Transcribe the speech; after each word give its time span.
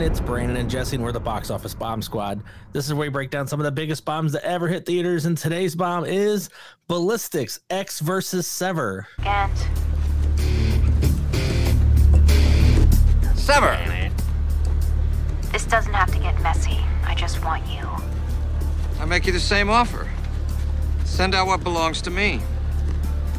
everyone. 0.00 0.12
It's 0.12 0.26
Brandon 0.26 0.56
and 0.56 0.70
Jesse, 0.70 0.96
and 0.96 1.04
we're 1.04 1.12
the 1.12 1.20
Box 1.20 1.50
Office 1.50 1.74
Bomb 1.74 2.00
Squad. 2.02 2.42
This 2.72 2.86
is 2.86 2.94
where 2.94 3.06
we 3.06 3.08
break 3.10 3.30
down 3.30 3.46
some 3.46 3.60
of 3.60 3.64
the 3.64 3.72
biggest 3.72 4.04
bombs 4.04 4.32
that 4.32 4.44
ever 4.44 4.66
hit 4.66 4.86
theaters, 4.86 5.26
and 5.26 5.36
today's 5.36 5.74
bomb 5.74 6.04
is 6.04 6.48
Ballistics 6.88 7.60
Ecks 7.68 8.00
versus 8.00 8.46
Sever. 8.46 9.06
And 9.18 9.52
Sever! 13.36 13.78
this 15.52 15.66
doesn't 15.66 15.92
have 15.92 16.10
to 16.12 16.18
get 16.18 16.40
messy. 16.42 16.78
I 17.04 17.14
just 17.14 17.44
want 17.44 17.66
you. 17.66 17.86
I 19.00 19.04
make 19.04 19.26
you 19.26 19.32
the 19.32 19.40
same 19.40 19.68
offer. 19.68 20.08
Send 21.04 21.34
out 21.34 21.46
what 21.46 21.62
belongs 21.64 22.00
to 22.02 22.10
me. 22.10 22.40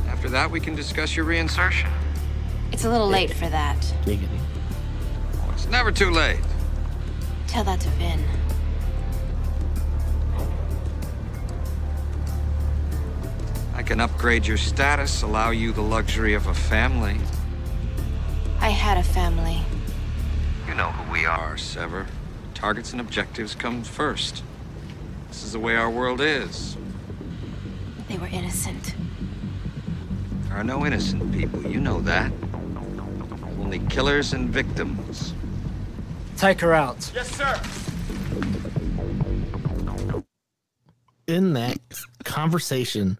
After 0.07 0.29
that, 0.29 0.51
we 0.51 0.59
can 0.59 0.75
discuss 0.75 1.15
your 1.15 1.25
reinsertion. 1.25 1.89
It's 2.71 2.85
a 2.85 2.89
little 2.89 3.07
late 3.07 3.33
for 3.33 3.49
that. 3.49 3.77
Giggity. 4.03 4.39
Oh, 5.35 5.51
it's 5.53 5.67
never 5.67 5.91
too 5.91 6.11
late. 6.11 6.39
Tell 7.51 7.65
that 7.65 7.81
to 7.81 7.89
Vin. 7.89 8.23
I 13.75 13.83
can 13.83 13.99
upgrade 13.99 14.47
your 14.47 14.55
status, 14.55 15.21
allow 15.21 15.49
you 15.49 15.73
the 15.73 15.81
luxury 15.81 16.33
of 16.33 16.47
a 16.47 16.53
family. 16.53 17.17
I 18.61 18.69
had 18.69 18.97
a 18.97 19.03
family. 19.03 19.59
You 20.65 20.75
know 20.75 20.91
who 20.91 21.11
we 21.11 21.25
are, 21.25 21.57
Sever. 21.57 22.07
Targets 22.53 22.93
and 22.93 23.01
objectives 23.01 23.53
come 23.53 23.83
first. 23.83 24.43
This 25.27 25.43
is 25.43 25.51
the 25.51 25.59
way 25.59 25.75
our 25.75 25.89
world 25.89 26.21
is. 26.21 26.77
They 28.07 28.17
were 28.17 28.27
innocent. 28.27 28.95
There 30.43 30.55
are 30.55 30.63
no 30.63 30.85
innocent 30.85 31.33
people, 31.33 31.69
you 31.69 31.81
know 31.81 31.99
that. 31.99 32.31
Only 33.59 33.79
killers 33.89 34.31
and 34.31 34.49
victims. 34.49 35.33
Take 36.41 36.61
her 36.61 36.73
out. 36.73 37.11
Yes, 37.13 37.29
sir. 37.37 37.61
In 41.27 41.53
that 41.53 41.77
conversation, 42.23 43.19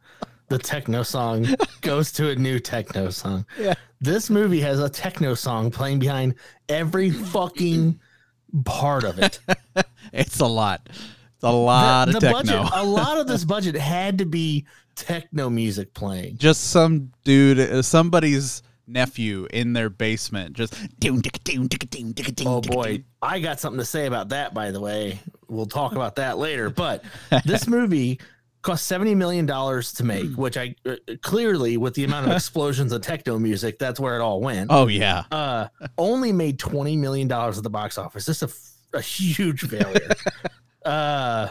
the 0.50 0.58
techno 0.58 1.04
song 1.04 1.46
goes 1.82 2.12
to 2.14 2.30
a 2.32 2.36
new 2.36 2.60
techno 2.60 3.12
song. 3.12 3.46
Yeah. 3.60 3.76
This 4.00 4.32
movie 4.32 4.60
has 4.62 4.80
a 4.80 4.90
techno 4.90 5.36
song 5.36 5.70
playing 5.70 6.00
behind 6.00 6.34
every 6.68 7.12
fucking 7.12 8.00
part 8.66 9.04
of 9.04 9.20
it. 9.20 9.40
It's 10.14 10.40
a 10.40 10.48
lot. 10.48 10.82
It's 10.90 11.44
a 11.44 11.52
lot 11.52 12.06
the, 12.10 12.16
of 12.18 12.22
the 12.22 12.28
techno. 12.28 12.64
budget, 12.64 12.72
a 12.74 12.84
lot 12.86 13.20
of 13.20 13.28
this 13.28 13.46
budget 13.46 13.76
had 13.76 14.18
to 14.18 14.26
be 14.26 14.66
techno 14.96 15.48
music 15.48 15.94
playing. 15.94 16.38
just 16.38 16.72
some 16.72 17.12
dude, 17.24 17.60
uh, 17.60 17.84
somebody's 17.84 18.64
nephew 18.92 19.48
in 19.52 19.74
their 19.74 19.90
basement, 19.90 20.54
just 20.56 20.76
doom, 21.00 21.22
ticka, 21.22 21.40
doom, 21.40 21.70
ticka, 21.70 21.88
doom, 21.88 22.14
ticka, 22.14 22.32
doom, 22.32 22.48
Oh 22.48 22.62
boy. 22.62 23.04
I 23.22 23.40
got 23.40 23.60
something 23.60 23.80
to 23.80 23.86
say 23.86 24.06
about 24.06 24.30
that. 24.30 24.54
By 24.54 24.72
the 24.72 24.80
way, 24.80 25.20
we'll 25.48 25.66
talk 25.66 25.94
about 25.94 26.16
that 26.18 26.38
later. 26.38 26.70
But 26.70 27.04
this 27.46 27.68
movie 27.68 28.20
cost 28.62 28.86
seventy 28.86 29.16
million 29.16 29.46
dollars 29.46 29.94
to 29.94 30.04
make, 30.04 30.32
which 30.36 30.58
I 30.58 30.76
uh, 30.86 30.96
clearly, 31.22 31.78
with 31.78 31.94
the 31.94 32.04
amount 32.04 32.28
of 32.28 32.34
explosions 32.34 32.92
of 32.92 33.02
techno 33.02 33.40
music, 33.40 33.80
that's 33.80 34.00
where 34.00 34.16
it 34.16 34.22
all 34.22 34.42
went. 34.42 34.68
Oh 34.72 34.88
yeah, 34.88 35.24
Uh, 35.32 35.68
only 35.98 36.32
made 36.32 36.60
twenty 36.60 36.96
million 36.96 37.28
dollars 37.28 37.58
at 37.58 37.64
the 37.64 37.70
box 37.70 37.98
office. 37.98 38.26
This 38.26 38.44
is 38.44 38.76
a, 38.94 38.98
a 38.98 39.02
huge 39.02 39.62
failure. 39.62 40.10
uh, 40.86 41.50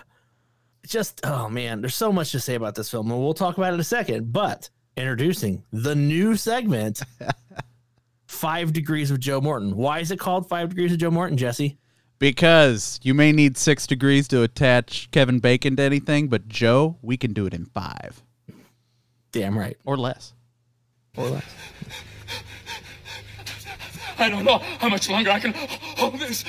just 0.87 1.21
oh 1.25 1.49
man, 1.49 1.81
there's 1.81 1.95
so 1.95 2.13
much 2.13 2.33
to 2.33 2.41
say 2.41 2.55
about 2.55 2.75
this 2.75 2.91
film, 2.91 3.11
and 3.11 3.21
we'll 3.21 3.35
talk 3.35 3.57
about 3.59 3.73
it 3.73 3.75
in 3.75 3.81
a 3.81 3.85
second. 3.85 4.33
But 4.33 4.71
introducing 4.97 5.65
the 5.73 5.95
new 5.95 6.37
segment. 6.37 7.03
Five 8.27 8.73
Degrees 8.73 9.11
of 9.11 9.19
Joe 9.21 9.41
Morton. 9.41 9.77
Why 9.77 9.99
is 9.99 10.11
it 10.11 10.19
called 10.19 10.49
Five 10.49 10.71
Degrees 10.71 10.93
of 10.93 10.99
Joe 10.99 11.11
Morton, 11.11 11.37
Jesse? 11.37 11.79
because 12.21 13.01
you 13.03 13.15
may 13.15 13.33
need 13.33 13.57
six 13.57 13.87
degrees 13.89 14.29
to 14.29 14.43
attach 14.43 15.11
Kevin 15.11 15.41
Bacon 15.41 15.75
to 15.77 15.83
anything, 15.83 16.29
but 16.29 16.47
Joe, 16.47 16.97
we 17.03 17.17
can 17.17 17.33
do 17.33 17.47
it 17.47 17.55
in 17.55 17.65
five 17.65 18.23
Damn 19.33 19.59
right. 19.59 19.77
or 19.85 19.97
less. 19.97 20.35
Or 21.17 21.27
less. 21.29 21.45
I 24.19 24.29
don't 24.29 24.45
know 24.45 24.59
how 24.59 24.89
much 24.89 25.09
longer 25.09 25.31
I 25.31 25.41
can 25.41 25.55
hold 25.55 26.19
this. 26.21 26.45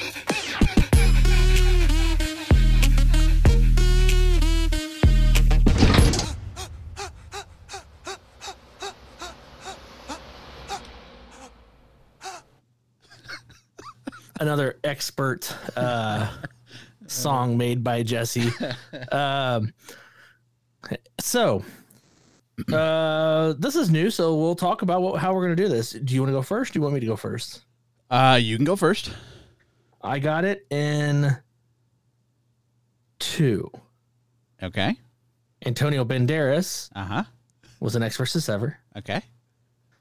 Another 14.42 14.80
expert 14.84 15.56
uh, 15.78 16.28
song 17.08 17.58
made 17.58 17.84
by 17.84 18.02
Jesse. 18.02 18.50
Um, 19.12 19.72
so, 21.20 21.64
uh, 22.74 23.54
this 23.60 23.76
is 23.76 23.92
new, 23.92 24.10
so 24.10 24.36
we'll 24.36 24.56
talk 24.56 24.82
about 24.82 25.04
what, 25.04 25.22
how 25.22 25.32
we're 25.36 25.46
going 25.46 25.56
to 25.56 25.64
do 25.64 25.70
this. 25.70 25.92
Do 25.92 26.16
you 26.16 26.22
want 26.22 26.30
to 26.30 26.34
go 26.34 26.42
first? 26.42 26.74
Do 26.74 26.80
you 26.80 26.82
want 26.82 26.96
me 26.96 27.00
to 27.02 27.06
go 27.06 27.16
first? 27.16 27.62
Uh, 28.10 28.40
you 28.42 28.56
can 28.56 28.66
go 28.66 28.76
first. 28.76 29.12
I 30.02 30.18
got 30.18 30.44
it 30.44 30.66
in 30.72 31.38
two. 33.20 33.70
Okay. 34.64 34.98
Antonio 35.64 36.04
Banderas 36.04 36.90
Uh 36.96 37.06
huh. 37.06 37.24
was 37.80 37.96
an 37.96 38.02
Ecks 38.02 38.18
versus 38.18 38.44
Sever. 38.46 38.80
Okay. 38.98 39.22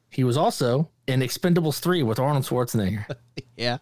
He 0.09 0.25
was 0.25 0.39
also 0.39 0.89
in 1.11 1.21
Expendables 1.21 1.81
3 1.81 2.03
with 2.05 2.19
Arnold 2.19 2.45
Schwarzenegger. 2.45 3.05
Yeah. 3.57 3.77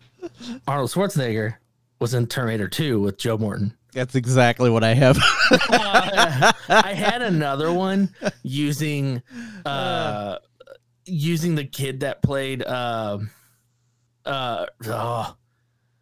Arnold 0.66 0.90
Schwarzenegger 0.90 1.54
was 2.00 2.12
in 2.12 2.26
Terminator 2.26 2.66
2 2.66 2.98
with 3.00 3.16
Joe 3.16 3.38
Morton. 3.38 3.76
That's 3.92 4.16
exactly 4.16 4.70
what 4.70 4.82
I 4.82 4.94
have. 4.94 5.16
I 5.50 6.94
had 6.96 7.22
another 7.22 7.72
one 7.72 8.12
using 8.42 9.22
uh 9.64 10.38
using 11.04 11.54
the 11.54 11.64
kid 11.64 12.00
that 12.00 12.22
played 12.22 12.64
uh 12.64 13.18
uh 14.24 14.66
oh, 14.86 15.36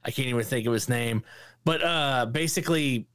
I 0.02 0.10
can't 0.10 0.28
even 0.28 0.42
think 0.42 0.66
of 0.66 0.72
his 0.72 0.88
name. 0.88 1.22
But 1.66 1.84
uh 1.84 2.26
basically 2.26 3.08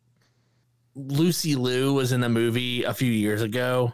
Lucy 0.93 1.55
Liu 1.55 1.93
was 1.93 2.11
in 2.11 2.23
a 2.23 2.29
movie 2.29 2.83
a 2.83 2.93
few 2.93 3.11
years 3.11 3.41
ago 3.41 3.93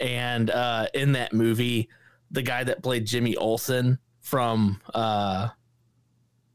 and 0.00 0.50
uh 0.50 0.88
in 0.92 1.12
that 1.12 1.32
movie 1.32 1.88
the 2.30 2.42
guy 2.42 2.64
that 2.64 2.82
played 2.82 3.06
Jimmy 3.06 3.36
Olsen 3.36 3.98
from 4.20 4.80
uh 4.94 5.48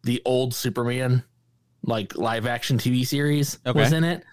the 0.03 0.21
old 0.25 0.53
Superman 0.53 1.23
like 1.83 2.15
live 2.17 2.45
action 2.45 2.77
TV 2.77 3.05
series 3.05 3.59
was 3.65 3.91
in 3.93 4.03
it 4.03 4.23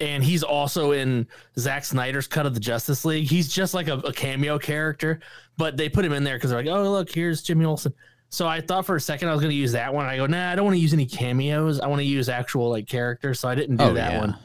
and 0.00 0.24
he's 0.24 0.42
also 0.42 0.92
in 0.92 1.26
Zack 1.58 1.84
Snyder's 1.84 2.26
cut 2.26 2.46
of 2.46 2.54
the 2.54 2.60
Justice 2.60 3.04
League. 3.04 3.28
He's 3.28 3.52
just 3.52 3.74
like 3.74 3.88
a, 3.88 3.98
a 3.98 4.12
cameo 4.14 4.58
character, 4.58 5.20
but 5.58 5.76
they 5.76 5.90
put 5.90 6.04
him 6.06 6.12
in 6.14 6.24
there 6.24 6.36
because 6.36 6.50
they're 6.50 6.62
like, 6.62 6.72
oh 6.74 6.90
look, 6.90 7.10
here's 7.10 7.42
Jimmy 7.42 7.66
Olsen. 7.66 7.92
So 8.30 8.46
I 8.48 8.60
thought 8.62 8.86
for 8.86 8.96
a 8.96 9.00
second 9.00 9.28
I 9.28 9.32
was 9.32 9.40
going 9.42 9.50
to 9.50 9.56
use 9.56 9.72
that 9.72 9.92
one. 9.92 10.06
I 10.06 10.16
go, 10.16 10.24
nah, 10.26 10.50
I 10.52 10.54
don't 10.54 10.64
want 10.64 10.76
to 10.76 10.80
use 10.80 10.94
any 10.94 11.04
cameos. 11.04 11.80
I 11.80 11.88
want 11.88 12.00
to 12.00 12.06
use 12.06 12.28
actual 12.30 12.70
like 12.70 12.86
characters. 12.86 13.40
So 13.40 13.48
I 13.48 13.54
didn't 13.54 13.76
do 13.76 13.84
Oh, 13.84 13.92
that 13.94 14.12
yeah. 14.12 14.20
one. 14.20 14.36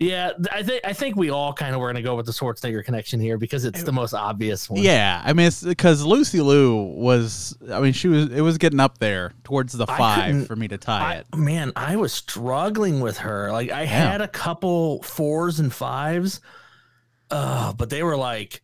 Yeah, 0.00 0.32
I 0.50 0.62
think 0.62 0.80
I 0.82 0.94
think 0.94 1.16
we 1.16 1.28
all 1.28 1.52
kind 1.52 1.74
of 1.74 1.80
were 1.80 1.88
going 1.88 1.96
to 1.96 2.02
go 2.02 2.16
with 2.16 2.24
the 2.24 2.32
Schwarzenegger 2.32 2.82
connection 2.82 3.20
here 3.20 3.36
because 3.36 3.66
it's 3.66 3.82
the 3.82 3.92
most 3.92 4.14
obvious 4.14 4.70
one. 4.70 4.82
yeah. 4.82 5.20
I 5.22 5.34
mean, 5.34 5.48
it's 5.48 5.62
because 5.62 6.02
Lucy 6.02 6.40
Liu 6.40 6.74
was, 6.74 7.54
I 7.70 7.80
mean, 7.80 7.92
she 7.92 8.08
was, 8.08 8.32
it 8.32 8.40
was 8.40 8.56
getting 8.56 8.80
up 8.80 8.96
there 8.96 9.34
towards 9.44 9.74
the 9.74 9.86
five 9.86 10.46
for 10.46 10.56
me 10.56 10.68
to 10.68 10.78
tie 10.78 11.12
I, 11.12 11.14
it. 11.16 11.26
man, 11.36 11.72
I 11.76 11.96
was 11.96 12.14
struggling 12.14 13.00
with 13.00 13.18
her. 13.18 13.52
Like 13.52 13.70
I 13.70 13.84
had 13.84 14.22
a 14.22 14.28
couple 14.28 15.02
fours 15.02 15.60
and 15.60 15.70
fives, 15.70 16.40
uh, 17.30 17.74
but 17.74 17.90
they 17.90 18.02
were 18.02 18.16
like, 18.16 18.62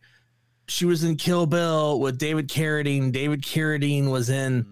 she 0.67 0.85
was 0.85 1.03
in 1.03 1.17
Kill 1.17 1.45
Bill 1.45 1.99
with 1.99 2.17
David 2.17 2.49
Carradine. 2.49 3.11
David 3.11 3.43
Carradine 3.43 4.09
was 4.09 4.29
in 4.31 4.65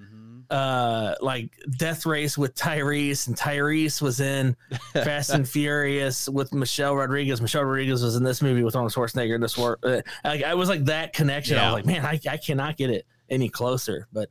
uh 0.49 1.15
like 1.21 1.49
Death 1.77 2.05
Race 2.05 2.37
with 2.37 2.55
Tyrese, 2.55 3.27
and 3.27 3.35
Tyrese 3.35 4.01
was 4.01 4.19
in 4.19 4.55
Fast 4.93 5.31
and 5.31 5.47
Furious 5.47 6.29
with 6.29 6.53
Michelle 6.53 6.95
Rodriguez. 6.95 7.41
Michelle 7.41 7.63
Rodriguez 7.63 8.03
was 8.03 8.15
in 8.15 8.23
this 8.23 8.41
movie 8.41 8.63
with 8.63 8.75
Arnold 8.75 8.93
Schwarzenegger. 8.93 9.39
This 9.39 9.57
war, 9.57 9.79
uh, 9.83 10.01
like 10.23 10.43
I 10.43 10.53
was 10.55 10.69
like 10.69 10.85
that 10.85 11.13
connection. 11.13 11.57
I 11.57 11.65
was 11.65 11.73
like, 11.73 11.85
man, 11.85 12.05
I, 12.05 12.19
I 12.29 12.37
cannot 12.37 12.77
get 12.77 12.89
it 12.89 13.05
any 13.29 13.49
closer. 13.49 14.07
But 14.11 14.29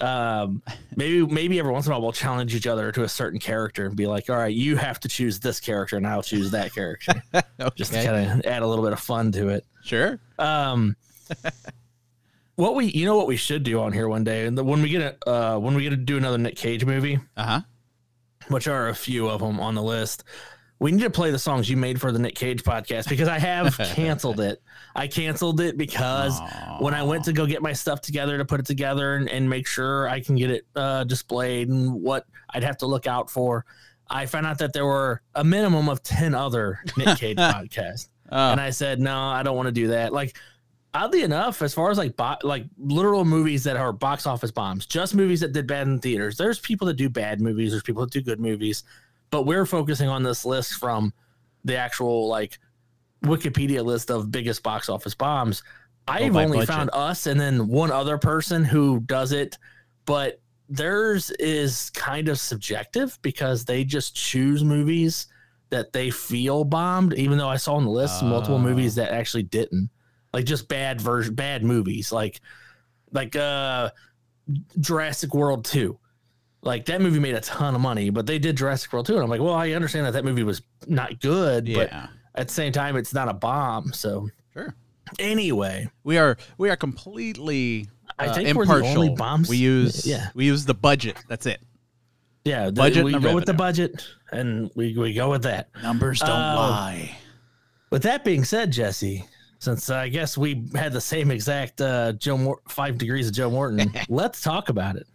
um, 0.00 0.62
maybe 0.96 1.24
maybe 1.26 1.58
every 1.58 1.72
once 1.72 1.86
in 1.86 1.92
a 1.92 1.94
while 1.94 2.02
we'll 2.02 2.12
challenge 2.12 2.54
each 2.54 2.66
other 2.66 2.90
to 2.92 3.04
a 3.04 3.08
certain 3.08 3.38
character 3.38 3.86
and 3.86 3.96
be 3.96 4.06
like, 4.06 4.28
all 4.30 4.36
right, 4.36 4.54
you 4.54 4.76
have 4.76 4.98
to 5.00 5.08
choose 5.08 5.38
this 5.40 5.60
character, 5.60 5.96
and 5.96 6.06
I'll 6.06 6.22
choose 6.22 6.50
that 6.50 6.74
character, 6.74 7.22
just 7.76 7.92
to 7.92 8.04
kind 8.04 8.40
of 8.40 8.46
add 8.46 8.62
a 8.62 8.66
little 8.66 8.84
bit 8.84 8.92
of 8.92 9.00
fun 9.00 9.32
to 9.32 9.48
it. 9.48 9.64
Sure. 9.84 10.18
Um, 10.38 10.96
what 12.56 12.74
we, 12.74 12.86
you 12.86 13.04
know, 13.06 13.16
what 13.16 13.26
we 13.26 13.36
should 13.36 13.62
do 13.62 13.80
on 13.80 13.92
here 13.92 14.08
one 14.08 14.24
day, 14.24 14.46
and 14.46 14.56
the, 14.56 14.64
when 14.64 14.82
we 14.82 14.88
get 14.90 15.18
a, 15.26 15.30
uh, 15.30 15.58
when 15.58 15.74
we 15.74 15.82
get 15.82 15.90
to 15.90 15.96
do 15.96 16.16
another 16.16 16.38
Nick 16.38 16.56
Cage 16.56 16.84
movie, 16.84 17.18
Uh 17.36 17.44
huh. 17.44 17.60
which 18.48 18.68
are 18.68 18.88
a 18.88 18.94
few 18.94 19.28
of 19.28 19.40
them 19.40 19.58
on 19.60 19.74
the 19.74 19.82
list, 19.82 20.24
we 20.78 20.90
need 20.90 21.02
to 21.02 21.10
play 21.10 21.30
the 21.30 21.38
songs 21.38 21.70
you 21.70 21.76
made 21.76 22.00
for 22.00 22.10
the 22.10 22.18
Nick 22.18 22.34
Cage 22.34 22.64
podcast 22.64 23.08
because 23.08 23.28
I 23.28 23.38
have 23.38 23.76
canceled 23.94 24.40
it. 24.40 24.60
I 24.96 25.06
canceled 25.06 25.60
it 25.60 25.78
because 25.78 26.38
when 26.80 26.92
I 26.92 27.04
went 27.04 27.24
to 27.26 27.32
go 27.32 27.46
get 27.46 27.62
my 27.62 27.72
stuff 27.72 28.00
together 28.00 28.36
to 28.36 28.44
put 28.44 28.58
it 28.60 28.66
together 28.66 29.14
and, 29.14 29.28
and 29.28 29.48
make 29.48 29.66
sure 29.68 30.08
I 30.08 30.20
can 30.20 30.34
get 30.36 30.50
it 30.50 30.66
uh, 30.74 31.04
displayed 31.04 31.68
and 31.68 31.92
what 32.02 32.26
I'd 32.50 32.64
have 32.64 32.78
to 32.78 32.86
look 32.86 33.06
out 33.06 33.30
for, 33.30 33.64
I 34.10 34.26
found 34.26 34.44
out 34.46 34.58
that 34.58 34.72
there 34.72 34.84
were 34.84 35.22
a 35.36 35.44
minimum 35.44 35.88
of 35.88 36.02
10 36.02 36.34
other 36.34 36.80
Nick 36.98 37.16
Cage 37.18 37.36
podcasts. 37.38 38.08
Oh. 38.30 38.50
And 38.50 38.60
I 38.60 38.70
said, 38.70 38.98
no, 39.00 39.16
I 39.16 39.42
don't 39.44 39.56
want 39.56 39.68
to 39.68 39.72
do 39.72 39.88
that. 39.88 40.12
Like, 40.12 40.36
oddly 40.94 41.22
enough, 41.22 41.62
as 41.62 41.72
far 41.74 41.90
as 41.90 41.98
like 41.98 42.16
bo- 42.16 42.36
like 42.42 42.64
literal 42.78 43.24
movies 43.24 43.64
that 43.64 43.76
are 43.76 43.92
box 43.92 44.26
office 44.26 44.50
bombs, 44.50 44.86
just 44.86 45.14
movies 45.14 45.40
that 45.40 45.52
did 45.52 45.66
bad 45.66 45.86
in 45.86 45.98
theaters. 45.98 46.36
There's 46.36 46.58
people 46.60 46.86
that 46.88 46.94
do 46.94 47.08
bad 47.08 47.40
movies. 47.40 47.70
There's 47.72 47.82
people 47.82 48.02
that 48.02 48.12
do 48.12 48.20
good 48.22 48.40
movies, 48.40 48.84
but 49.30 49.42
we're 49.46 49.66
focusing 49.66 50.08
on 50.08 50.22
this 50.22 50.44
list 50.44 50.74
from 50.74 51.12
the 51.64 51.76
actual 51.76 52.28
like 52.28 52.58
Wikipedia 53.24 53.84
list 53.84 54.10
of 54.10 54.30
biggest 54.30 54.62
box 54.62 54.88
office 54.88 55.14
bombs. 55.14 55.62
I've 56.08 56.32
by 56.32 56.44
only 56.44 56.58
budget. 56.58 56.74
found 56.74 56.90
us 56.92 57.26
and 57.26 57.40
then 57.40 57.68
one 57.68 57.92
other 57.92 58.18
person 58.18 58.64
who 58.64 59.00
does 59.00 59.30
it, 59.32 59.56
but 60.04 60.40
theirs 60.68 61.30
is 61.38 61.90
kind 61.90 62.28
of 62.28 62.40
subjective 62.40 63.18
because 63.22 63.64
they 63.64 63.84
just 63.84 64.16
choose 64.16 64.64
movies 64.64 65.28
that 65.70 65.92
they 65.92 66.10
feel 66.10 66.64
bombed, 66.64 67.14
even 67.14 67.38
though 67.38 67.48
I 67.48 67.56
saw 67.56 67.74
on 67.76 67.84
the 67.84 67.90
list 67.90 68.22
multiple 68.24 68.56
Oh. 68.56 68.60
movies 68.60 68.94
that 68.96 69.12
actually 69.12 69.44
didn't. 69.44 69.88
Like 70.32 70.44
just 70.46 70.68
bad 70.68 71.00
version 71.00 71.34
bad 71.34 71.62
movies. 71.64 72.10
Like 72.12 72.40
like 73.12 73.36
uh 73.36 73.90
Jurassic 74.80 75.34
World 75.34 75.64
2. 75.64 75.98
Like 76.62 76.84
that 76.86 77.00
movie 77.00 77.18
made 77.18 77.34
a 77.34 77.40
ton 77.40 77.74
of 77.74 77.80
money, 77.80 78.10
but 78.10 78.26
they 78.26 78.38
did 78.38 78.56
Jurassic 78.56 78.92
World 78.92 79.06
2. 79.06 79.14
And 79.14 79.22
I'm 79.24 79.28
like, 79.30 79.40
well, 79.40 79.54
I 79.54 79.72
understand 79.72 80.06
that 80.06 80.12
that 80.12 80.24
movie 80.24 80.44
was 80.44 80.62
not 80.86 81.20
good, 81.20 81.64
but 81.66 81.90
Yeah. 81.90 82.06
at 82.34 82.48
the 82.48 82.54
same 82.54 82.72
time, 82.72 82.96
it's 82.96 83.12
not 83.12 83.28
a 83.28 83.34
bomb. 83.34 83.92
So 83.92 84.28
Sure. 84.52 84.74
anyway, 85.18 85.90
We 86.04 86.18
are 86.18 86.36
we 86.58 86.70
are 86.70 86.76
completely 86.76 87.88
I 88.18 88.26
uh, 88.28 88.34
think 88.34 88.46
we're 88.56 88.64
the 88.66 88.74
impartial. 88.76 89.02
only 89.02 89.14
bombs- 89.14 89.48
We 89.48 89.56
use 89.56 90.06
Yeah. 90.06 90.28
we 90.34 90.46
use 90.46 90.64
the 90.64 90.74
budget. 90.74 91.16
That's 91.28 91.46
it. 91.46 91.60
yeah, 92.44 92.66
the, 92.66 92.72
Budget 92.72 93.04
we 93.04 93.12
go 93.12 93.18
the 93.20 93.34
with 93.34 93.46
the 93.46 93.54
budget 93.54 94.04
and 94.32 94.70
we, 94.74 94.96
we 94.96 95.12
go 95.14 95.30
with 95.30 95.42
that. 95.44 95.68
Numbers 95.82 96.20
don't 96.20 96.30
Uh, 96.30 96.56
lie. 96.56 97.16
With 97.90 98.02
that 98.04 98.24
being 98.24 98.44
said, 98.44 98.70
Jesse, 98.72 99.26
since 99.62 99.90
I 99.90 100.08
guess 100.08 100.36
we 100.36 100.64
had 100.74 100.92
the 100.92 101.00
same 101.00 101.30
exact 101.30 101.80
uh, 101.80 102.14
Joe 102.14 102.36
Mor- 102.36 102.60
five 102.66 102.98
degrees 102.98 103.28
of 103.28 103.34
Joe 103.34 103.48
Morton, 103.48 103.92
let's 104.08 104.40
talk 104.40 104.70
about 104.70 104.96
it. 104.96 105.06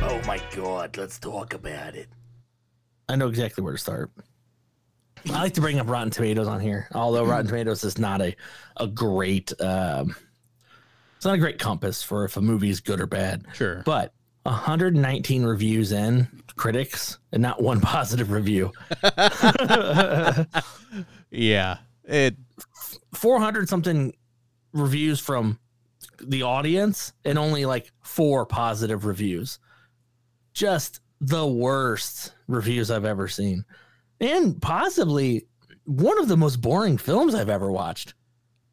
Oh 0.00 0.22
my 0.26 0.40
God, 0.54 0.96
let's 0.96 1.18
talk 1.18 1.52
about 1.52 1.94
it. 1.94 2.08
I 3.10 3.16
know 3.16 3.28
exactly 3.28 3.62
where 3.62 3.74
to 3.74 3.78
start. 3.78 4.10
I 5.26 5.42
like 5.42 5.52
to 5.54 5.60
bring 5.60 5.78
up 5.78 5.90
Rotten 5.90 6.10
Tomatoes 6.10 6.48
on 6.48 6.60
here, 6.60 6.88
although 6.94 7.26
Rotten 7.26 7.48
Tomatoes 7.48 7.84
is 7.84 7.98
not 7.98 8.22
a 8.22 8.34
a 8.78 8.86
great 8.86 9.52
um, 9.60 10.16
not 11.26 11.34
a 11.34 11.38
great 11.38 11.58
compass 11.58 12.02
for 12.02 12.24
if 12.24 12.36
a 12.36 12.40
movie 12.40 12.70
is 12.70 12.80
good 12.80 13.00
or 13.00 13.06
bad. 13.06 13.44
Sure. 13.52 13.82
But 13.84 14.14
119 14.44 15.42
reviews 15.44 15.92
in, 15.92 16.28
critics, 16.56 17.18
and 17.32 17.42
not 17.42 17.60
one 17.60 17.80
positive 17.82 18.30
review. 18.30 18.72
Yeah. 21.30 21.78
It 22.04 22.36
400 23.14 23.68
something 23.68 24.14
reviews 24.72 25.20
from 25.20 25.58
the 26.20 26.42
audience 26.42 27.12
and 27.24 27.38
only 27.38 27.66
like 27.66 27.92
four 28.02 28.46
positive 28.46 29.04
reviews. 29.04 29.58
Just 30.54 31.00
the 31.20 31.46
worst 31.46 32.32
reviews 32.46 32.90
I've 32.90 33.04
ever 33.04 33.28
seen. 33.28 33.64
And 34.20 34.60
possibly 34.62 35.46
one 35.84 36.18
of 36.18 36.28
the 36.28 36.36
most 36.36 36.60
boring 36.60 36.98
films 36.98 37.34
I've 37.34 37.50
ever 37.50 37.70
watched. 37.70 38.14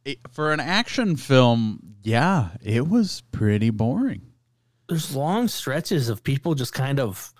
It- 0.06 0.20
for 0.32 0.52
an 0.54 0.60
action 0.60 1.16
film, 1.16 1.96
yeah, 2.04 2.50
it 2.62 2.88
was 2.88 3.22
pretty 3.32 3.70
boring. 3.70 4.22
There's 4.90 5.16
long 5.16 5.48
stretches 5.48 6.10
of 6.10 6.24
people 6.24 6.56
just 6.56 6.74
kind 6.74 7.00
of 7.00 7.34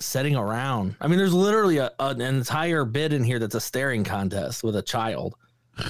sitting 0.00 0.36
around. 0.36 0.96
I 1.00 1.06
mean, 1.08 1.18
there's 1.18 1.32
literally 1.32 1.78
a, 1.78 1.90
an 1.98 2.20
entire 2.20 2.84
bit 2.84 3.12
in 3.12 3.24
here 3.24 3.38
that's 3.38 3.54
a 3.54 3.60
staring 3.60 4.04
contest 4.04 4.62
with 4.62 4.76
a 4.76 4.82
child. 4.82 5.34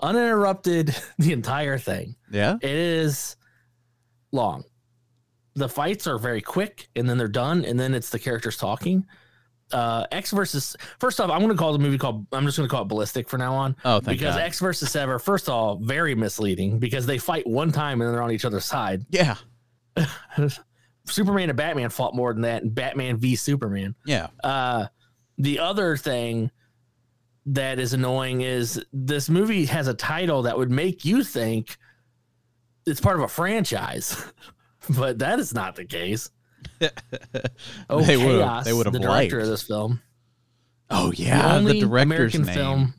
Uninterrupted 0.00 0.96
the 1.18 1.32
entire 1.32 1.78
thing. 1.78 2.16
Yeah. 2.30 2.56
It 2.60 2.70
is 2.70 3.36
long. 4.32 4.64
The 5.54 5.68
fights 5.68 6.06
are 6.06 6.18
very 6.18 6.40
quick 6.40 6.88
and 6.96 7.08
then 7.08 7.18
they're 7.18 7.28
done 7.28 7.64
and 7.64 7.78
then 7.78 7.94
it's 7.94 8.10
the 8.10 8.18
characters 8.18 8.56
talking. 8.56 9.06
Uh 9.72 10.06
Ecks 10.12 10.30
versus 10.30 10.76
first 10.98 11.20
off, 11.20 11.30
I'm 11.30 11.40
gonna 11.40 11.54
call 11.54 11.72
the 11.72 11.78
movie 11.78 11.98
called 11.98 12.26
I'm 12.32 12.44
just 12.44 12.56
gonna 12.56 12.68
call 12.68 12.82
it 12.82 12.88
ballistic 12.88 13.28
for 13.28 13.38
now 13.38 13.54
on. 13.54 13.76
Oh, 13.84 14.00
thank 14.00 14.18
because 14.18 14.34
God. 14.36 14.42
Ecks 14.42 14.60
versus 14.60 14.90
Sever, 14.90 15.18
first 15.18 15.48
of 15.48 15.54
all, 15.54 15.76
very 15.76 16.14
misleading 16.14 16.78
because 16.78 17.06
they 17.06 17.18
fight 17.18 17.46
one 17.46 17.72
time 17.72 18.00
and 18.00 18.08
then 18.08 18.14
they're 18.14 18.22
on 18.22 18.32
each 18.32 18.44
other's 18.44 18.64
side. 18.64 19.04
Yeah. 19.10 19.36
Superman 21.06 21.50
and 21.50 21.56
Batman 21.56 21.90
fought 21.90 22.14
more 22.14 22.32
than 22.32 22.42
that, 22.42 22.62
and 22.62 22.74
Batman 22.74 23.16
v 23.16 23.36
Superman. 23.36 23.94
Yeah. 24.06 24.28
Uh, 24.42 24.86
the 25.38 25.58
other 25.58 25.96
thing 25.96 26.50
that 27.46 27.78
is 27.78 27.92
annoying 27.92 28.42
is 28.42 28.82
this 28.92 29.28
movie 29.28 29.64
has 29.66 29.88
a 29.88 29.94
title 29.94 30.42
that 30.42 30.56
would 30.56 30.70
make 30.70 31.04
you 31.04 31.24
think 31.24 31.76
it's 32.86 33.00
part 33.00 33.16
of 33.16 33.22
a 33.22 33.28
franchise, 33.28 34.32
but 34.96 35.18
that 35.18 35.38
is 35.38 35.52
not 35.54 35.74
the 35.74 35.84
case. 35.84 36.30
Oh, 37.90 38.02
They 38.02 38.16
would've- 38.16 38.40
Kaos! 38.40 38.64
they 38.64 38.72
would've 38.72 38.92
the 38.92 38.98
director 38.98 39.36
liked. 39.36 39.44
of 39.44 39.48
this 39.50 39.62
film. 39.62 40.00
Oh 40.90 41.12
yeah. 41.12 41.48
The, 41.48 41.54
only 41.54 41.80
director's 41.80 42.34
American 42.34 42.42
name. 42.42 42.54
film. 42.54 42.94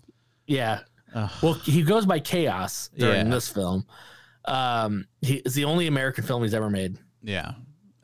Yeah. 0.48 0.80
Ugh. 1.14 1.30
Well, 1.42 1.54
he 1.54 1.84
goes 1.84 2.06
by 2.06 2.20
Kaos 2.20 2.90
during 2.98 3.28
Yeah. 3.28 3.34
this 3.34 3.48
film. 3.50 3.86
Um, 4.46 5.06
he 5.22 5.36
is 5.36 5.54
the 5.54 5.66
only 5.66 5.88
American 5.88 6.24
film 6.24 6.44
he's 6.44 6.54
ever 6.54 6.70
made. 6.70 6.98
Yeah. 7.22 7.54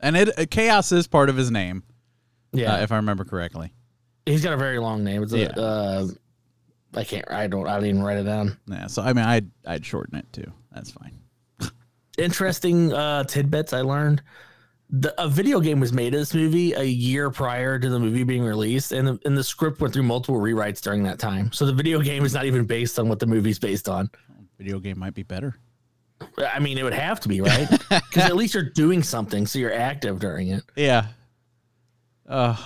And 0.00 0.16
it 0.16 0.38
uh, 0.38 0.46
Kaos 0.46 0.92
is 0.92 1.06
part 1.06 1.28
of 1.28 1.36
his 1.36 1.50
name, 1.50 1.82
Yeah, 2.52 2.74
uh, 2.76 2.78
if 2.82 2.92
I 2.92 2.96
remember 2.96 3.24
correctly. 3.24 3.72
he's 4.26 4.42
got 4.44 4.52
a 4.54 4.56
very 4.56 4.78
long 4.78 5.02
name. 5.04 5.22
It's 5.22 5.32
a, 5.32 5.38
Yeah. 5.40 5.48
uh, 5.48 6.06
I 6.94 7.04
can't. 7.04 7.30
I 7.30 7.46
don't. 7.48 7.66
I 7.68 7.74
didn't 7.74 7.90
even 7.90 8.02
write 8.02 8.16
it 8.18 8.22
down. 8.24 8.56
Yeah. 8.66 8.86
So 8.86 9.02
I 9.02 9.12
mean, 9.12 9.24
I'd 9.24 9.50
I'd 9.66 9.84
shorten 9.84 10.16
it 10.16 10.32
too. 10.32 10.50
That's 10.72 10.90
fine. 10.90 11.18
Interesting 12.18 12.92
uh, 12.92 13.24
tidbits 13.24 13.72
I 13.72 13.80
learned. 13.82 14.22
The, 14.92 15.14
a 15.22 15.28
video 15.28 15.60
game 15.60 15.78
was 15.78 15.92
made 15.92 16.14
of 16.14 16.20
this 16.20 16.34
movie 16.34 16.72
a 16.72 16.82
year 16.82 17.30
prior 17.30 17.78
to 17.78 17.88
the 17.88 17.98
movie 17.98 18.24
being 18.24 18.42
released, 18.42 18.90
and 18.90 19.06
the, 19.06 19.18
and 19.24 19.36
the 19.38 19.44
script 19.44 19.80
went 19.80 19.94
through 19.94 20.02
multiple 20.02 20.40
rewrites 20.40 20.80
during 20.80 21.04
that 21.04 21.18
time. 21.20 21.52
So 21.52 21.64
the 21.64 21.72
video 21.72 22.00
game 22.00 22.24
is 22.24 22.34
not 22.34 22.44
even 22.44 22.64
based 22.64 22.98
on 22.98 23.08
what 23.08 23.20
the 23.20 23.26
movie's 23.26 23.58
based 23.58 23.88
on. 23.88 24.10
Video 24.58 24.80
game 24.80 24.98
might 24.98 25.14
be 25.14 25.22
better. 25.22 25.54
I 26.38 26.58
mean, 26.58 26.76
it 26.76 26.82
would 26.82 26.92
have 26.92 27.20
to 27.20 27.28
be 27.28 27.40
right 27.40 27.68
because 27.88 28.24
at 28.24 28.34
least 28.36 28.52
you're 28.54 28.64
doing 28.64 29.02
something, 29.02 29.46
so 29.46 29.58
you're 29.58 29.72
active 29.72 30.18
during 30.18 30.48
it. 30.48 30.64
Yeah. 30.74 31.06
Uh, 32.28 32.56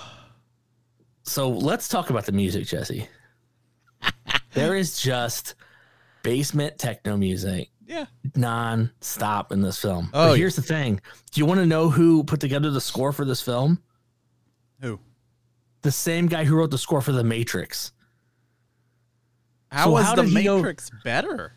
So 1.24 1.48
let's 1.50 1.88
talk 1.88 2.10
about 2.10 2.26
the 2.26 2.32
music, 2.32 2.66
Jesse. 2.66 3.08
there 4.54 4.74
is 4.76 4.98
just 4.98 5.54
basement 6.22 6.78
techno 6.78 7.16
music 7.16 7.68
yeah. 7.86 8.06
non-stop 8.34 9.52
in 9.52 9.60
this 9.60 9.80
film. 9.80 10.10
Oh, 10.12 10.30
but 10.30 10.38
here's 10.38 10.56
the 10.56 10.62
thing. 10.62 11.00
Do 11.32 11.40
you 11.40 11.46
want 11.46 11.60
to 11.60 11.66
know 11.66 11.88
who 11.90 12.24
put 12.24 12.40
together 12.40 12.70
the 12.70 12.80
score 12.80 13.12
for 13.12 13.24
this 13.24 13.40
film? 13.40 13.80
Who? 14.80 14.98
The 15.82 15.92
same 15.92 16.26
guy 16.26 16.44
who 16.44 16.56
wrote 16.56 16.70
the 16.70 16.78
score 16.78 17.00
for 17.00 17.12
The 17.12 17.24
Matrix. 17.24 17.92
How 19.70 19.84
So 19.86 19.90
was 19.92 20.04
how 20.04 20.14
the 20.14 20.22
did 20.22 20.30
he 20.36 20.44
go- 20.44 20.56
Matrix 20.56 20.90
better? 21.04 21.52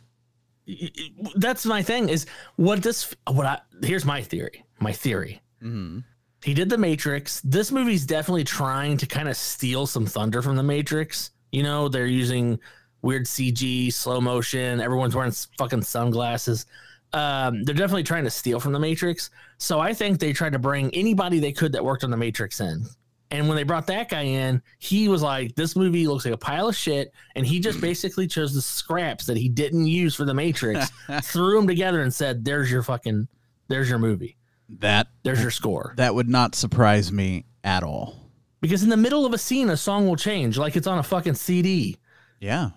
That's 1.35 1.65
my 1.65 1.81
thing 1.81 2.09
is 2.09 2.25
what 2.57 2.83
this 2.83 3.15
what 3.31 3.45
I 3.45 3.59
here's 3.83 4.03
my 4.05 4.21
theory. 4.21 4.65
My 4.79 4.91
theory. 4.91 5.41
Mm-hmm. 5.63 5.99
He 6.43 6.53
did 6.53 6.69
The 6.69 6.77
Matrix. 6.77 7.41
This 7.41 7.71
movie's 7.71 8.05
definitely 8.05 8.43
trying 8.43 8.97
to 8.97 9.05
kind 9.05 9.29
of 9.29 9.37
steal 9.37 9.87
some 9.87 10.05
thunder 10.05 10.41
from 10.41 10.55
The 10.57 10.63
Matrix. 10.63 11.31
You 11.51 11.63
know, 11.63 11.87
they're 11.87 12.05
using 12.05 12.59
weird 13.07 13.25
CG, 13.25 13.91
slow 13.93 14.19
motion. 14.19 14.81
Everyone's 14.81 15.15
wearing 15.15 15.31
fucking 15.57 15.81
sunglasses. 15.81 16.65
Um, 17.13 17.63
they're 17.63 17.73
definitely 17.73 18.03
trying 18.03 18.25
to 18.25 18.29
steal 18.29 18.59
from 18.59 18.73
The 18.73 18.79
Matrix. 18.79 19.29
So 19.57 19.79
I 19.79 19.93
think 19.93 20.19
they 20.19 20.33
tried 20.33 20.51
to 20.51 20.59
bring 20.59 20.93
anybody 20.93 21.39
they 21.39 21.53
could 21.53 21.71
that 21.71 21.85
worked 21.85 22.03
on 22.03 22.11
The 22.11 22.17
Matrix 22.17 22.59
in. 22.59 22.85
And 23.31 23.47
when 23.47 23.55
they 23.55 23.63
brought 23.63 23.87
that 23.87 24.09
guy 24.09 24.23
in, 24.23 24.61
he 24.79 25.07
was 25.07 25.21
like, 25.21 25.55
"This 25.55 25.75
movie 25.75 26.05
looks 26.05 26.25
like 26.25 26.33
a 26.33 26.37
pile 26.37 26.67
of 26.67 26.75
shit," 26.75 27.13
and 27.35 27.45
he 27.45 27.59
just 27.61 27.79
basically 27.89 28.27
chose 28.27 28.53
the 28.53 28.61
scraps 28.61 29.25
that 29.25 29.37
he 29.37 29.47
didn't 29.47 29.85
use 29.87 30.13
for 30.13 30.25
The 30.25 30.33
Matrix, 30.33 30.91
threw 31.23 31.55
them 31.57 31.67
together, 31.67 32.01
and 32.01 32.13
said, 32.13 32.43
"There's 32.43 32.69
your 32.69 32.83
fucking, 32.83 33.27
there's 33.69 33.89
your 33.89 33.99
movie, 33.99 34.35
That 34.79 35.07
there's 35.23 35.41
your 35.41 35.51
score." 35.51 35.93
that 35.97 36.13
would 36.15 36.29
not 36.29 36.55
surprise 36.55 37.11
me 37.11 37.45
at 37.63 37.83
all. 37.83 38.31
Because 38.61 38.83
in 38.83 38.89
the 38.89 38.97
middle 38.97 39.25
of 39.25 39.33
a 39.33 39.37
scene, 39.37 39.69
a 39.69 39.77
song 39.77 40.07
will 40.07 40.15
change, 40.15 40.57
like 40.57 40.75
it's 40.75 40.87
on 40.87 40.97
a 40.97 41.03
fucking 41.03 41.35
CD. 41.35 41.97
Yeah. 42.39 42.71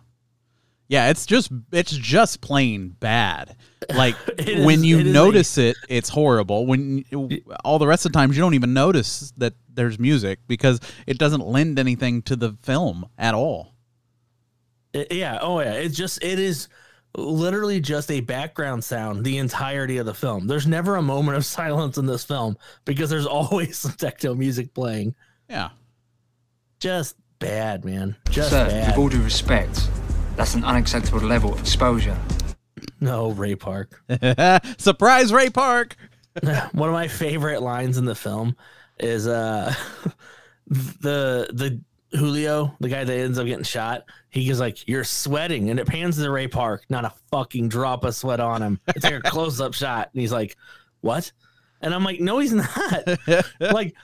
Yeah, 0.91 1.09
it's 1.09 1.25
just 1.25 1.51
it's 1.73 1.93
just 1.93 2.41
plain 2.43 2.91
bad. 3.01 3.57
Like 3.95 4.15
It 4.39 4.65
when 4.65 4.81
is- 4.81 4.85
you 4.85 4.99
it 4.99 5.07
is 5.07 5.11
a- 5.11 5.15
notice 5.15 5.59
it, 5.59 5.77
it's 5.89 6.09
horrible. 6.11 6.67
When 6.67 7.03
all 7.65 7.79
the 7.79 7.87
rest 7.87 8.05
of 8.07 8.13
the 8.13 8.19
times 8.19 8.37
you 8.37 8.43
don't 8.43 8.55
even 8.55 8.75
notice 8.75 9.33
that 9.39 9.55
there's 9.73 9.99
music 9.99 10.39
because 10.47 10.81
it 11.07 11.17
doesn't 11.19 11.45
lend 11.47 11.79
anything 11.79 12.23
to 12.23 12.37
the 12.37 12.53
film 12.63 13.07
at 13.19 13.35
all. 13.35 13.73
It- 14.93 15.11
yeah. 15.13 15.39
Oh 15.41 15.61
yeah. 15.61 15.73
It's 15.73 15.97
just 15.97 16.23
it 16.23 16.39
is 16.39 16.69
literally 17.17 17.81
just 17.81 18.11
a 18.13 18.21
background 18.21 18.85
sound 18.85 19.25
the 19.25 19.39
entirety 19.39 19.97
of 19.97 20.07
the 20.07 20.15
film. 20.15 20.47
There's 20.47 20.67
never 20.67 20.97
a 20.97 21.03
moment 21.03 21.37
of 21.39 21.45
silence 21.59 21.97
in 21.99 22.07
this 22.07 22.23
film 22.25 22.57
because 22.85 23.11
there's 23.11 23.27
always 23.27 23.79
some 23.83 23.93
techno 23.93 24.35
music 24.35 24.75
playing. 24.75 25.15
Yeah. 25.49 25.71
Just 26.81 27.17
bad, 27.39 27.85
man. 27.85 28.15
Just 28.29 28.51
Sir, 28.51 28.69
bad. 28.69 28.89
with 28.91 28.99
all 28.99 29.09
due 29.09 29.23
respect, 29.23 29.89
that's 30.41 30.55
an 30.55 30.65
unacceptable 30.65 31.21
level 31.21 31.53
of 31.53 31.61
exposure. 31.61 32.17
No, 32.99 33.33
Ray 33.33 33.57
Park. 33.57 34.03
Surprise 34.79 35.35
Ray 35.35 35.51
Park. 35.51 35.97
One 36.73 36.89
of 36.89 36.95
my 36.95 37.09
favorite 37.09 37.61
lines 37.61 37.99
in 37.99 38.07
the 38.07 38.15
film 38.15 38.57
is 38.99 39.27
uh 39.27 39.75
the 40.67 41.51
the 41.53 41.83
Julio, 42.17 42.75
the 42.81 42.89
guy 42.89 43.05
that 43.05 43.13
ends 43.13 43.39
up 43.39 43.45
getting 43.45 43.65
shot. 43.65 44.05
He 44.31 44.49
goes 44.49 44.59
like, 44.59 44.89
"You're 44.89 45.05
sweating," 45.05 45.69
and 45.69 45.79
it 45.79 45.87
pans 45.87 46.17
to 46.17 46.31
Ray 46.31 46.49
Park. 46.49 46.85
Not 46.89 47.05
a 47.05 47.13
fucking 47.31 47.69
drop 47.69 48.05
of 48.05 48.15
sweat 48.15 48.41
on 48.41 48.63
him. 48.63 48.81
It's 48.89 49.05
like 49.05 49.15
a 49.17 49.21
close 49.21 49.61
up 49.61 49.75
shot, 49.75 50.09
and 50.15 50.23
he's 50.23 50.33
like, 50.33 50.57
"What?" 51.03 51.33
And 51.83 51.95
I'm 51.95 52.05
like, 52.05 52.21
"No, 52.21 52.39
he's 52.39 52.53
not. 52.53 53.09
like, 53.61 53.95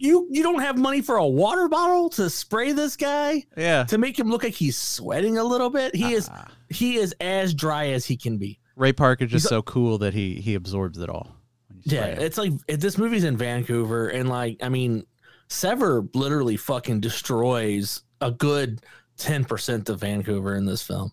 you 0.00 0.26
you 0.30 0.42
don't 0.42 0.60
have 0.60 0.76
money 0.76 1.00
for 1.02 1.16
a 1.16 1.26
water 1.26 1.68
bottle 1.68 2.08
to 2.10 2.28
spray 2.28 2.72
this 2.72 2.96
guy 2.96 3.44
Yeah. 3.56 3.84
to 3.84 3.98
make 3.98 4.18
him 4.18 4.28
look 4.28 4.42
like 4.42 4.54
he's 4.54 4.76
sweating 4.76 5.38
a 5.38 5.44
little 5.44 5.70
bit. 5.70 5.94
He 5.94 6.12
is 6.14 6.28
Ah. 6.32 6.48
he 6.68 6.96
is 6.96 7.14
as 7.20 7.54
dry 7.54 7.88
as 7.90 8.04
he 8.06 8.16
can 8.16 8.38
be." 8.38 8.58
Ray 8.74 8.92
Park 8.92 9.22
is 9.22 9.30
just 9.30 9.44
He's 9.44 9.48
so 9.50 9.62
cool 9.62 9.98
that 9.98 10.14
he 10.14 10.36
he 10.40 10.54
absorbs 10.54 10.98
it 10.98 11.08
all. 11.08 11.36
Yeah, 11.84 12.06
it. 12.06 12.18
it's 12.22 12.38
like 12.38 12.52
if 12.68 12.80
this 12.80 12.98
movie's 12.98 13.24
in 13.24 13.36
Vancouver, 13.36 14.08
and 14.08 14.28
like 14.28 14.56
I 14.62 14.68
mean, 14.68 15.04
Sever 15.48 16.04
literally 16.14 16.56
fucking 16.56 17.00
destroys 17.00 18.02
a 18.20 18.30
good 18.32 18.80
ten 19.16 19.44
percent 19.44 19.88
of 19.88 20.00
Vancouver 20.00 20.56
in 20.56 20.64
this 20.64 20.82
film. 20.82 21.12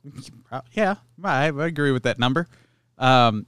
Uh, 0.52 0.62
yeah, 0.74 0.96
I, 1.24 1.48
I 1.50 1.66
agree 1.68 1.92
with 1.92 2.04
that 2.04 2.18
number. 2.18 2.48
Um, 2.98 3.46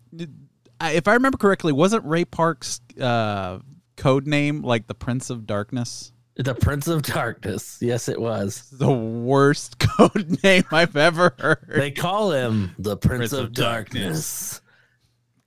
if 0.90 1.08
I 1.08 1.14
remember 1.14 1.38
correctly, 1.38 1.72
wasn't 1.74 2.06
Ray 2.06 2.26
Park's 2.26 2.82
uh, 3.00 3.60
code 3.98 4.28
name 4.28 4.62
like 4.62 4.88
the 4.88 4.96
Prince 4.96 5.30
of 5.30 5.46
Darkness? 5.46 6.12
The 6.36 6.56
Prince 6.56 6.88
of 6.88 7.04
Darkness, 7.04 7.78
yes, 7.82 8.08
it 8.08 8.20
was. 8.20 8.70
The 8.72 8.92
worst 8.92 9.80
code 9.98 10.40
name 10.44 10.64
I've 10.72 10.96
ever 10.96 11.36
heard. 11.38 11.66
They 11.68 11.92
call 11.92 12.32
him 12.32 12.76
the 12.80 12.98
Prince, 12.98 13.18
Prince 13.18 13.34
of, 13.34 13.46
of 13.46 13.54
Darkness. 13.54 14.62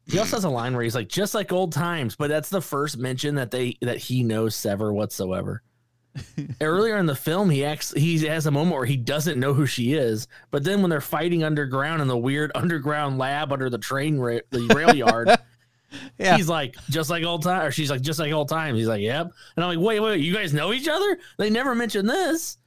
He 0.07 0.19
also 0.19 0.37
has 0.37 0.45
a 0.45 0.50
line 0.50 0.75
where 0.75 0.83
he's 0.83 0.95
like, 0.95 1.09
"Just 1.09 1.35
like 1.35 1.50
old 1.50 1.73
times," 1.73 2.14
but 2.17 2.29
that's 2.29 2.50
the 2.50 2.61
first 2.61 2.99
mention 2.99 3.37
that 3.37 3.50
they 3.50 3.79
that 3.81 3.97
he 3.97 4.23
knows 4.23 4.55
Sever 4.55 4.93
whatsoever. 4.93 5.62
Earlier 6.61 6.97
in 6.99 7.06
the 7.06 7.14
film, 7.16 7.50
he 7.50 7.64
acts 7.64 7.92
he 7.92 8.18
has 8.26 8.47
a 8.47 8.50
moment 8.50 8.76
where 8.76 8.85
he 8.87 8.97
doesn't 8.97 9.38
know 9.38 9.52
who 9.52 9.66
she 9.66 9.94
is, 9.94 10.28
but 10.52 10.62
then 10.62 10.80
when 10.80 10.88
they're 10.90 11.00
fighting 11.00 11.42
underground 11.42 12.00
in 12.02 12.09
the 12.09 12.16
weird 12.16 12.52
underground 12.54 13.18
lab 13.18 13.52
under 13.52 13.68
the 13.68 13.78
train 13.78 14.18
ra- 14.18 14.38
the 14.50 14.61
rail 14.75 14.94
yard, 14.94 15.30
Yeah. 16.18 16.37
he's 16.37 16.49
like, 16.49 16.76
"Just 16.90 17.11
like 17.11 17.25
old 17.25 17.42
time, 17.42 17.62
or 17.66 17.71
she's 17.73 17.90
like, 17.90 18.00
"Just 18.00 18.18
like 18.21 18.33
old 18.33 18.49
times." 18.49 18.78
He's 18.78 18.87
like, 18.88 19.00
"Yep," 19.02 19.33
and 19.56 19.64
I'm 19.64 19.76
like, 19.76 19.85
"Wait, 19.85 20.00
wait, 20.00 20.11
wait 20.11 20.21
you 20.21 20.33
guys 20.35 20.52
know 20.54 20.73
each 20.73 20.88
other?" 20.88 21.18
They 21.38 21.50
never 21.50 21.75
mentioned 21.75 22.09
this, 22.09 22.59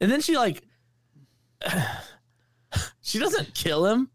and 0.00 0.10
then 0.10 0.20
she 0.20 0.36
like, 0.36 0.62
she 3.00 3.18
doesn't 3.18 3.54
kill 3.54 3.86
him, 3.86 4.10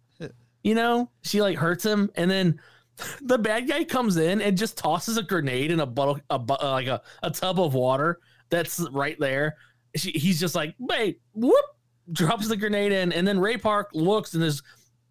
you 0.64 0.76
know, 0.76 1.10
she 1.22 1.42
like 1.42 1.58
hurts 1.58 1.86
him, 1.86 2.10
and 2.16 2.30
then 2.30 2.60
the 3.22 3.38
bad 3.38 3.68
guy 3.68 3.84
comes 3.84 4.18
in 4.18 4.42
and 4.42 4.58
just 4.58 4.78
tosses 4.78 5.18
a 5.18 5.24
grenade 5.24 5.72
in 5.72 5.80
a 5.80 5.86
bottle, 5.86 6.20
a 6.30 6.36
uh, 6.36 6.58
like 6.72 6.88
a, 6.88 7.02
a 7.24 7.32
tub 7.32 7.60
of 7.60 7.74
water 7.74 8.20
that's 8.50 8.80
right 8.92 9.18
there. 9.20 9.58
She, 9.96 10.12
he's 10.12 10.40
just 10.40 10.56
like, 10.56 10.76
wait, 10.80 11.20
whoop, 11.34 11.66
drops 12.12 12.48
the 12.48 12.58
grenade 12.58 12.92
in, 12.92 13.12
and 13.12 13.28
then 13.28 13.40
Ray 13.40 13.58
Park 13.58 13.90
looks 13.94 14.34
and 14.34 14.44
just 14.44 14.64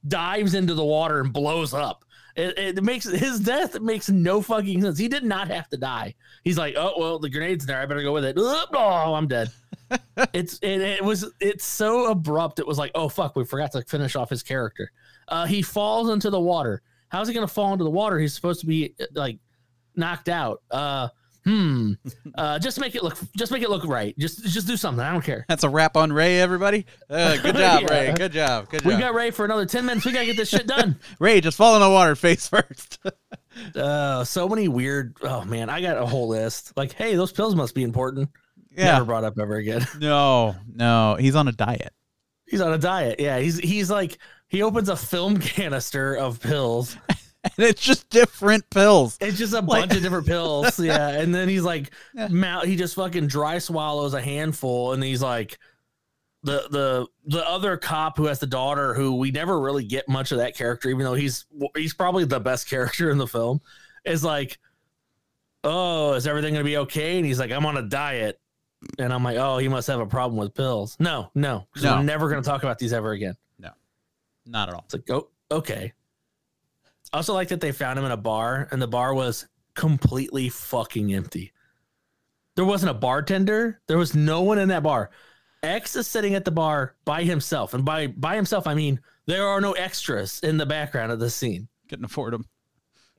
dives 0.07 0.55
into 0.55 0.75
the 0.75 0.85
water 0.85 1.21
and 1.21 1.33
blows 1.33 1.75
up. 1.75 2.05
It, 2.35 2.59
it 2.59 2.83
makes 2.83 3.05
his 3.05 3.41
death 3.41 3.79
makes 3.81 4.09
no 4.09 4.41
fucking 4.41 4.81
sense. 4.81 4.99
He 4.99 5.09
did 5.09 5.23
not 5.23 5.49
have 5.49 5.69
to 5.69 5.77
die. 5.77 6.15
He's 6.45 6.57
like, 6.57 6.75
oh 6.79 6.95
well, 6.97 7.19
the 7.19 7.29
grenade's 7.29 7.67
there. 7.67 7.79
I 7.81 7.87
better 7.87 8.03
go 8.03 8.12
with 8.12 8.25
it. 8.25 8.37
Oh, 8.39 9.15
I'm 9.15 9.29
dead. 9.29 9.51
it's 10.33 10.59
it, 10.62 10.81
it 10.81 11.05
was 11.05 11.31
it's 11.41 11.65
so 11.65 12.11
abrupt. 12.11 12.59
It 12.59 12.67
was 12.67 12.79
like, 12.79 12.91
oh 12.95 13.11
fuck, 13.11 13.37
we 13.37 13.45
forgot 13.45 13.73
to 13.73 13.83
finish 13.83 14.17
off 14.17 14.31
his 14.31 14.43
character. 14.43 14.91
Uh, 15.29 15.45
he 15.45 15.61
falls 15.61 16.09
into 16.09 16.31
the 16.31 16.41
water. 16.41 16.81
How's 17.09 17.29
he 17.29 17.35
gonna 17.35 17.47
fall 17.47 17.73
into 17.73 17.85
the 17.85 17.91
water? 17.91 18.19
He's 18.19 18.35
supposed 18.35 18.61
to 18.61 18.67
be 18.67 18.95
like 19.12 19.39
knocked 19.95 20.31
out. 20.31 20.62
Uh, 20.71 21.09
hmm. 21.45 21.93
Uh, 22.35 22.59
just 22.59 22.79
make 22.81 22.95
it 22.95 23.03
look. 23.03 23.19
Just 23.37 23.53
make 23.53 23.63
it 23.63 23.71
look 23.71 23.85
right. 23.85 24.17
Just 24.19 24.45
just 24.45 24.67
do 24.67 24.77
something. 24.77 25.05
I 25.05 25.13
don't 25.13 25.25
care. 25.25 25.45
That's 25.49 25.65
a 25.65 25.69
wrap 25.69 25.97
on 25.97 26.13
Ray, 26.13 26.41
everybody. 26.41 26.87
Uh, 27.11 27.37
good 27.37 27.57
job, 27.57 27.83
Yeah. 27.83 27.89
Ray. 27.91 28.13
Good 28.15 28.33
job. 28.33 28.69
Good 28.69 28.85
We 28.85 28.97
got 28.97 29.15
Ray 29.15 29.31
for 29.31 29.45
another 29.45 29.67
ten 29.67 29.85
minutes. 29.87 30.07
We 30.07 30.13
gotta 30.13 30.27
get 30.27 30.37
this 30.37 30.49
shit 30.49 30.67
done. 30.67 30.99
Ray, 31.19 31.41
just 31.41 31.57
fall 31.57 31.75
in 31.77 31.83
the 31.83 31.91
water 31.91 32.15
face 32.17 32.49
first. 32.49 32.99
Uh, 33.77 34.25
so 34.25 34.49
many 34.49 34.67
weird. 34.67 35.15
Oh 35.23 35.45
man, 35.45 35.69
I 35.69 35.83
got 35.83 35.99
a 35.99 36.07
whole 36.07 36.27
list. 36.29 36.73
Like, 36.75 36.95
hey, 36.95 37.17
those 37.17 37.33
pills 37.33 37.55
must 37.55 37.75
be 37.75 37.83
important. 37.83 38.31
yeah. 38.75 38.93
Never 38.93 39.05
brought 39.05 39.25
up 39.25 39.39
ever 39.39 39.57
again. 39.57 39.87
No, 39.99 40.57
no. 40.75 41.17
He's 41.21 41.37
on 41.37 41.49
a 41.49 41.53
diet. 41.53 41.93
He's 42.47 42.63
on 42.63 42.73
a 42.73 42.79
diet. 42.79 43.21
Yeah, 43.21 43.39
he's 43.41 43.59
he's 43.59 43.91
like 43.91 44.17
he 44.49 44.63
opens 44.63 44.89
a 44.89 44.97
film 44.97 45.39
canister 45.39 46.15
of 46.17 46.41
pills. 46.41 46.97
And 47.57 47.67
it's 47.67 47.83
just 47.83 48.09
different 48.09 48.69
pills. 48.71 49.19
It's 49.21 49.37
just 49.37 49.53
a 49.53 49.57
Like- 49.61 49.89
bunch 49.89 49.97
of 49.97 50.03
different 50.03 50.27
pills. 50.27 50.79
Yeah, 50.85 51.09
and 51.09 51.35
then 51.35 51.49
he's 51.49 51.63
like, 51.65 51.91
Yeah. 52.15 52.29
mouth. 52.29 52.65
He 52.65 52.77
just 52.77 52.95
fucking 52.95 53.27
dry 53.27 53.59
swallows 53.59 54.15
a 54.15 54.21
handful, 54.21 54.93
and 54.93 55.03
he's 55.03 55.23
like, 55.23 55.59
the 56.45 56.67
the 56.71 57.07
the 57.27 57.49
other 57.49 57.77
cop 57.77 58.17
who 58.17 58.27
has 58.27 58.39
the 58.41 58.47
daughter, 58.47 58.95
who 58.95 59.17
we 59.17 59.31
never 59.31 59.61
really 59.61 59.85
get 59.85 60.09
much 60.09 60.33
of 60.33 60.39
that 60.39 60.57
character, 60.57 60.89
even 60.89 61.05
though 61.05 61.15
he's 61.15 61.47
he's 61.77 61.95
probably 61.95 62.25
the 62.25 62.41
best 62.41 62.69
character 62.69 63.11
in 63.11 63.19
the 63.19 63.27
film, 63.29 63.61
is 64.05 64.23
like, 64.25 64.59
oh, 65.65 66.15
is 66.15 66.27
everything 66.27 66.55
gonna 66.55 66.65
be 66.65 66.79
okay? 66.79 67.17
And 67.17 67.27
he's 67.27 67.39
like, 67.39 67.51
I'm 67.53 67.67
on 67.67 67.77
a 67.77 67.83
diet. 67.83 68.39
And 68.99 69.13
I'm 69.13 69.23
like, 69.23 69.37
oh, 69.37 69.59
he 69.59 69.69
must 69.69 69.87
have 69.87 70.01
a 70.01 70.07
problem 70.07 70.37
with 70.37 70.55
pills. 70.55 70.97
No, 70.99 71.31
no, 71.37 71.69
No. 71.81 71.97
we're 71.97 72.03
never 72.03 72.29
gonna 72.29 72.43
talk 72.43 72.63
about 72.65 72.79
these 72.81 72.93
ever 72.93 73.13
again. 73.13 73.37
No 73.59 73.71
not 74.47 74.69
at 74.69 74.75
all. 74.75 74.83
It's 74.87 74.95
like, 74.95 75.11
oh, 75.11 75.29
okay. 75.51 75.93
I 77.12 77.19
also 77.19 77.35
like 77.35 77.49
that 77.49 77.61
they 77.61 77.73
found 77.73 77.99
him 77.99 78.04
in 78.04 78.11
a 78.11 78.16
bar, 78.16 78.69
and 78.71 78.81
the 78.81 78.88
bar 78.88 79.14
was 79.14 79.47
completely 79.75 80.49
fucking 80.49 81.12
empty. 81.14 81.52
There 82.57 82.64
wasn't 82.64 82.90
a 82.90 82.95
bartender. 82.95 83.81
There 83.87 83.99
was 83.99 84.14
no 84.14 84.42
one 84.42 84.59
in 84.59 84.69
that 84.69 84.83
bar. 84.83 85.11
Ecks 85.62 85.95
is 85.97 86.07
sitting 86.07 86.35
at 86.35 86.45
the 86.45 86.50
bar 86.50 86.97
by 87.04 87.23
himself, 87.23 87.75
and 87.75 87.85
by 87.85 88.09
by 88.09 88.35
himself, 88.35 88.66
I 88.66 88.75
mean 88.75 89.00
there 89.26 89.47
are 89.47 89.61
no 89.61 89.73
extras 89.73 90.40
in 90.40 90.57
the 90.57 90.66
background 90.66 91.12
of 91.12 91.21
the 91.21 91.31
scene. 91.31 91.69
Couldn't 91.88 92.04
afford 92.04 92.33
them. 92.33 92.47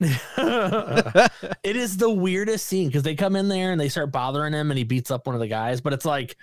it 0.00 1.76
is 1.76 1.96
the 1.96 2.10
weirdest 2.10 2.66
scene 2.66 2.88
because 2.88 3.04
they 3.04 3.14
come 3.14 3.36
in 3.36 3.48
there 3.48 3.72
and 3.72 3.80
they 3.80 3.88
start 3.88 4.12
bothering 4.12 4.52
him, 4.52 4.70
and 4.70 4.78
he 4.78 4.84
beats 4.84 5.10
up 5.10 5.26
one 5.26 5.34
of 5.34 5.40
the 5.40 5.46
guys. 5.46 5.80
But 5.80 5.92
it's 5.92 6.04
like 6.04 6.36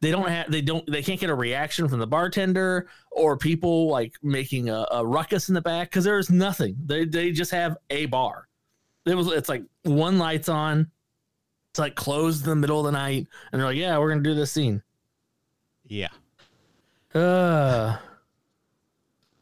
they 0.00 0.10
don't 0.10 0.28
have 0.28 0.50
they 0.50 0.60
don't 0.60 0.88
they 0.90 1.02
can't 1.02 1.18
get 1.18 1.30
a 1.30 1.34
reaction 1.34 1.88
from 1.88 1.98
the 1.98 2.06
bartender 2.06 2.88
or 3.10 3.36
people 3.36 3.88
like 3.88 4.14
making 4.22 4.68
a, 4.68 4.86
a 4.92 5.04
ruckus 5.04 5.48
in 5.48 5.54
the 5.54 5.60
back 5.60 5.90
because 5.90 6.04
there's 6.04 6.30
nothing. 6.30 6.76
They 6.84 7.04
they 7.04 7.32
just 7.32 7.50
have 7.50 7.76
a 7.90 8.06
bar. 8.06 8.48
It 9.06 9.16
was 9.16 9.28
it's 9.28 9.48
like 9.48 9.64
one 9.82 10.18
lights 10.18 10.48
on. 10.48 10.90
It's 11.70 11.80
like 11.80 11.96
closed 11.96 12.44
in 12.44 12.50
the 12.50 12.56
middle 12.56 12.78
of 12.78 12.86
the 12.86 12.92
night, 12.92 13.26
and 13.50 13.60
they're 13.60 13.68
like, 13.68 13.76
"Yeah, 13.76 13.98
we're 13.98 14.10
gonna 14.10 14.22
do 14.22 14.34
this 14.34 14.52
scene." 14.52 14.82
Yeah. 15.86 16.08
Uh, 17.14 17.96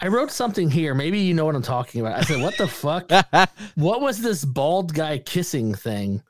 I 0.01 0.09
wrote 0.09 0.31
something 0.31 0.71
here. 0.71 0.95
Maybe 0.95 1.19
you 1.21 1.35
know 1.35 1.45
what 1.45 1.55
I'm 1.55 1.63
talking 1.63 2.01
about. 2.01 2.19
I 2.19 2.23
said, 2.23 2.41
"What 2.41 2.57
the 2.57 2.67
fuck? 2.67 3.11
what 3.75 4.01
was 4.01 4.23
this 4.23 4.45
bald 4.45 4.95
guy 4.95 5.19
kissing 5.19 5.75
thing?" 5.75 6.23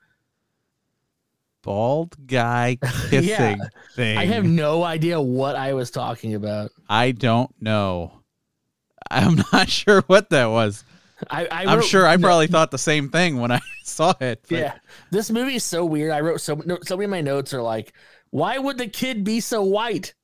Bald 1.66 2.16
guy 2.28 2.78
kissing 3.10 3.58
thing. 3.96 4.16
I 4.16 4.24
have 4.26 4.44
no 4.44 4.84
idea 4.84 5.20
what 5.20 5.56
I 5.56 5.72
was 5.74 5.90
talking 5.90 6.34
about. 6.34 6.70
I 6.88 7.10
don't 7.10 7.50
know. 7.60 8.22
I'm 9.10 9.42
not 9.52 9.68
sure 9.68 10.02
what 10.06 10.30
that 10.30 10.46
was. 10.46 10.84
I, 11.28 11.46
I 11.46 11.66
I'm 11.66 11.82
sure 11.82 12.06
I 12.06 12.14
no, 12.14 12.22
probably 12.28 12.46
thought 12.46 12.70
the 12.70 12.78
same 12.78 13.08
thing 13.08 13.40
when 13.40 13.50
I 13.50 13.60
saw 13.82 14.14
it. 14.20 14.44
but- 14.48 14.58
yeah. 14.58 14.74
This 15.10 15.28
movie 15.28 15.56
is 15.56 15.64
so 15.64 15.84
weird. 15.84 16.12
I 16.12 16.20
wrote 16.20 16.40
so 16.40 16.54
no, 16.64 16.78
so 16.84 16.96
many 16.96 17.06
of 17.06 17.10
my 17.10 17.20
notes 17.20 17.52
are 17.52 17.62
like, 17.62 17.92
"Why 18.30 18.58
would 18.58 18.78
the 18.78 18.86
kid 18.86 19.24
be 19.24 19.40
so 19.40 19.64
white?" 19.64 20.14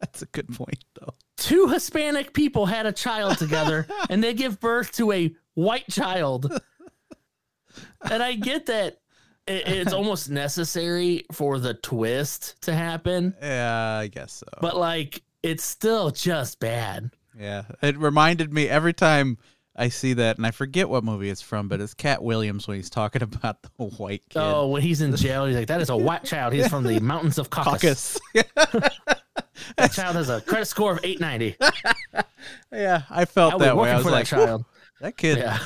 That's 0.00 0.20
a 0.20 0.26
good 0.26 0.48
point, 0.54 0.84
though. 1.00 1.14
Two 1.38 1.68
Hispanic 1.68 2.34
people 2.34 2.66
had 2.66 2.84
a 2.84 2.92
child 2.92 3.38
together, 3.38 3.86
and 4.10 4.22
they 4.22 4.34
give 4.34 4.60
birth 4.60 4.92
to 4.92 5.12
a 5.12 5.34
white 5.54 5.88
child. 5.90 6.60
And 8.10 8.22
I 8.22 8.34
get 8.34 8.66
that 8.66 8.98
it, 9.46 9.66
it's 9.68 9.92
almost 9.94 10.30
necessary 10.30 11.24
for 11.32 11.58
the 11.58 11.74
twist 11.74 12.60
to 12.62 12.74
happen. 12.74 13.34
Yeah, 13.40 13.98
I 13.98 14.08
guess 14.08 14.32
so. 14.34 14.46
but 14.60 14.76
like 14.76 15.22
it's 15.42 15.64
still 15.64 16.10
just 16.10 16.58
bad. 16.60 17.10
Yeah, 17.38 17.64
it 17.82 17.98
reminded 17.98 18.52
me 18.52 18.68
every 18.68 18.92
time 18.94 19.36
I 19.76 19.90
see 19.90 20.14
that, 20.14 20.38
and 20.38 20.46
I 20.46 20.50
forget 20.52 20.88
what 20.88 21.04
movie 21.04 21.28
it's 21.28 21.42
from, 21.42 21.68
but 21.68 21.80
it's 21.82 21.92
Katt 21.92 22.22
Williams 22.22 22.66
when 22.66 22.78
he's 22.78 22.88
talking 22.88 23.22
about 23.22 23.60
the 23.62 23.68
white 23.84 24.22
kid. 24.30 24.38
Oh, 24.40 24.68
when 24.68 24.80
he's 24.82 25.02
in 25.02 25.14
jail, 25.16 25.44
he's 25.44 25.54
like, 25.56 25.66
"That 25.66 25.82
is 25.82 25.90
a 25.90 25.96
white 25.96 26.24
child. 26.24 26.54
He's 26.54 26.68
from 26.68 26.84
the 26.84 26.98
mountains 27.02 27.36
of 27.38 27.50
Caucasus. 27.50 28.18
Caucus. 28.34 28.90
That 29.78 29.92
child 29.92 30.16
has 30.16 30.28
a 30.28 30.40
credit 30.42 30.66
score 30.66 30.92
of 30.92 31.00
890." 31.02 31.56
yeah, 32.72 33.02
I 33.10 33.24
felt 33.24 33.54
I 33.54 33.58
that 33.58 33.76
way. 33.76 33.90
I 33.90 33.96
was 33.96 34.04
like, 34.06 34.28
that 34.28 34.36
child. 34.36 34.64
that 35.00 35.16
kid 35.16 35.38
Yeah, 35.38 35.58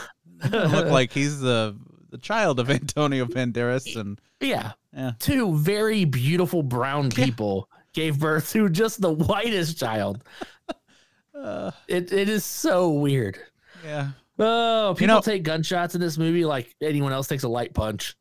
doesn't 0.48 0.72
look 0.72 0.88
like 0.88 1.12
he's 1.12 1.40
the 1.40 1.76
the 2.10 2.18
child 2.18 2.60
of 2.60 2.70
Antonio 2.70 3.24
Banderas, 3.26 3.96
and 3.98 4.20
yeah. 4.40 4.72
Yeah. 4.92 5.12
Two 5.18 5.56
very 5.56 6.04
beautiful 6.04 6.62
brown 6.62 7.10
people 7.10 7.68
gave 7.92 8.18
birth 8.18 8.50
to 8.52 8.68
just 8.68 9.00
the 9.00 9.12
whitest 9.12 9.78
child. 9.78 10.22
uh, 11.34 11.70
It 11.88 12.12
it 12.12 12.28
is 12.28 12.44
so 12.44 12.90
weird. 12.90 13.38
yeah, 13.84 14.10
Oh, 14.38 14.94
people 14.98 15.16
know- 15.16 15.20
take 15.20 15.42
gunshots 15.42 15.94
in 15.94 16.00
this 16.00 16.18
movie 16.18 16.44
like 16.44 16.74
anyone 16.80 17.12
else 17.12 17.28
takes 17.28 17.42
a 17.44 17.48
light 17.48 17.72
punch. 17.74 18.16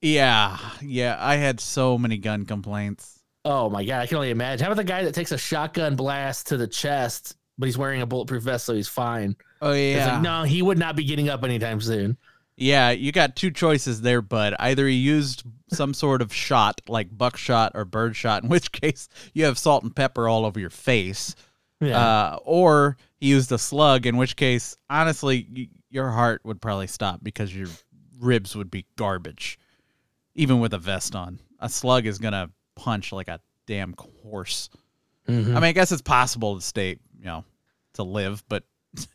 yeah, 0.00 0.58
yeah. 0.80 1.16
I 1.18 1.36
had 1.36 1.60
so 1.60 1.98
many 1.98 2.18
gun 2.18 2.44
complaints. 2.44 3.20
Oh 3.44 3.70
my 3.70 3.84
god, 3.84 4.00
I 4.02 4.06
can 4.06 4.16
only 4.16 4.30
imagine. 4.30 4.64
How 4.64 4.70
about 4.72 4.76
the 4.82 4.84
guy 4.84 5.04
that 5.04 5.14
takes 5.14 5.32
a 5.32 5.38
shotgun 5.38 5.94
blast 5.96 6.48
to 6.48 6.56
the 6.56 6.66
chest, 6.66 7.36
but 7.58 7.66
he's 7.66 7.78
wearing 7.78 8.02
a 8.02 8.06
bulletproof 8.06 8.42
vest, 8.42 8.64
so 8.66 8.74
he's 8.74 8.88
fine? 8.88 9.36
Oh 9.62 9.72
yeah, 9.72 10.14
like, 10.14 10.22
no, 10.22 10.42
he 10.42 10.62
would 10.62 10.78
not 10.78 10.96
be 10.96 11.04
getting 11.04 11.28
up 11.28 11.44
anytime 11.44 11.80
soon. 11.80 12.16
Yeah. 12.56 12.90
You 12.90 13.12
got 13.12 13.36
two 13.36 13.50
choices 13.50 14.00
there, 14.02 14.22
bud. 14.22 14.54
Either 14.58 14.86
he 14.86 14.94
used 14.94 15.42
some 15.72 15.92
sort 15.94 16.22
of 16.22 16.32
shot, 16.32 16.80
like 16.88 17.16
buckshot 17.16 17.72
or 17.74 17.84
birdshot, 17.84 18.42
in 18.42 18.48
which 18.48 18.72
case 18.72 19.08
you 19.34 19.44
have 19.44 19.58
salt 19.58 19.82
and 19.82 19.94
pepper 19.94 20.28
all 20.28 20.44
over 20.44 20.58
your 20.60 20.70
face. 20.70 21.34
Yeah. 21.80 21.98
uh, 22.00 22.38
or 22.42 22.96
he 23.18 23.28
used 23.28 23.52
a 23.52 23.58
slug, 23.58 24.06
in 24.06 24.16
which 24.16 24.34
case, 24.36 24.76
honestly, 24.88 25.46
y- 25.54 25.68
your 25.90 26.10
heart 26.10 26.40
would 26.44 26.60
probably 26.62 26.86
stop 26.86 27.20
because 27.22 27.54
your 27.54 27.68
ribs 28.18 28.56
would 28.56 28.70
be 28.70 28.86
garbage, 28.96 29.58
even 30.34 30.58
with 30.60 30.72
a 30.72 30.78
vest 30.78 31.14
on. 31.14 31.38
A 31.60 31.68
slug 31.68 32.06
is 32.06 32.18
gonna 32.18 32.50
punch 32.76 33.12
like 33.12 33.28
a 33.28 33.40
damn 33.66 33.94
horse. 34.22 34.70
Mhm. 35.28 35.48
I 35.50 35.54
mean, 35.54 35.64
I 35.64 35.72
guess 35.72 35.92
it's 35.92 36.00
possible 36.00 36.54
to 36.56 36.62
stay, 36.62 36.98
you 37.18 37.24
know, 37.24 37.44
to 37.94 38.02
live, 38.02 38.42
but 38.48 38.64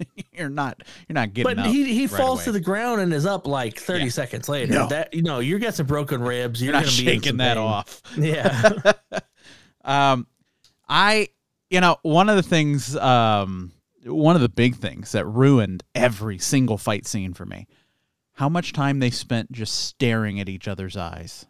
you're 0.33 0.49
not. 0.49 0.81
You're 1.07 1.13
not 1.15 1.33
getting. 1.33 1.55
But 1.55 1.65
he 1.67 1.93
he 1.93 2.07
right 2.07 2.09
falls 2.17 2.39
away. 2.39 2.45
to 2.45 2.51
the 2.53 2.59
ground 2.59 3.01
and 3.01 3.13
is 3.13 3.25
up 3.25 3.47
like 3.47 3.79
30 3.79 4.03
Yeah. 4.05 4.09
seconds 4.09 4.47
later. 4.49 4.73
No. 4.73 4.87
That 4.87 5.13
you 5.13 5.21
know, 5.21 5.39
you're 5.39 5.59
getting 5.59 5.75
some 5.75 5.85
broken 5.87 6.21
ribs. 6.21 6.61
You're, 6.61 6.73
You're 6.73 6.81
not 6.81 6.85
gonna 6.85 6.97
be 6.97 7.07
in 7.13 7.13
shaking 7.21 7.37
that 7.37 7.55
pain. 7.57 7.63
off. 7.63 8.01
Yeah. 8.17 8.91
Um, 9.83 10.27
I, 10.87 11.29
you 11.71 11.81
know, 11.81 11.97
one 12.03 12.29
of 12.29 12.35
the 12.35 12.43
things, 12.43 12.95
um, 12.97 13.71
one 14.05 14.35
of 14.35 14.41
the 14.43 14.49
big 14.49 14.75
things 14.75 15.11
that 15.13 15.25
ruined 15.25 15.83
every 15.95 16.37
single 16.37 16.77
fight 16.77 17.07
scene 17.07 17.33
for 17.33 17.45
me, 17.45 17.67
how 18.33 18.47
much 18.47 18.73
time 18.73 18.99
they 18.99 19.09
spent 19.09 19.51
just 19.51 19.73
staring 19.85 20.39
at 20.39 20.47
each 20.49 20.67
other's 20.67 20.95
eyes. 20.97 21.47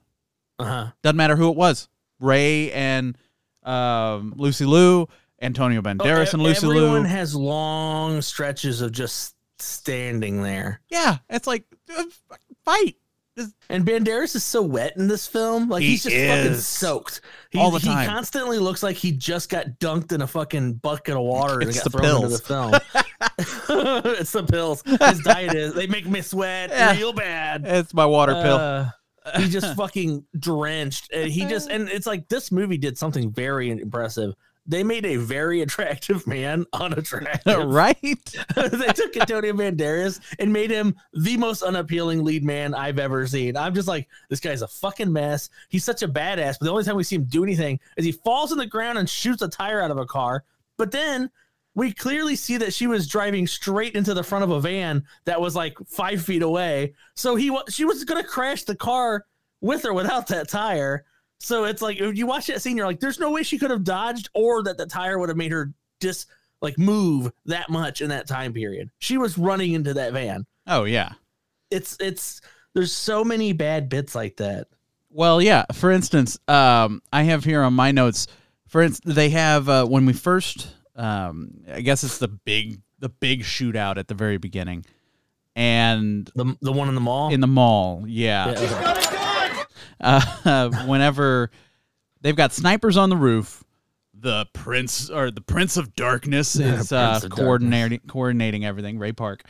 uh-huh. 0.59 0.91
Doesn't 1.03 1.17
matter 1.17 1.35
who 1.35 1.49
it 1.49 1.57
was, 1.57 1.89
Ray 2.21 2.71
and 2.71 3.17
um, 3.63 4.33
Lucy 4.37 4.65
Liu, 4.65 5.07
Antonio 5.41 5.81
Banderas 5.81 6.33
and 6.33 6.43
Lucy 6.43 6.67
Oh, 6.67 6.71
Everyone 6.71 7.01
Liu. 7.03 7.09
has 7.09 7.35
long 7.35 8.21
stretches 8.21 8.81
of 8.81 8.91
just 8.91 9.35
standing 9.59 10.41
there. 10.43 10.81
yeah, 10.89 11.17
it's 11.29 11.47
like 11.47 11.65
uh, 11.95 12.03
fight. 12.65 12.95
And 13.69 13.85
Banderas 13.85 14.35
is 14.35 14.43
so 14.43 14.61
wet 14.61 14.97
in 14.97 15.07
this 15.07 15.25
film. 15.25 15.69
Like 15.69 15.81
He 15.81 15.91
he's 15.91 16.03
just 16.03 16.15
fucking 16.15 16.53
soaked. 16.55 17.21
He, 17.49 17.59
All 17.59 17.71
the 17.71 17.79
time. 17.79 18.01
he 18.01 18.05
constantly 18.05 18.59
looks 18.59 18.83
like 18.83 18.97
he 18.97 19.13
just 19.13 19.49
got 19.49 19.79
dunked 19.79 20.11
in 20.11 20.21
a 20.21 20.27
fucking 20.27 20.73
bucket 20.75 21.15
of 21.15 21.21
water 21.21 21.61
and 21.61 21.73
got 21.73 21.83
the 21.85 21.89
thrown 21.89 22.05
into 22.05 22.19
pills. 22.27 22.41
the 22.41 22.47
film. 22.47 24.13
it's 24.19 24.31
the 24.33 24.43
pills. 24.43 24.83
His 24.85 25.19
diet 25.21 25.55
is 25.55 25.73
they 25.73 25.87
make 25.87 26.05
me 26.07 26.21
sweat 26.21 26.69
Yeah. 26.71 26.91
real 26.95 27.13
bad. 27.13 27.63
It's 27.65 27.93
my 27.93 28.05
water 28.05 28.33
pill. 28.33 28.57
Uh, 28.57 28.89
he 29.37 29.47
just 29.49 29.75
fucking 29.77 30.25
drenched. 30.37 31.09
And 31.13 31.31
he 31.31 31.45
just 31.45 31.69
and 31.69 31.87
it's 31.89 32.05
like 32.05 32.27
this 32.27 32.51
movie 32.51 32.77
did 32.77 32.97
something 32.97 33.31
very 33.31 33.69
impressive. 33.71 34.33
They 34.67 34.83
made 34.83 35.05
a 35.05 35.15
very 35.15 35.61
attractive 35.61 36.27
man 36.27 36.65
unattractive. 36.73 37.63
right? 37.65 37.95
they 38.55 38.93
took 38.93 39.17
Antonio 39.17 39.53
Banderas 39.53 40.19
and 40.39 40.53
made 40.53 40.69
him 40.69 40.95
the 41.13 41.35
most 41.37 41.63
unappealing 41.63 42.23
lead 42.23 42.43
man 42.43 42.75
I've 42.75 42.99
ever 42.99 43.25
seen. 43.25 43.57
I'm 43.57 43.73
just 43.73 43.87
like, 43.87 44.07
this 44.29 44.39
guy's 44.39 44.61
a 44.61 44.67
fucking 44.67 45.11
mess. 45.11 45.49
He's 45.69 45.83
such 45.83 46.03
a 46.03 46.07
badass, 46.07 46.59
but 46.59 46.65
the 46.65 46.71
only 46.71 46.83
time 46.83 46.95
we 46.95 47.03
see 47.03 47.15
him 47.15 47.23
do 47.25 47.43
anything 47.43 47.79
is 47.97 48.05
he 48.05 48.11
falls 48.11 48.51
on 48.51 48.59
the 48.59 48.67
ground 48.67 48.97
and 48.97 49.09
shoots 49.09 49.41
a 49.41 49.47
tire 49.47 49.81
out 49.81 49.91
of 49.91 49.97
a 49.97 50.05
car. 50.05 50.43
But 50.77 50.91
then 50.91 51.31
we 51.73 51.93
clearly 51.93 52.35
see 52.35 52.57
that 52.57 52.73
she 52.73 52.87
was 52.87 53.07
driving 53.07 53.47
straight 53.47 53.95
into 53.95 54.13
the 54.13 54.23
front 54.23 54.43
of 54.43 54.51
a 54.51 54.59
van 54.59 55.03
that 55.25 55.39
was 55.39 55.55
like 55.55 55.77
five 55.87 56.21
feet 56.21 56.41
away. 56.43 56.93
So 57.15 57.35
he 57.35 57.55
she 57.69 57.85
was 57.85 58.03
gonna 58.03 58.23
crash 58.23 58.63
the 58.63 58.75
car 58.75 59.25
with 59.61 59.85
or 59.85 59.93
without 59.93 60.27
that 60.27 60.49
tire. 60.49 61.05
So 61.41 61.63
it's 61.65 61.81
like 61.81 61.99
if 61.99 62.17
you 62.17 62.27
watch 62.27 62.47
that 62.47 62.61
scene, 62.61 62.77
you're 62.77 62.85
like, 62.85 62.99
there's 62.99 63.19
no 63.19 63.31
way 63.31 63.43
she 63.43 63.57
could 63.57 63.71
have 63.71 63.83
dodged 63.83 64.29
or 64.33 64.61
that 64.63 64.77
the 64.77 64.85
tire 64.85 65.17
would 65.19 65.29
have 65.29 65.37
made 65.37 65.51
her 65.51 65.73
just 65.99 66.27
like 66.61 66.77
move 66.77 67.31
that 67.45 67.69
much 67.69 68.01
in 68.01 68.09
that 68.09 68.27
time 68.27 68.53
period. 68.53 68.89
She 68.99 69.17
was 69.17 69.37
running 69.37 69.73
into 69.73 69.93
that 69.95 70.13
van. 70.13 70.45
Oh 70.67 70.83
yeah. 70.83 71.13
It's 71.71 71.97
it's 71.99 72.41
there's 72.75 72.91
so 72.91 73.23
many 73.23 73.53
bad 73.53 73.89
bits 73.89 74.13
like 74.13 74.37
that. 74.37 74.67
Well, 75.09 75.41
yeah. 75.41 75.65
For 75.73 75.89
instance, 75.91 76.37
um, 76.47 77.01
I 77.11 77.23
have 77.23 77.43
here 77.43 77.63
on 77.63 77.73
my 77.73 77.91
notes. 77.91 78.27
For 78.67 78.81
instance, 78.81 79.15
they 79.15 79.29
have 79.31 79.67
uh, 79.67 79.85
when 79.85 80.05
we 80.05 80.13
first, 80.13 80.67
um, 80.95 81.51
I 81.69 81.81
guess 81.81 82.03
it's 82.05 82.19
the 82.19 82.29
big, 82.29 82.79
the 82.99 83.09
big 83.09 83.41
shootout 83.41 83.97
at 83.97 84.07
the 84.07 84.13
very 84.13 84.37
beginning, 84.37 84.85
and 85.55 86.29
The 86.35 86.55
the 86.61 86.71
one 86.71 86.87
in 86.87 86.95
the 86.95 87.01
mall. 87.01 87.33
in 87.33 87.41
the 87.41 87.47
mall. 87.47 88.05
Yeah. 88.07 88.51
Yeah, 88.51 88.59
okay. 88.93 89.10
Uh, 90.01 90.69
whenever 90.87 91.51
they've 92.21 92.35
got 92.35 92.51
snipers 92.53 92.97
on 92.97 93.09
the 93.09 93.17
roof, 93.17 93.63
the 94.13 94.45
prince 94.53 95.09
or 95.09 95.31
the 95.31 95.41
Prince 95.41 95.77
of 95.77 95.95
Darkness 95.95 96.55
Yeah, 96.55 96.79
is 96.79 96.91
uh, 96.91 97.19
of 97.23 97.29
coordinating 97.31 97.99
coordinating 98.07 98.65
everything. 98.65 98.99
Ray 98.99 99.13
Park, 99.13 99.43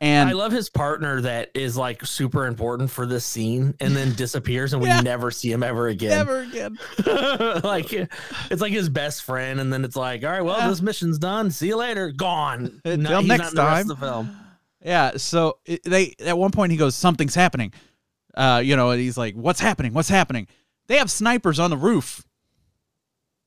and 0.00 0.28
I 0.28 0.32
love 0.32 0.52
his 0.52 0.70
partner 0.70 1.20
that 1.22 1.50
is 1.54 1.76
like 1.76 2.04
super 2.06 2.46
important 2.46 2.90
for 2.90 3.06
this 3.06 3.24
scene 3.24 3.74
and 3.80 3.96
then 3.96 4.12
disappears 4.16 4.72
and 4.72 4.80
we 4.82 4.88
Yeah. 4.88 5.00
never 5.00 5.30
see 5.32 5.50
him 5.50 5.62
ever 5.64 5.88
again. 5.88 6.10
never 6.10 6.40
again. 6.40 6.78
like 7.64 7.92
it's 7.92 8.60
like 8.62 8.72
his 8.72 8.88
best 8.88 9.22
friend, 9.24 9.58
and 9.60 9.72
then 9.72 9.84
it's 9.84 9.96
like, 9.96 10.22
all 10.24 10.30
right, 10.30 10.42
well, 10.44 10.58
Yeah. 10.58 10.68
this 10.68 10.82
mission's 10.82 11.18
done. 11.18 11.50
See 11.50 11.68
you 11.68 11.76
later. 11.76 12.10
Gone. 12.12 12.80
Until 12.84 12.98
No- 12.98 13.20
next 13.20 13.26
not 13.26 13.48
in 13.50 13.54
the 13.56 13.62
rest 13.62 13.72
time. 13.72 13.80
of 13.80 13.86
the 13.88 13.96
film. 13.96 14.36
Yeah, 14.84 15.12
so 15.16 15.58
it, 15.64 15.82
they 15.82 16.14
at 16.20 16.36
one 16.38 16.50
point 16.50 16.70
he 16.70 16.76
goes, 16.78 16.94
"Something's 16.94 17.34
happening," 17.34 17.72
uh, 18.34 18.60
you 18.64 18.76
know, 18.76 18.90
and 18.90 19.00
he's 19.00 19.16
like, 19.16 19.34
"What's 19.34 19.60
happening? 19.60 19.92
What's 19.94 20.08
happening?" 20.08 20.46
They 20.86 20.98
have 20.98 21.10
snipers 21.10 21.58
on 21.58 21.70
the 21.70 21.76
roof. 21.76 22.24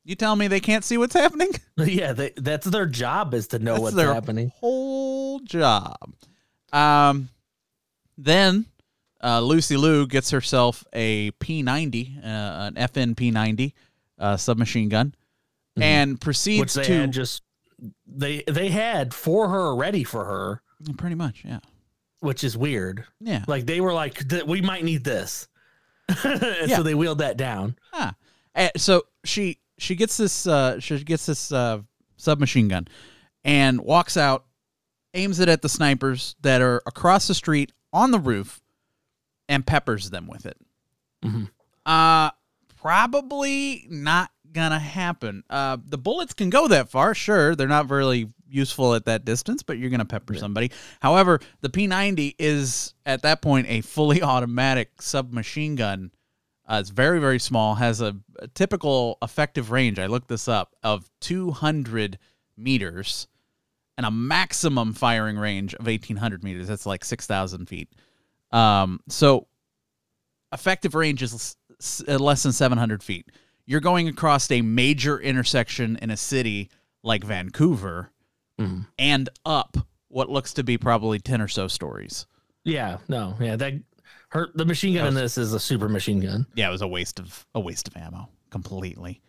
You 0.04 0.16
tell 0.16 0.36
me 0.36 0.48
they 0.48 0.62
can't 0.62 0.84
see 0.86 0.98
what's 0.98 1.14
happening? 1.14 1.50
yeah, 1.78 2.14
they, 2.14 2.32
that's 2.38 2.66
their 2.66 2.86
job 2.86 3.34
is 3.34 3.48
to 3.50 3.60
know 3.60 3.74
That's 3.74 3.82
what's 3.82 3.96
their 3.96 4.14
happening. 4.14 4.52
Whole 4.56 5.40
job. 5.40 5.98
Um, 6.72 7.30
then 8.18 8.66
uh, 9.22 9.42
Lucy 9.42 9.76
Liu 9.78 10.08
gets 10.08 10.30
herself 10.32 10.86
a 10.94 11.32
P90, 11.32 12.18
uh, 12.24 12.28
an 12.28 12.76
FN 12.76 13.16
P90 13.16 13.74
uh, 14.18 14.38
submachine 14.38 14.90
gun, 14.90 15.14
Mhm. 15.78 15.84
and 15.84 16.22
proceeds 16.22 16.74
to 16.74 17.08
just 17.08 17.44
they 18.08 18.44
they 18.48 18.70
had 18.70 19.14
for 19.14 19.50
her 19.50 19.76
ready 19.76 20.04
for 20.04 20.26
her, 20.26 20.62
pretty 20.98 21.16
much, 21.16 21.44
yeah, 21.46 21.60
which 22.20 22.44
is 22.44 22.58
weird. 22.58 23.04
yeah. 23.20 23.44
Like 23.48 23.66
they 23.66 23.80
were 23.82 23.94
like, 23.94 24.24
we 24.46 24.62
might 24.62 24.84
need 24.84 25.04
this, 25.04 25.48
and 26.24 26.70
Yeah. 26.70 26.78
so 26.78 26.84
they 26.84 26.96
wheeled 26.96 27.20
that 27.20 27.38
down. 27.38 27.76
Ah. 27.94 28.16
Eh, 28.56 28.70
so 28.78 29.04
she 29.24 29.60
she 29.78 29.96
gets 29.96 30.18
this 30.18 30.48
uh 30.48 30.80
she 30.80 31.04
gets 31.04 31.26
this 31.28 31.52
uh 31.52 31.82
submachine 32.18 32.68
gun 32.68 32.88
and 33.44 33.80
walks 33.82 34.18
out, 34.18 34.46
aims 35.14 35.40
it 35.40 35.48
at 35.50 35.62
the 35.62 35.70
snipers 35.70 36.36
that 36.42 36.62
are 36.62 36.82
across 36.88 37.28
the 37.28 37.36
street 37.36 37.72
on 37.94 38.12
the 38.12 38.20
roof, 38.20 38.60
and 39.48 39.66
peppers 39.66 40.10
them 40.10 40.28
with 40.28 40.46
it. 40.48 40.58
Mhm. 41.24 41.50
Uh 41.86 42.32
probably 42.82 43.86
not 43.90 44.32
gonna 44.58 44.80
happen. 44.80 45.44
Uh 45.50 45.78
the 45.88 45.98
bullets 45.98 46.34
can 46.34 46.50
go 46.50 46.68
that 46.68 46.90
far, 46.90 47.14
sure. 47.14 47.56
They're 47.56 47.68
not 47.68 47.90
really 47.90 48.30
useful 48.50 48.94
at 48.96 49.06
that 49.06 49.24
distance, 49.24 49.64
but 49.64 49.78
you're 49.78 49.90
gonna 49.90 50.06
pepper 50.06 50.36
somebody. 50.36 50.72
However, 51.00 51.40
the 51.62 51.70
P90 51.70 52.36
is 52.40 52.94
at 53.06 53.22
that 53.22 53.42
point 53.42 53.68
a 53.70 53.82
fully 53.82 54.22
automatic 54.34 55.02
submachine 55.02 55.76
gun. 55.76 56.12
Uh, 56.70 56.80
it's 56.82 56.90
very, 56.90 57.20
very 57.20 57.40
small, 57.40 57.76
has 57.76 58.02
a, 58.02 58.14
a 58.40 58.48
typical 58.50 59.18
effective 59.22 59.72
range. 59.72 60.00
I 60.00 60.08
looked 60.08 60.28
this 60.28 60.50
up 60.50 60.76
of 60.84 61.10
200 61.22 62.20
meters 62.58 63.28
and 63.98 64.06
a 64.06 64.12
maximum 64.12 64.94
firing 64.94 65.38
range 65.38 65.74
of 65.76 65.86
1800 65.86 66.44
meters. 66.44 66.68
That's 66.68 66.86
like 66.86 67.06
6,000 67.06 67.68
feet. 67.68 67.90
Um, 68.52 69.00
so 69.08 69.48
effective 70.54 70.96
range 70.96 71.24
is 71.24 71.56
less 72.08 72.44
than 72.44 72.52
700 72.52 73.04
feet. 73.04 73.32
You're 73.68 73.80
going 73.82 74.08
across 74.08 74.50
a 74.50 74.62
major 74.64 75.20
intersection 75.20 75.98
in 76.02 76.10
a 76.10 76.18
city 76.18 76.70
like 77.04 77.24
Vancouver 77.24 78.12
Mhm. 78.60 78.88
and 78.98 79.30
up 79.46 79.78
what 80.08 80.30
looks 80.30 80.54
to 80.54 80.64
be 80.64 80.78
probably 80.78 81.20
10 81.20 81.42
or 81.42 81.48
so 81.48 81.68
stories. 81.68 82.26
Yeah, 82.64 82.98
no, 83.08 83.36
yeah, 83.40 83.56
that 83.58 83.74
her 84.30 84.50
the 84.56 84.66
machine 84.66 84.96
gun 84.96 85.08
in 85.08 85.14
this 85.14 85.38
is 85.38 85.54
a 85.54 85.60
super 85.60 85.88
machine 85.88 86.20
gun. 86.20 86.48
Yeah, 86.56 86.68
it 86.68 86.72
was 86.72 86.82
a 86.82 86.88
waste 86.88 87.20
of 87.20 87.46
a 87.54 87.60
waste 87.60 87.88
of 87.88 87.96
ammo 87.96 88.30
completely. 88.50 89.22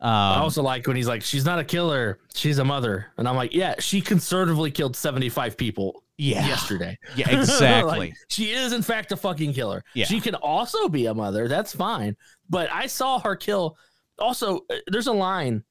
Um, 0.00 0.10
I 0.10 0.38
also 0.38 0.62
like 0.62 0.86
when 0.88 0.96
he's 0.96 1.06
like, 1.06 1.22
"She's 1.22 1.44
not 1.44 1.60
a 1.60 1.64
killer, 1.64 2.18
she's 2.34 2.58
a 2.58 2.64
mother," 2.64 3.06
and 3.16 3.28
I'm 3.28 3.36
like, 3.36 3.54
"Yeah, 3.54 3.76
she 3.78 4.00
conservatively 4.00 4.70
killed 4.72 4.96
75 4.96 5.56
people 5.56 6.02
yeah. 6.18 6.44
yesterday." 6.46 6.98
Yeah, 7.16 7.30
exactly. 7.30 7.98
Like, 7.98 8.14
she 8.28 8.50
is 8.50 8.72
in 8.72 8.82
fact 8.82 9.12
a 9.12 9.16
fucking 9.16 9.54
killer. 9.54 9.84
Yeah. 9.94 10.06
She 10.06 10.20
can 10.20 10.34
also 10.34 10.88
be 10.88 11.06
a 11.06 11.14
mother. 11.14 11.46
That's 11.46 11.72
fine. 11.72 12.16
But 12.52 12.70
I 12.70 12.86
saw 12.86 13.18
her 13.18 13.34
kill. 13.34 13.76
Also, 14.18 14.58
uh, 14.70 14.76
there's 14.86 15.06
a 15.08 15.12
line 15.12 15.64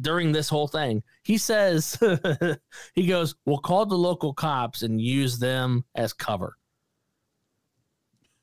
during 0.00 0.32
this 0.32 0.48
whole 0.48 0.66
thing. 0.66 1.02
He 1.22 1.38
says, 1.38 1.96
he 2.94 3.06
goes, 3.06 3.36
"We'll 3.46 3.58
call 3.58 3.86
the 3.86 3.94
local 3.98 4.32
cops 4.34 4.82
and 4.82 5.00
use 5.00 5.38
them 5.38 5.84
as 5.94 6.12
cover." 6.12 6.56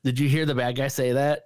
Did 0.04 0.18
you 0.18 0.28
hear 0.28 0.46
the 0.46 0.54
bad 0.54 0.76
guy 0.76 0.88
say 0.88 1.12
that? 1.12 1.42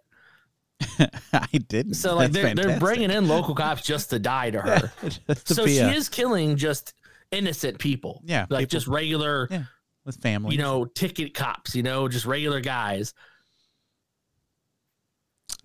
I 1.33 1.46
didn't. 1.68 1.94
So 1.94 2.14
like 2.14 2.30
That's 2.33 2.54
they're, 2.54 2.66
they're 2.66 2.78
bringing 2.78 3.11
in 3.11 3.26
local 3.26 3.54
cops 3.54 3.83
just 3.83 4.11
to 4.11 4.18
die 4.18 4.50
to 4.50 4.61
her. 4.61 4.92
To 5.46 5.54
so 5.54 5.66
she 5.66 5.78
a- 5.78 5.90
is 5.92 6.09
killing 6.09 6.57
just 6.57 6.94
innocent 7.30 7.78
people. 7.78 8.20
Yeah, 8.24 8.46
like 8.50 8.61
people- 8.68 8.70
just 8.70 8.87
regular, 8.87 9.48
Yeah, 9.50 9.64
with 10.04 10.16
family. 10.20 10.52
you 10.54 10.61
know, 10.62 10.85
ticket 10.85 11.35
cops. 11.35 11.74
You 11.74 11.83
know, 11.83 12.07
just 12.07 12.26
regular 12.26 12.61
guys. 12.61 13.14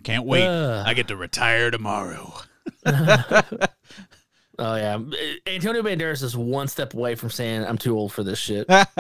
Can't 0.04 0.26
wait. 0.26 0.46
Ugh. 0.48 0.84
I 0.88 0.94
get 0.94 1.08
to 1.10 1.16
retire 1.16 1.72
tomorrow. 1.72 2.34
Oh 4.62 4.76
yeah, 4.76 5.00
Antonio 5.48 5.82
Banderas 5.82 6.22
is 6.22 6.36
one 6.36 6.68
step 6.68 6.94
away 6.94 7.16
from 7.16 7.30
saying 7.30 7.64
I'm 7.64 7.78
too 7.78 7.98
old 7.98 8.12
for 8.12 8.24
this 8.26 8.38
shit. 8.38 8.68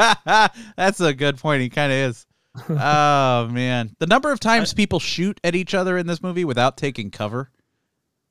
That's 0.77 1.01
a 1.01 1.13
good 1.13 1.37
point. 1.37 1.61
He 1.61 1.69
kind 1.69 1.91
of 1.91 1.97
is. 1.97 2.25
oh 2.69 3.47
man, 3.51 3.93
the 3.99 4.07
number 4.07 4.31
of 4.31 4.39
times 4.39 4.73
people 4.73 5.01
shoot 5.01 5.37
at 5.43 5.55
each 5.55 5.73
other 5.73 5.97
in 5.97 6.07
this 6.07 6.23
movie 6.23 6.45
without 6.45 6.77
taking 6.77 7.11
cover 7.11 7.51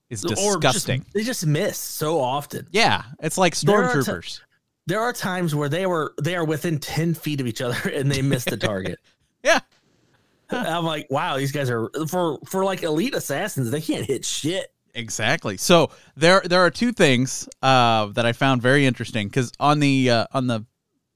is 0.08 0.24
Or 0.24 0.28
just- 0.30 0.42
disgusting. 0.62 1.04
they 1.12 1.22
just 1.22 1.44
miss 1.46 1.76
so 1.76 2.18
often. 2.18 2.66
yeah, 2.70 3.02
it's 3.20 3.36
like 3.36 3.54
There 3.58 3.84
are 3.84 3.92
ti- 3.92 3.98
stormtroopers. 3.98 4.40
There 4.86 5.00
are 5.02 5.12
times 5.12 5.54
where 5.54 5.68
they 5.68 5.84
were 5.84 6.14
they 6.22 6.34
are 6.34 6.46
within 6.46 6.78
ten 6.78 7.12
feet 7.12 7.42
of 7.42 7.46
each 7.46 7.60
other 7.60 7.90
and 7.90 8.10
they 8.10 8.22
missed 8.22 8.48
the 8.48 8.56
target. 8.56 8.98
yeah, 9.44 9.60
I'm 10.50 10.84
like, 10.84 11.06
wow, 11.10 11.36
these 11.36 11.52
guys 11.52 11.70
are 11.70 11.90
for 12.08 12.38
for 12.46 12.64
like 12.64 12.82
elite 12.82 13.14
assassins. 13.14 13.70
They 13.70 13.80
can't 13.80 14.06
hit 14.06 14.24
shit. 14.24 14.72
exactly. 14.94 15.56
So 15.56 15.90
there 16.16 16.42
there 16.44 16.60
are 16.60 16.70
two 16.70 16.92
things 16.92 17.48
uh, 17.62 18.06
that 18.06 18.26
I 18.26 18.32
found 18.32 18.62
very 18.62 18.86
interesting 18.86 19.28
because 19.28 19.52
on 19.60 19.80
the 19.80 20.10
uh, 20.10 20.26
on 20.32 20.46
the 20.46 20.64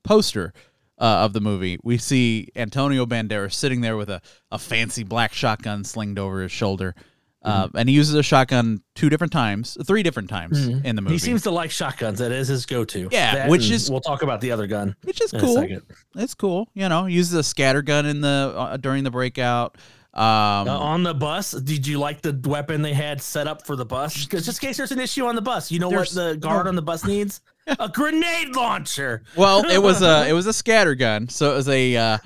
poster 0.05 0.53
uh, 0.99 1.25
of 1.25 1.33
the 1.33 1.40
movie, 1.40 1.79
we 1.83 1.99
see 1.99 2.49
Antonio 2.55 3.07
Banderas 3.07 3.55
sitting 3.55 3.81
there 3.81 3.97
with 3.97 4.11
a, 4.11 4.21
a 4.51 4.59
fancy 4.59 5.03
black 5.03 5.33
shotgun 5.33 5.85
slinged 5.85 6.18
over 6.18 6.42
his 6.42 6.53
shoulder. 6.53 6.95
Uh, 7.44 7.66
Mm-hmm. 7.66 7.76
and 7.76 7.88
he 7.88 7.94
uses 7.94 8.14
a 8.14 8.22
shotgun 8.22 8.83
two 8.94 9.09
different 9.11 9.33
times, 9.33 9.76
three 9.85 10.02
different 10.05 10.28
times 10.31 10.64
in 10.66 10.94
the 10.94 11.02
movie. 11.02 11.14
He 11.14 11.18
seems 11.18 11.42
to 11.42 11.50
like 11.50 11.70
shotguns. 11.72 12.20
That 12.20 12.31
is 12.31 12.46
his 12.46 12.66
go-to. 12.66 13.09
Yeah, 13.11 13.35
That 13.35 13.48
which 13.50 13.68
is- 13.70 13.90
we'll 13.90 14.00
talk 14.00 14.22
about 14.22 14.40
the 14.40 14.52
other 14.52 14.66
gun. 14.68 14.94
which 15.02 15.20
is 15.20 15.33
cool. 15.33 15.66
It's 16.14 16.35
cool. 16.35 16.68
You 16.74 16.88
know, 16.88 17.07
uses 17.07 17.35
a 17.35 17.42
scatter 17.42 17.83
gun 17.83 18.07
in 18.07 18.20
the 18.20 18.55
uh, 18.57 18.76
during 18.76 19.02
the 19.02 19.11
breakout. 19.11 19.76
Um, 20.14 20.22
Uh, 20.68 20.78
on 20.78 21.02
the 21.02 21.14
bus, 21.14 21.52
did 21.52 21.87
you 21.87 21.98
like 21.98 22.20
the 22.20 22.38
weapon 22.44 22.83
they 22.83 22.92
had 22.92 23.20
set 23.22 23.48
up 23.48 23.66
for 23.66 23.76
the 23.76 23.87
bus? 23.87 24.24
Because 24.24 24.44
just 24.44 24.62
in 24.62 24.68
case 24.68 24.76
there's 24.76 24.92
an 24.92 25.00
issue 25.00 25.24
on 25.26 25.35
the 25.35 25.40
bus, 25.42 25.70
you 25.72 25.78
know 25.81 25.88
what 25.88 26.11
the 26.11 26.37
guard 26.37 26.68
on 26.68 26.76
the 26.76 26.83
bus 26.83 27.05
needs? 27.05 27.40
A 27.81 27.88
grenade 27.88 28.55
launcher. 28.55 29.22
well, 29.37 29.64
it 29.68 29.81
was 29.83 30.02
a 30.02 30.26
it 30.28 30.33
was 30.33 30.46
a 30.46 30.52
scatter 30.52 30.94
gun, 30.94 31.28
so 31.28 31.52
it 31.52 31.57
was 31.57 31.68
a 31.68 31.96
uh, 31.96 32.18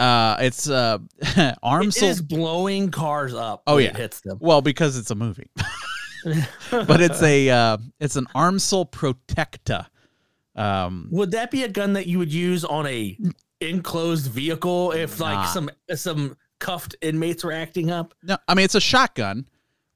uh, 0.00 0.36
it's 0.40 0.68
uh, 0.68 0.98
arm 1.62 1.88
It 1.88 2.02
is 2.02 2.22
blowing 2.22 2.90
cars 2.90 3.34
up. 3.34 3.62
Oh, 3.66 3.76
when 3.76 3.84
yeah. 3.84 3.90
it 3.90 3.96
hits 3.96 4.20
them. 4.20 4.38
Well, 4.40 4.62
because 4.62 4.96
it's 4.96 5.10
a 5.10 5.14
movie, 5.14 5.50
but 6.70 7.00
it's 7.00 7.22
a 7.22 7.50
uh, 7.50 7.76
it's 8.00 8.16
an 8.16 8.26
armsel 8.34 8.90
protecta. 8.90 9.86
Um, 10.56 11.08
Would 11.12 11.30
that 11.32 11.50
be 11.50 11.62
a 11.64 11.68
gun 11.68 11.92
that 11.94 12.06
you 12.06 12.18
would 12.18 12.32
use 12.32 12.64
on 12.64 12.86
a 12.86 13.16
enclosed 13.60 14.30
vehicle 14.30 14.92
if 14.92 15.20
like 15.20 15.34
Nah. 15.34 15.44
some 15.46 15.70
some 15.94 16.36
cuffed 16.58 16.96
inmates 17.00 17.44
were 17.44 17.52
acting 17.52 17.90
up? 17.90 18.14
no, 18.22 18.36
I 18.48 18.54
mean 18.54 18.64
it's 18.64 18.74
a 18.74 18.80
shotgun, 18.80 19.46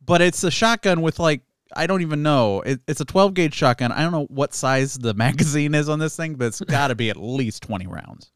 but 0.05 0.21
it's 0.23 0.45
a 0.45 0.51
shotgun 0.51 1.03
with 1.03 1.19
like 1.19 1.43
I 1.77 1.87
don't 1.89 2.03
even 2.03 2.23
know. 2.23 2.61
It, 2.61 2.81
it's 2.87 3.01
a 3.01 3.05
12 3.05 3.35
gauge 3.35 3.55
shotgun. 3.55 3.91
I 3.91 4.03
don't 4.03 4.13
know 4.13 4.27
what 4.31 4.55
size 4.55 4.97
the 4.97 5.13
magazine 5.27 5.75
is 5.75 5.89
on 5.89 5.99
this 5.99 6.17
thing, 6.17 6.35
but 6.37 6.47
it's 6.47 6.61
got 6.61 6.89
to 6.89 6.95
be 6.95 7.11
at 7.11 7.17
least 7.17 7.65
20 7.65 7.87
rounds. 7.89 8.31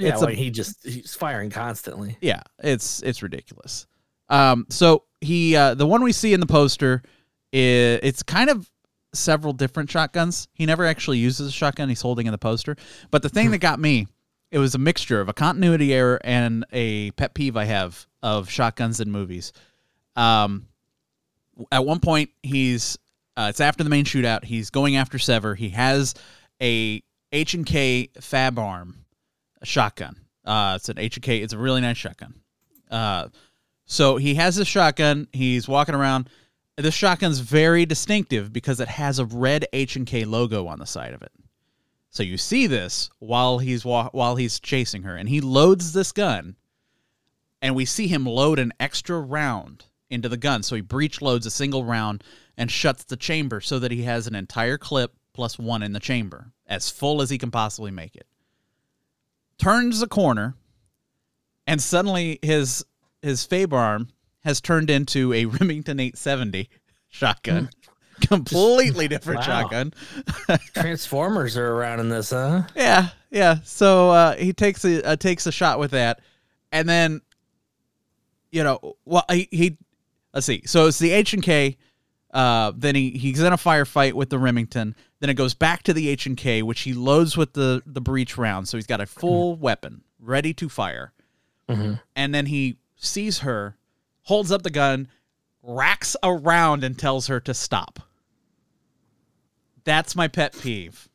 Yeah, 0.00 0.10
It's 0.10 0.22
a- 0.22 0.24
like 0.26 0.36
he 0.36 0.50
just 0.50 0.84
he's 0.84 1.14
firing 1.14 1.50
constantly. 1.50 2.16
Yeah, 2.20 2.42
it's 2.62 3.02
it's 3.02 3.22
ridiculous. 3.22 3.86
Um, 4.28 4.66
so 4.70 5.04
he 5.20 5.56
uh, 5.56 5.74
the 5.74 5.86
one 5.86 6.02
we 6.02 6.12
see 6.12 6.32
in 6.32 6.40
the 6.40 6.46
poster, 6.46 7.02
is, 7.52 8.00
it's 8.02 8.22
kind 8.22 8.48
of 8.48 8.70
several 9.12 9.52
different 9.52 9.90
shotguns. 9.90 10.48
He 10.54 10.66
never 10.66 10.86
actually 10.86 11.18
uses 11.18 11.48
a 11.48 11.52
shotgun. 11.52 11.88
He's 11.88 12.00
holding 12.00 12.26
in 12.26 12.32
the 12.32 12.38
poster. 12.38 12.76
But 13.10 13.22
the 13.22 13.28
thing 13.28 13.50
that 13.50 13.58
got 13.58 13.80
me, 13.80 14.06
it 14.50 14.58
was 14.58 14.74
a 14.74 14.78
mixture 14.78 15.20
of 15.20 15.28
a 15.28 15.32
continuity 15.32 15.92
error 15.92 16.20
and 16.22 16.64
a 16.72 17.10
pet 17.12 17.34
peeve 17.34 17.56
I 17.56 17.64
have 17.64 18.06
of 18.22 18.48
shotguns 18.48 19.00
in 19.00 19.10
movies. 19.10 19.52
Um, 20.16 20.66
at 21.72 21.84
one 21.84 22.00
point, 22.00 22.30
he's 22.42 22.98
uh, 23.36 23.48
it's 23.50 23.60
after 23.60 23.84
the 23.84 23.90
main 23.90 24.04
shootout. 24.04 24.44
He's 24.44 24.70
going 24.70 24.96
after 24.96 25.18
Sever. 25.18 25.54
He 25.54 25.70
has 25.70 26.14
a 26.62 27.02
H 27.32 27.54
and 27.54 27.66
K 27.66 28.10
Fabarm 28.18 28.94
shotgun. 29.62 30.16
Uh, 30.44 30.74
it's 30.76 30.88
an 30.88 30.96
HK. 30.96 31.42
It's 31.42 31.52
a 31.52 31.58
really 31.58 31.80
nice 31.80 31.96
shotgun. 31.96 32.34
Uh, 32.90 33.28
so 33.86 34.16
he 34.16 34.34
has 34.36 34.56
this 34.56 34.68
shotgun. 34.68 35.28
He's 35.32 35.68
walking 35.68 35.94
around. 35.94 36.28
This 36.76 36.94
shotgun's 36.94 37.40
very 37.40 37.84
distinctive 37.84 38.52
because 38.52 38.80
it 38.80 38.88
has 38.88 39.18
a 39.18 39.26
red 39.26 39.66
H 39.72 39.96
and 39.96 40.06
K 40.06 40.24
logo 40.24 40.66
on 40.66 40.78
the 40.78 40.86
side 40.86 41.12
of 41.12 41.22
it. 41.22 41.32
So 42.10 42.22
you 42.22 42.38
see 42.38 42.66
this 42.66 43.10
while 43.18 43.58
he's 43.58 43.84
wa- 43.84 44.10
while 44.12 44.36
he's 44.36 44.58
chasing 44.58 45.02
her, 45.02 45.16
and 45.16 45.28
he 45.28 45.40
loads 45.40 45.92
this 45.92 46.10
gun, 46.10 46.56
and 47.62 47.74
we 47.74 47.84
see 47.84 48.08
him 48.08 48.26
load 48.26 48.58
an 48.58 48.72
extra 48.80 49.20
round 49.20 49.84
into 50.08 50.28
the 50.28 50.36
gun. 50.36 50.62
So 50.62 50.74
he 50.74 50.82
breech 50.82 51.22
loads 51.22 51.46
a 51.46 51.50
single 51.50 51.84
round 51.84 52.24
and 52.56 52.70
shuts 52.70 53.04
the 53.04 53.16
chamber 53.16 53.60
so 53.60 53.78
that 53.78 53.92
he 53.92 54.02
has 54.02 54.26
an 54.26 54.34
entire 54.34 54.78
clip 54.78 55.14
plus 55.32 55.58
one 55.58 55.82
in 55.82 55.92
the 55.92 56.00
chamber, 56.00 56.52
as 56.66 56.90
full 56.90 57.22
as 57.22 57.30
he 57.30 57.38
can 57.38 57.50
possibly 57.50 57.90
make 57.90 58.16
it. 58.16 58.26
Turns 59.60 60.00
the 60.00 60.06
corner, 60.06 60.54
and 61.66 61.80
suddenly 61.80 62.38
his 62.42 62.84
his 63.22 63.46
Fabarm 63.46 64.08
has 64.40 64.60
turned 64.60 64.88
into 64.88 65.32
a 65.34 65.44
Remington 65.44 66.00
870 66.00 66.68
shotgun. 67.08 67.68
Completely 68.22 69.08
different 69.08 69.40
Wow. 69.40 69.44
shotgun. 69.46 69.94
Transformers 70.74 71.56
are 71.56 71.72
around 71.74 72.00
in 72.00 72.08
this, 72.08 72.30
huh? 72.30 72.62
Yeah, 72.74 73.08
yeah. 73.30 73.56
So 73.64 74.10
uh, 74.10 74.36
he 74.36 74.52
takes 74.52 74.84
a 74.84 75.06
uh, 75.06 75.16
takes 75.16 75.46
a 75.46 75.52
shot 75.52 75.78
with 75.78 75.90
that, 75.92 76.20
and 76.72 76.88
then, 76.88 77.20
you 78.50 78.64
know, 78.64 78.96
well, 79.04 79.24
he, 79.30 79.48
he 79.50 79.76
let's 80.34 80.46
see. 80.46 80.62
So 80.66 80.86
it's 80.86 80.98
the 80.98 81.12
H 81.12 81.34
and 81.34 81.42
K. 81.42 81.76
Uh, 82.32 82.72
then 82.76 82.94
he 82.94 83.10
he's 83.10 83.40
in 83.40 83.52
a 83.52 83.56
firefight 83.56 84.12
with 84.12 84.30
the 84.30 84.38
Remington. 84.38 84.94
Then 85.18 85.30
it 85.30 85.34
goes 85.34 85.52
back 85.54 85.82
to 85.84 85.92
the 85.92 86.08
H 86.08 86.26
and 86.26 86.36
K, 86.36 86.62
which 86.62 86.80
he 86.82 86.92
loads 86.94 87.36
with 87.36 87.52
the 87.54 87.82
the 87.86 88.00
breech 88.00 88.38
round. 88.38 88.68
So 88.68 88.76
he's 88.76 88.86
got 88.86 89.00
a 89.00 89.06
full 89.06 89.56
weapon 89.56 90.02
ready 90.18 90.52
to 90.54 90.68
fire. 90.68 91.12
And 92.16 92.34
then 92.34 92.46
he 92.46 92.78
sees 92.96 93.38
her, 93.40 93.76
holds 94.22 94.50
up 94.50 94.62
the 94.62 94.70
gun, 94.70 95.06
racks 95.62 96.16
a 96.20 96.32
round, 96.32 96.82
and 96.82 96.98
tells 96.98 97.28
her 97.28 97.38
to 97.40 97.54
stop. 97.54 98.00
That's 99.84 100.16
my 100.16 100.26
pet 100.28 100.56
peeve. 100.60 101.08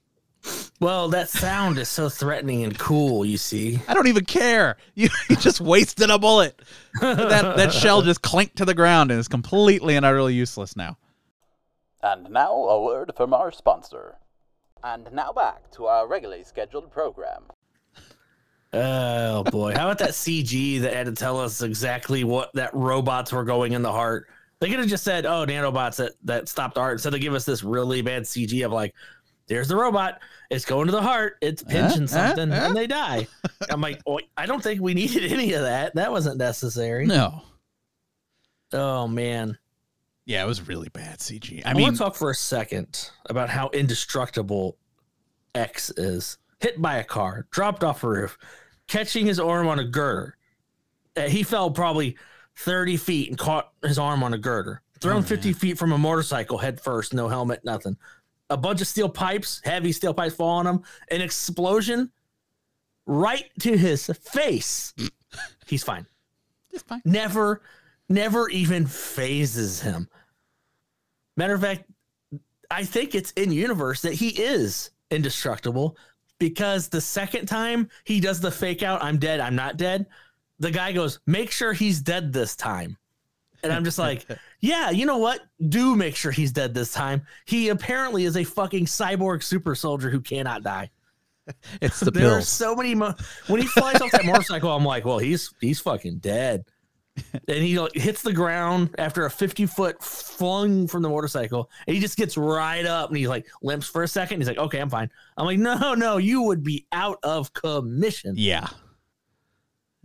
Well, 0.79 1.09
that 1.09 1.27
sound 1.29 1.77
is 1.77 1.89
so 1.89 2.07
threatening 2.07 2.63
and 2.63 2.77
cool. 2.77 3.25
You 3.25 3.37
see, 3.37 3.79
I 3.87 3.93
don't 3.93 4.07
even 4.07 4.25
care. 4.25 4.77
You, 4.95 5.09
you 5.29 5.35
just 5.35 5.59
wasted 5.59 6.09
a 6.09 6.17
bullet. 6.17 6.61
that 7.01 7.57
that 7.57 7.73
shell 7.73 8.01
just 8.01 8.21
clinked 8.21 8.55
to 8.57 8.65
the 8.65 8.73
ground 8.73 9.11
and 9.11 9.19
is 9.19 9.27
completely 9.27 9.95
and 9.97 10.05
utterly 10.05 10.33
useless 10.33 10.77
now. 10.77 10.97
And 12.05 12.29
now 12.29 12.53
a 12.53 12.83
word 12.83 13.13
from 13.17 13.33
our 13.33 13.51
sponsor. 13.51 14.17
And 14.83 15.11
now 15.11 15.33
back 15.33 15.71
to 15.71 15.87
our 15.87 16.07
regularly 16.07 16.43
scheduled 16.43 16.91
program. 16.91 17.45
Oh 18.71 19.43
boy, 19.45 19.73
how 19.73 19.85
about 19.85 19.97
that 19.97 20.11
CG 20.11 20.81
that 20.81 20.93
had 20.93 21.07
to 21.07 21.13
tell 21.13 21.39
us 21.39 21.63
exactly 21.63 22.23
what 22.23 22.51
that 22.53 22.75
robots 22.75 23.33
were 23.33 23.43
going 23.43 23.73
in 23.73 23.81
the 23.81 23.91
heart? 23.91 24.27
They 24.59 24.69
could 24.69 24.77
have 24.77 24.87
just 24.87 25.03
said, 25.03 25.25
"Oh, 25.25 25.47
nanobots 25.47 25.95
that 25.95 26.11
that 26.25 26.47
stopped 26.47 26.75
the 26.75 26.81
heart," 26.81 26.93
instead 26.93 27.15
of 27.15 27.21
give 27.21 27.33
us 27.33 27.43
this 27.43 27.63
really 27.63 28.03
bad 28.03 28.23
CG 28.23 28.63
of 28.63 28.71
like, 28.71 28.93
"There's 29.47 29.67
the 29.67 29.75
robot, 29.75 30.19
it's 30.51 30.65
going 30.65 30.85
to 30.85 30.91
the 30.91 31.01
heart, 31.01 31.37
it's 31.41 31.63
pinching 31.63 32.03
uh, 32.03 32.07
something, 32.07 32.51
uh. 32.51 32.65
and 32.67 32.77
they 32.77 32.85
die." 32.85 33.27
I'm 33.71 33.81
like, 33.81 33.99
oh, 34.05 34.19
I 34.37 34.45
don't 34.45 34.61
think 34.61 34.79
we 34.79 34.93
needed 34.93 35.31
any 35.31 35.53
of 35.53 35.63
that. 35.63 35.95
That 35.95 36.11
wasn't 36.11 36.37
necessary. 36.37 37.07
No. 37.07 37.41
Oh 38.73 39.07
man, 39.07 39.57
Yeah, 40.25 40.43
it 40.43 40.47
was 40.47 40.67
really 40.67 40.89
bad 40.89 41.19
CG. 41.19 41.61
I, 41.65 41.71
I, 41.71 41.73
mean, 41.73 41.83
want 41.83 41.95
to 41.95 42.03
talk 42.03 42.15
for 42.15 42.31
a 42.31 42.35
second 42.35 43.11
about 43.29 43.49
how 43.49 43.69
indestructible 43.69 44.77
Ecks 45.53 45.91
is. 45.91 46.37
Hit 46.59 46.81
by 46.81 46.97
a 46.97 47.03
car, 47.03 47.47
dropped 47.51 47.83
off 47.83 48.03
a 48.03 48.07
roof, 48.07 48.37
catching 48.87 49.25
his 49.25 49.39
arm 49.39 49.67
on 49.67 49.79
a 49.79 49.83
girder. 49.83 50.35
Uh, 51.15 51.23
he 51.23 51.43
fell 51.43 51.69
probably 51.69 52.17
30 52.57 52.97
feet 52.97 53.29
and 53.29 53.37
caught 53.37 53.71
his 53.83 53.99
arm 53.99 54.23
on 54.23 54.33
a 54.33 54.37
girder. 54.37 54.81
Thrown 54.99 55.21
50 55.21 55.53
feet 55.53 55.77
from 55.77 55.91
a 55.91 55.97
motorcycle 55.97 56.57
head 56.57 56.79
first, 56.79 57.13
no 57.13 57.27
helmet, 57.27 57.63
nothing. 57.63 57.97
A 58.49 58.57
bunch 58.57 58.81
of 58.81 58.87
steel 58.87 59.09
pipes, 59.09 59.61
heavy 59.63 59.91
steel 59.91 60.13
pipes 60.13 60.35
fall 60.35 60.57
on 60.57 60.65
him. 60.65 60.83
An 61.11 61.21
explosion 61.21 62.11
right 63.05 63.45
to 63.59 63.77
his 63.77 64.07
face. 64.07 64.93
He's 65.67 65.83
fine. 65.83 66.07
it's 66.71 66.83
fine. 66.83 67.01
Never, 67.05 67.61
never 68.09 68.49
even 68.49 68.85
phases 68.85 69.81
him. 69.81 70.09
Matter 71.37 71.53
of 71.53 71.61
fact, 71.61 71.83
I 72.71 72.83
think 72.83 73.15
it's 73.15 73.31
in 73.31 73.51
universe 73.51 74.01
that 74.01 74.13
he 74.13 74.29
is 74.29 74.91
indestructible 75.11 75.97
because 76.39 76.87
the 76.87 77.01
second 77.01 77.45
time 77.45 77.89
he 78.03 78.19
does 78.19 78.39
the 78.39 78.51
fake 78.51 78.83
out, 78.83 79.03
I'm 79.03 79.17
dead, 79.17 79.39
I'm 79.39 79.55
not 79.55 79.77
dead, 79.77 80.05
the 80.59 80.71
guy 80.71 80.91
goes, 80.91 81.19
make 81.25 81.51
sure 81.51 81.73
he's 81.73 82.01
dead 82.01 82.31
this 82.31 82.55
time. 82.55 82.97
And 83.63 83.73
I'm 83.73 83.83
just 83.83 83.97
like, 83.97 84.25
yeah, 84.59 84.89
you 84.91 85.05
know 85.05 85.17
what? 85.17 85.41
Do 85.69 85.95
make 85.95 86.15
sure 86.15 86.31
he's 86.31 86.51
dead 86.51 86.73
this 86.73 86.93
time. 86.93 87.25
He 87.45 87.69
apparently 87.69 88.25
is 88.25 88.37
a 88.37 88.43
fucking 88.43 88.85
cyborg 88.85 89.43
super 89.43 89.75
soldier 89.75 90.09
who 90.09 90.21
cannot 90.21 90.63
die. 90.63 90.91
It's 91.81 91.99
the 91.99 92.11
There 92.11 92.31
are 92.31 92.41
so 92.41 92.75
many. 92.75 92.95
Mo- 92.95 93.13
when 93.47 93.61
he 93.61 93.67
flies 93.67 94.01
off 94.01 94.11
that 94.11 94.25
motorcycle, 94.25 94.71
I'm 94.71 94.83
like, 94.83 95.05
well, 95.05 95.19
he's 95.19 95.53
he's 95.61 95.79
fucking 95.79 96.17
dead. 96.17 96.65
And 97.47 97.57
he 97.63 97.79
like, 97.79 97.93
hits 97.93 98.21
the 98.21 98.33
ground 98.33 98.89
after 98.97 99.25
a 99.25 99.29
50 99.31 99.65
foot 99.67 100.03
flung 100.03 100.87
from 100.87 101.01
the 101.01 101.09
motorcycle, 101.09 101.69
and 101.87 101.95
he 101.95 102.01
just 102.01 102.17
gets 102.17 102.35
right 102.37 102.85
up 102.85 103.09
and 103.09 103.17
he 103.17 103.27
like 103.27 103.45
limps 103.61 103.87
for 103.87 104.03
a 104.03 104.07
second. 104.07 104.39
He's 104.39 104.47
like, 104.47 104.57
okay, 104.57 104.79
I'm 104.79 104.89
fine. 104.89 105.09
I'm 105.37 105.45
like, 105.45 105.59
no, 105.59 105.93
no, 105.93 106.17
you 106.17 106.41
would 106.41 106.63
be 106.63 106.85
out 106.91 107.19
of 107.23 107.53
commission. 107.53 108.33
yeah. 108.37 108.67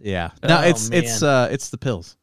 Yeah. 0.03 0.31
No, 0.43 0.59
Oh, 0.59 0.63
it's 0.69 0.91
it's 0.91 1.23
uh 1.23 1.49
it's 1.51 1.69
the 1.69 1.77
pills. 1.79 2.17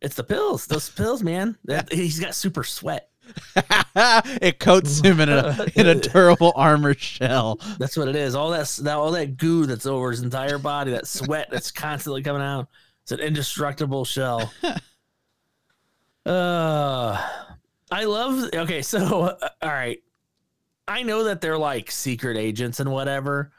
It's 0.00 0.16
the 0.16 0.24
pills, 0.24 0.66
those 0.66 0.90
pills, 0.90 1.22
man. 1.22 1.56
That, 1.64 1.92
he's 1.92 2.18
got 2.18 2.34
super 2.34 2.64
sweat. 2.64 3.08
it 3.96 4.58
coats 4.60 5.00
him 5.00 5.20
in 5.20 5.28
a 5.28 5.66
in 5.74 5.86
a 5.86 5.94
durable 6.00 6.52
armor 6.56 6.94
shell. 6.94 7.60
That's 7.78 7.96
what 7.96 8.08
it 8.08 8.16
is. 8.16 8.34
All 8.34 8.50
that, 8.50 8.66
that 8.82 8.96
all 8.96 9.10
that 9.12 9.36
goo 9.36 9.66
that's 9.66 9.86
over 9.86 10.10
his 10.10 10.22
entire 10.22 10.58
body, 10.58 10.92
that 10.92 11.06
sweat 11.06 11.48
that's 11.50 11.70
constantly 11.70 12.22
coming 12.22 12.42
out. 12.42 12.68
It's 13.06 13.12
an 13.12 13.20
indestructible 13.20 14.04
shell. 14.04 14.52
uh 16.26 17.30
I 17.88 18.02
love 18.02 18.50
okay, 18.52 18.82
so 18.82 19.22
uh, 19.22 19.48
all 19.62 19.70
right. 19.70 20.02
I 20.88 21.04
know 21.04 21.22
that 21.22 21.40
they're 21.40 21.56
like 21.56 21.92
secret 21.92 22.36
agents 22.36 22.80
and 22.80 22.90
whatever, 22.90 23.52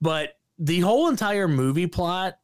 but 0.00 0.40
the 0.58 0.80
whole 0.80 1.08
entire 1.08 1.46
movie 1.46 1.86
plot 1.86 2.34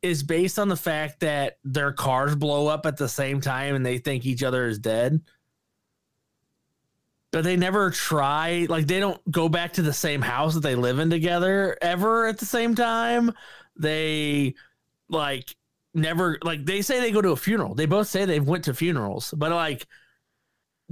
is 0.00 0.22
based 0.22 0.60
on 0.60 0.68
the 0.68 0.76
fact 0.76 1.18
that 1.20 1.58
their 1.64 1.90
cars 1.90 2.36
blow 2.36 2.68
up 2.68 2.86
at 2.86 2.96
the 2.96 3.08
same 3.08 3.40
time 3.40 3.74
and 3.74 3.84
they 3.84 3.98
think 3.98 4.26
each 4.26 4.44
other 4.44 4.68
is 4.68 4.78
dead. 4.78 5.22
But 7.32 7.42
they 7.42 7.56
never 7.56 7.90
try, 7.90 8.68
like, 8.68 8.86
they 8.86 9.00
don't 9.00 9.20
go 9.28 9.48
back 9.48 9.72
to 9.72 9.82
the 9.82 9.92
same 9.92 10.22
house 10.22 10.54
that 10.54 10.60
they 10.60 10.76
live 10.76 11.00
in 11.00 11.10
together 11.10 11.76
ever 11.82 12.26
at 12.26 12.38
the 12.38 12.46
same 12.46 12.76
time. 12.76 13.32
They, 13.76 14.54
like, 15.08 15.56
never, 15.94 16.38
like, 16.42 16.64
they 16.64 16.82
say 16.82 17.00
they 17.00 17.10
go 17.10 17.22
to 17.22 17.30
a 17.30 17.36
funeral. 17.36 17.74
They 17.74 17.86
both 17.86 18.08
say 18.08 18.24
they 18.24 18.40
went 18.40 18.64
to 18.64 18.74
funerals, 18.74 19.32
but, 19.36 19.50
like, 19.52 19.86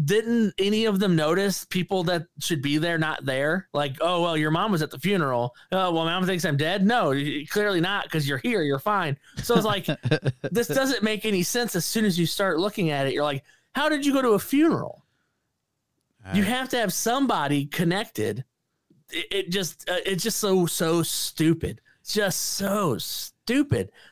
didn't 0.03 0.55
any 0.59 0.87
of 0.87 0.99
them 0.99 1.15
notice 1.15 1.65
people 1.65 2.03
that 2.05 2.27
should 2.41 2.63
be 2.63 2.79
there 2.79 2.97
not 2.99 3.25
there? 3.25 3.69
Like, 3.75 3.97
oh 4.01 4.23
well, 4.23 4.37
your 4.37 4.51
mom 4.51 4.73
was 4.73 4.81
at 4.81 4.91
the 4.91 4.99
funeral. 4.99 5.55
Oh 5.71 5.93
well, 5.93 6.05
mom 6.05 6.25
thinks 6.25 6.45
I'm 6.45 6.57
dead. 6.57 6.85
No, 6.87 7.13
clearly 7.51 7.81
not 7.81 8.05
because 8.05 8.27
you're 8.27 8.39
here. 8.39 8.63
You're 8.63 8.79
fine. 8.79 9.19
So 9.43 9.55
it's 9.55 9.67
like 9.67 9.87
this 10.51 10.69
doesn't 10.69 11.03
make 11.03 11.27
any 11.27 11.43
sense. 11.43 11.77
As 11.77 11.85
soon 11.85 12.05
as 12.05 12.19
you 12.19 12.25
start 12.25 12.59
looking 12.59 12.91
at 12.91 13.07
it, 13.07 13.13
you're 13.13 13.23
like, 13.23 13.45
how 13.75 13.89
did 13.89 14.07
you 14.07 14.13
go 14.13 14.23
to 14.23 14.31
a 14.31 14.39
funeral? 14.39 15.05
You 16.33 16.45
have 16.45 16.69
to 16.71 16.79
have 16.79 16.93
somebody 16.93 17.67
connected. 17.67 18.45
It, 19.11 19.27
it 19.31 19.51
just 19.51 19.89
uh, 19.91 19.99
it's 20.07 20.23
just 20.23 20.39
so 20.39 20.67
so 20.67 21.03
stupid. 21.03 21.81
Just 22.07 22.41
so 22.41 22.97
stupid. 22.99 23.32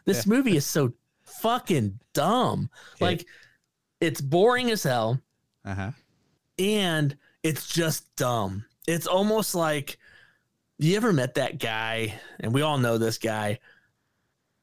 This 0.04 0.26
movie 0.26 0.56
is 0.56 0.66
so 0.66 0.92
fucking 1.22 2.00
dumb. 2.14 2.70
Like 3.00 3.26
it's 4.00 4.20
boring 4.20 4.70
as 4.70 4.82
hell 4.82 5.20
Uh-huh. 5.64 5.90
and 6.58 7.16
it's 7.42 7.68
just 7.68 8.14
dumb. 8.16 8.64
It's 8.86 9.06
almost 9.06 9.54
like 9.54 9.98
you 10.78 10.96
ever 10.96 11.12
met 11.12 11.34
that 11.34 11.58
guy, 11.58 12.18
and 12.40 12.52
we 12.54 12.62
all 12.62 12.78
know 12.78 12.96
this 12.98 13.18
guy. 13.18 13.58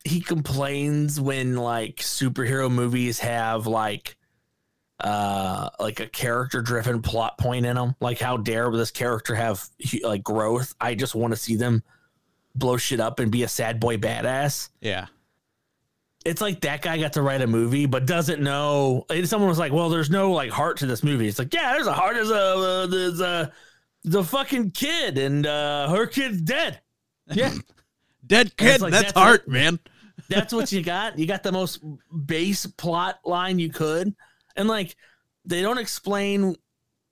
He 0.03 0.19
complains 0.21 1.19
when 1.21 1.55
like 1.55 1.97
superhero 1.97 2.71
movies 2.71 3.19
have 3.19 3.67
like 3.67 4.17
uh 4.99 5.69
like 5.79 5.99
a 5.99 6.07
character 6.07 6.61
driven 6.61 7.03
plot 7.03 7.37
point 7.37 7.67
in 7.67 7.75
them 7.75 7.93
like 8.01 8.17
how 8.19 8.35
dare 8.35 8.71
this 8.71 8.89
character 8.89 9.35
have 9.35 9.63
like 10.01 10.23
growth 10.23 10.73
i 10.81 10.95
just 10.95 11.13
want 11.13 11.31
to 11.31 11.37
see 11.37 11.55
them 11.55 11.83
blow 12.57 12.77
shit 12.77 12.99
up 12.99 13.19
and 13.19 13.31
be 13.31 13.43
a 13.43 13.47
sad 13.47 13.79
boy 13.79 13.97
badass. 13.97 14.69
Yeah. 14.81 15.07
it's 16.25 16.41
like 16.41 16.61
that 16.61 16.81
guy 16.81 16.97
got 16.97 17.13
to 17.13 17.21
write 17.21 17.41
a 17.41 17.47
movie 17.47 17.85
but 17.85 18.05
doesn't 18.05 18.41
know. 18.41 19.05
And 19.09 19.27
someone 19.27 19.49
was 19.49 19.59
like 19.59 19.71
well 19.71 19.89
there's 19.89 20.09
no 20.09 20.31
like 20.31 20.51
heart 20.51 20.77
to 20.77 20.85
this 20.85 21.03
movie. 21.03 21.27
It's 21.27 21.39
like 21.39 21.53
yeah 21.53 21.73
there's 21.73 21.87
a 21.87 21.93
heart 21.93 22.15
there's 22.15 22.29
a 22.31 22.35
uh, 22.35 22.87
there's 22.87 23.21
a 23.21 23.51
the 24.03 24.23
fucking 24.23 24.71
kid 24.71 25.17
and 25.17 25.45
uh 25.45 25.89
her 25.89 26.07
kid's 26.07 26.41
dead. 26.41 26.81
Yeah. 27.33 27.53
Dead 28.25 28.55
kid, 28.57 28.81
like, 28.81 28.91
that's, 28.91 29.13
that's 29.13 29.17
art, 29.17 29.43
it. 29.47 29.49
man. 29.49 29.79
that's 30.29 30.53
what 30.53 30.71
you 30.71 30.81
got. 30.83 31.17
You 31.19 31.25
got 31.25 31.43
the 31.43 31.51
most 31.51 31.81
base 32.25 32.65
plot 32.65 33.19
line 33.25 33.59
you 33.59 33.69
could. 33.69 34.13
And 34.55 34.67
like 34.67 34.95
they 35.45 35.61
don't 35.61 35.77
explain 35.77 36.55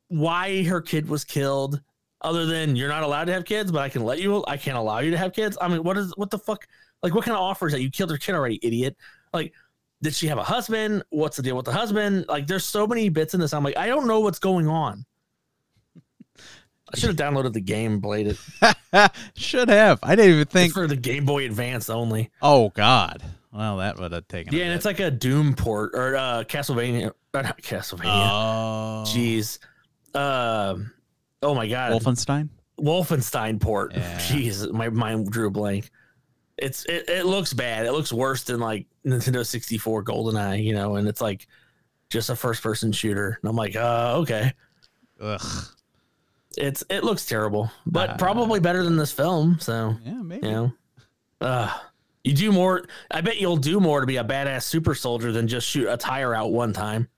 why 0.08 0.64
her 0.64 0.82
kid 0.82 1.08
was 1.10 1.24
killed 1.24 1.82
other 2.26 2.46
than 2.46 2.76
you're 2.76 2.90
not 2.90 3.04
allowed 3.04 3.26
to 3.26 3.34
have 3.34 3.46
kids 3.46 3.72
but 3.72 3.80
i 3.82 3.90
can 3.90 4.04
let 4.04 4.20
you 4.20 4.44
i 4.48 4.58
can't 4.58 4.78
allow 4.78 5.00
you 5.00 5.12
to 5.12 5.18
have 5.18 5.32
kids 5.34 5.58
i 5.62 5.68
mean 5.68 5.84
what 5.84 5.98
is 5.98 6.14
what 6.18 6.30
the 6.30 6.40
fuck 6.40 6.68
like 7.04 7.14
what 7.14 7.24
kind 7.24 7.36
of 7.36 7.42
offer 7.42 7.68
is 7.68 7.74
that 7.74 7.82
you 7.82 7.90
killed 7.90 8.10
her 8.10 8.18
kid 8.18 8.36
already 8.36 8.60
idiot 8.64 8.96
like 9.34 9.54
did 10.02 10.14
she 10.14 10.28
have 10.28 10.38
a 10.38 10.44
husband 10.44 11.04
what's 11.10 11.38
the 11.38 11.44
deal 11.44 11.56
with 11.56 11.66
the 11.66 11.72
husband 11.72 12.26
like 12.28 12.48
there's 12.48 12.66
so 12.66 12.86
many 12.88 13.10
bits 13.10 13.34
in 13.34 13.40
this 13.40 13.54
i'm 13.54 13.64
like 13.64 13.78
i 13.78 13.88
don't 13.88 14.08
know 14.08 14.20
what's 14.20 14.40
going 14.40 14.68
on 14.68 15.06
i 16.94 16.98
should 16.98 17.10
have 17.10 17.34
downloaded 17.34 17.54
the 17.54 17.62
game 17.62 18.02
played 18.02 18.28
it 18.62 19.12
Should 19.36 19.70
have. 19.70 20.00
I 20.04 20.16
didn't 20.16 20.32
even 20.32 20.42
it's 20.42 20.54
think. 20.54 20.74
for 20.74 20.88
the 20.88 20.96
game 20.96 21.26
boy 21.26 21.46
advance 21.46 21.90
only 21.90 22.32
Oh 22.42 22.70
God. 22.70 23.24
Well, 23.52 23.78
that 23.78 23.98
would 24.00 24.12
have 24.12 24.28
taken. 24.28 24.54
Yeah, 24.54 24.66
and 24.66 24.74
it's 24.74 24.84
like 24.86 25.00
a 25.00 25.10
Doom 25.10 25.54
port 25.54 25.92
or 25.94 26.16
uh 26.16 26.44
Castlevania. 26.44 27.12
Not 27.34 27.62
Castlevania. 27.62 28.30
Oh. 28.32 29.04
Jeez. 29.08 29.60
Um. 30.14 30.92
Oh 31.46 31.56
my 31.56 31.68
god. 31.68 31.92
Wolfenstein. 31.94 32.50
Wolfenstein 32.80 33.60
port. 33.62 33.94
Yeah. 33.96 34.18
Jeez, 34.20 34.70
my 34.72 34.90
mind 34.90 35.30
drew 35.32 35.48
a 35.48 35.52
blank. 35.52 35.90
It's 36.58 36.86
it, 36.86 37.10
it 37.10 37.26
looks 37.26 37.54
bad. 37.54 37.86
It 37.86 37.92
looks 37.92 38.12
worse 38.14 38.44
than 38.44 38.60
like 38.60 38.86
Nintendo 39.06 39.46
64 39.46 40.04
GoldenEye, 40.04 40.64
you 40.64 40.74
know, 40.74 40.96
and 40.96 41.08
it's 41.08 41.22
like 41.22 41.48
just 42.10 42.30
a 42.30 42.36
first 42.36 42.64
person 42.64 42.92
shooter. 42.92 43.38
And 43.42 43.50
I'm 43.50 43.56
like, 43.56 43.76
uh, 43.76 44.16
okay. 44.20 44.54
Ugh. 45.22 45.42
It's 46.58 46.84
it 46.90 47.04
looks 47.04 47.26
terrible, 47.26 47.70
but 47.86 48.12
Uh, 48.12 48.18
probably 48.18 48.60
better 48.62 48.84
than 48.84 48.96
this 48.96 49.12
film. 49.12 49.58
So 49.60 49.96
Yeah, 50.06 50.22
maybe. 50.22 50.48
you 50.48 50.54
know, 50.54 50.74
uh, 51.42 51.78
you 52.24 52.34
do 52.34 52.52
more. 52.54 52.86
I 53.12 53.20
bet 53.22 53.40
you'll 53.42 53.58
do 53.58 53.80
more 53.82 54.00
to 54.00 54.08
be 54.08 54.18
a 54.18 54.24
badass 54.24 54.64
super 54.64 54.96
soldier 54.96 55.32
than 55.34 55.48
just 55.50 55.68
shoot 55.68 55.88
a 55.90 55.98
tire 55.98 56.34
out 56.34 56.52
one 56.54 56.72
time. 56.72 57.10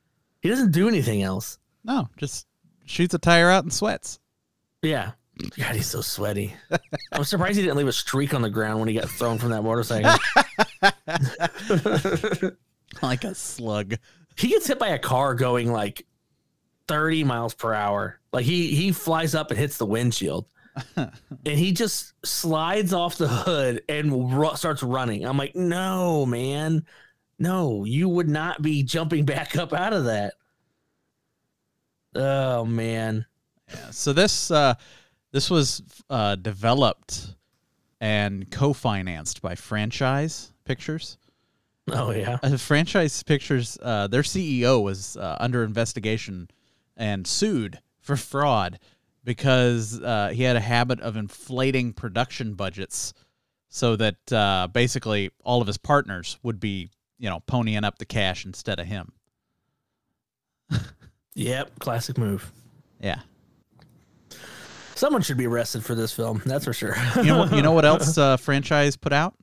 He 0.41 0.49
doesn't 0.49 0.71
do 0.71 0.87
anything 0.87 1.21
else. 1.21 1.59
No, 1.83 2.09
just 2.17 2.47
shoots 2.88 3.13
a 3.13 3.19
tire 3.19 3.50
out 3.50 3.63
and 3.63 3.73
sweats. 3.73 4.19
Yeah. 4.82 5.12
God, 5.58 5.76
he's 5.76 5.88
so 5.88 6.02
sweaty. 6.02 6.56
I'm 7.12 7.23
surprised 7.23 7.58
he 7.58 7.63
didn't 7.63 7.78
leave 7.78 7.88
a 7.88 7.93
streak 7.93 8.34
on 8.34 8.41
the 8.41 8.50
ground 8.50 8.80
when 8.80 8.88
he 8.88 8.95
got 8.95 9.10
thrown 9.10 9.38
from 9.38 9.52
that 9.52 9.62
motorcycle. 9.62 10.17
like 13.04 13.23
a 13.23 13.36
slug. 13.36 13.95
he 14.36 14.47
gets 14.47 14.67
hit 14.67 14.80
by 14.80 14.89
a 14.89 15.00
car 15.00 15.36
going 15.36 15.71
like 15.71 16.06
30 16.88 17.23
miles 17.23 17.54
per 17.54 17.73
hour. 17.73 18.19
Like 18.34 18.45
he 18.45 18.73
he 18.76 18.91
flies 18.91 19.36
up 19.36 19.52
and 19.52 19.60
hits 19.60 19.78
the 19.78 19.86
windshield. 19.86 20.45
and 20.95 21.12
he 21.43 21.71
just 21.71 22.13
slides 22.26 22.93
off 22.93 23.17
the 23.17 23.28
hood 23.28 23.82
and 23.89 24.38
ru- 24.38 24.56
starts 24.56 24.84
running. 24.84 25.26
I'm 25.26 25.38
like, 25.38 25.56
"No, 25.56 26.26
man. 26.26 26.86
No, 27.39 27.84
you 27.84 28.08
would 28.10 28.30
not 28.30 28.62
be 28.62 28.84
jumping 28.84 29.26
back 29.26 29.58
up 29.58 29.73
out 29.73 29.93
of 29.93 30.06
that." 30.06 30.36
Oh, 32.17 32.65
man. 32.65 33.25
Yeah. 33.69 33.91
So 33.91 34.13
this 34.13 34.49
uh, 34.51 34.75
this 35.32 35.49
was 35.49 35.82
uh, 36.10 36.36
developed 36.36 37.36
and 37.99 38.49
co-financed 38.51 39.41
by 39.41 39.56
Franchise 39.56 40.53
Pictures, 40.65 41.17
Oh 41.91 42.12
yeah. 42.12 42.38
uh, 42.43 42.58
franchise 42.58 43.23
pictures 43.23 43.77
uh, 43.82 44.08
their 44.08 44.21
ceo 44.21 44.84
was 44.84 45.15
uh, 45.17 45.38
under 45.39 45.63
investigation 45.63 46.49
and 46.95 47.25
sued 47.25 47.80
for 47.99 48.15
fraud 48.17 48.80
because 49.23 50.01
uh, 50.01 50.30
he 50.34 50.43
had 50.43 50.56
a 50.58 50.60
habit 50.62 50.99
of 51.01 51.15
inflating 51.17 51.93
production 51.93 52.53
budgets 52.53 53.13
so 53.69 53.95
that 53.95 54.32
uh, 54.34 54.67
basically 54.71 55.32
all 55.43 55.62
of 55.62 55.67
his 55.67 55.77
partners 55.77 56.38
would 56.43 56.60
be 56.60 56.91
you 57.17 57.30
know 57.30 57.39
ponying 57.47 57.84
up 57.86 57.97
the 57.97 58.06
cash 58.06 58.45
instead 58.45 58.80
of 58.80 58.86
him 58.88 59.12
Yep. 61.38 61.80
Classic 61.80 62.17
move. 62.17 62.52
yeah 63.00 63.19
Someone 64.95 65.21
should 65.21 65.38
be 65.38 65.45
arrested 65.45 65.86
for 65.86 65.93
this 65.93 66.12
film. 66.12 66.41
That's 66.43 66.65
for 66.65 66.73
sure. 66.73 66.95
you 67.17 67.26
know 67.26 67.38
what, 67.38 67.52
you 67.54 67.62
know 67.62 67.71
what 67.73 67.86
else 67.91 68.17
uh, 68.17 68.36
franchise 68.38 68.95
put 68.97 69.13
out 69.13 69.36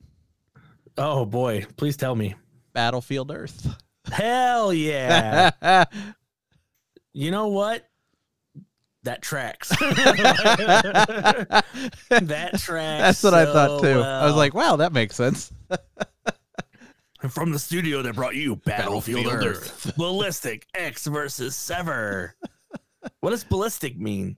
oh 0.97 1.25
boy, 1.25 1.65
please 1.77 1.95
tell 1.97 2.13
me. 2.15 2.35
battlefield 2.73 3.31
earth 3.31 3.67
Hell 4.11 4.71
yeah. 4.73 5.51
you 7.13 7.31
know 7.31 7.47
what? 7.47 7.87
That 9.03 9.21
tracks. 9.21 9.69
that 9.69 11.63
tracks. 12.59 12.61
that's 13.21 13.23
what 13.23 13.33
i 13.33 13.45
thought 13.45 13.79
so 13.79 13.93
too 13.93 14.01
i 14.01 14.25
was 14.25 14.35
like 14.35 14.53
wow 14.53 14.75
that 14.77 14.91
makes 14.93 15.15
sense 15.15 15.51
from 17.29 17.51
the 17.51 17.59
studio 17.59 18.01
that 18.01 18.15
brought 18.15 18.35
you 18.35 18.55
Battlefield, 18.57 19.25
Battlefield 19.25 19.55
Earth. 19.57 19.93
Ballistic 19.97 20.67
Ecks 20.73 21.05
versus 21.07 21.55
Sever. 21.55 22.35
what 23.19 23.31
does 23.31 23.43
ballistic 23.43 23.97
mean? 23.99 24.37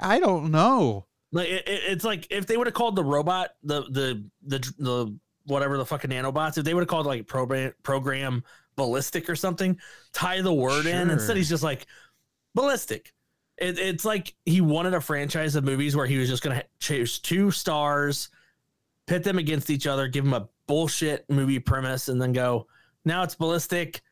i 0.00 0.18
don't 0.20 0.50
know 0.50 1.06
Like 1.32 1.48
it, 1.48 1.66
it- 1.68 1.82
it's 1.88 2.04
like 2.04 2.26
if 2.30 2.46
they 2.46 2.56
would 2.56 2.66
have 2.66 2.74
called 2.74 2.96
the 2.96 3.04
robot 3.04 3.50
the 3.62 3.82
the 3.90 4.24
the 4.46 4.58
the 4.78 5.18
whatever 5.44 5.76
the 5.78 5.86
fucking 5.86 6.10
nanobots, 6.10 6.58
if 6.58 6.64
they 6.64 6.74
would 6.74 6.80
have 6.82 6.88
called 6.88 7.06
like 7.06 7.26
program 7.28 7.72
program 7.84 8.42
ballistic 8.74 9.30
or 9.30 9.36
something, 9.36 9.78
tie 10.12 10.40
the 10.42 10.52
word 10.52 10.86
in. 10.86 11.08
Instead, 11.08 11.36
he's 11.36 11.48
just 11.48 11.62
like 11.62 11.86
ballistic. 12.54 13.12
It, 13.56 13.78
it's 13.78 14.04
like 14.04 14.34
he 14.44 14.60
wanted 14.60 14.92
a 14.92 15.00
franchise 15.00 15.54
of 15.54 15.62
movies 15.64 15.94
where 15.96 16.04
he 16.06 16.18
was 16.18 16.28
just 16.28 16.42
gonna 16.42 16.56
ha- 16.56 16.62
choose 16.80 17.18
two 17.20 17.50
stars, 17.52 18.28
pit 19.06 19.22
them 19.24 19.38
against 19.38 19.70
each 19.70 19.86
other, 19.86 20.08
give 20.08 20.24
them 20.24 20.34
a 20.34 20.48
bullshit 20.66 21.24
movie 21.28 21.58
premise, 21.58 22.08
and 22.08 22.20
then 22.20 22.32
go. 22.32 22.66
Now 23.04 23.22
it's 23.22 23.34
ballistic. 23.34 24.02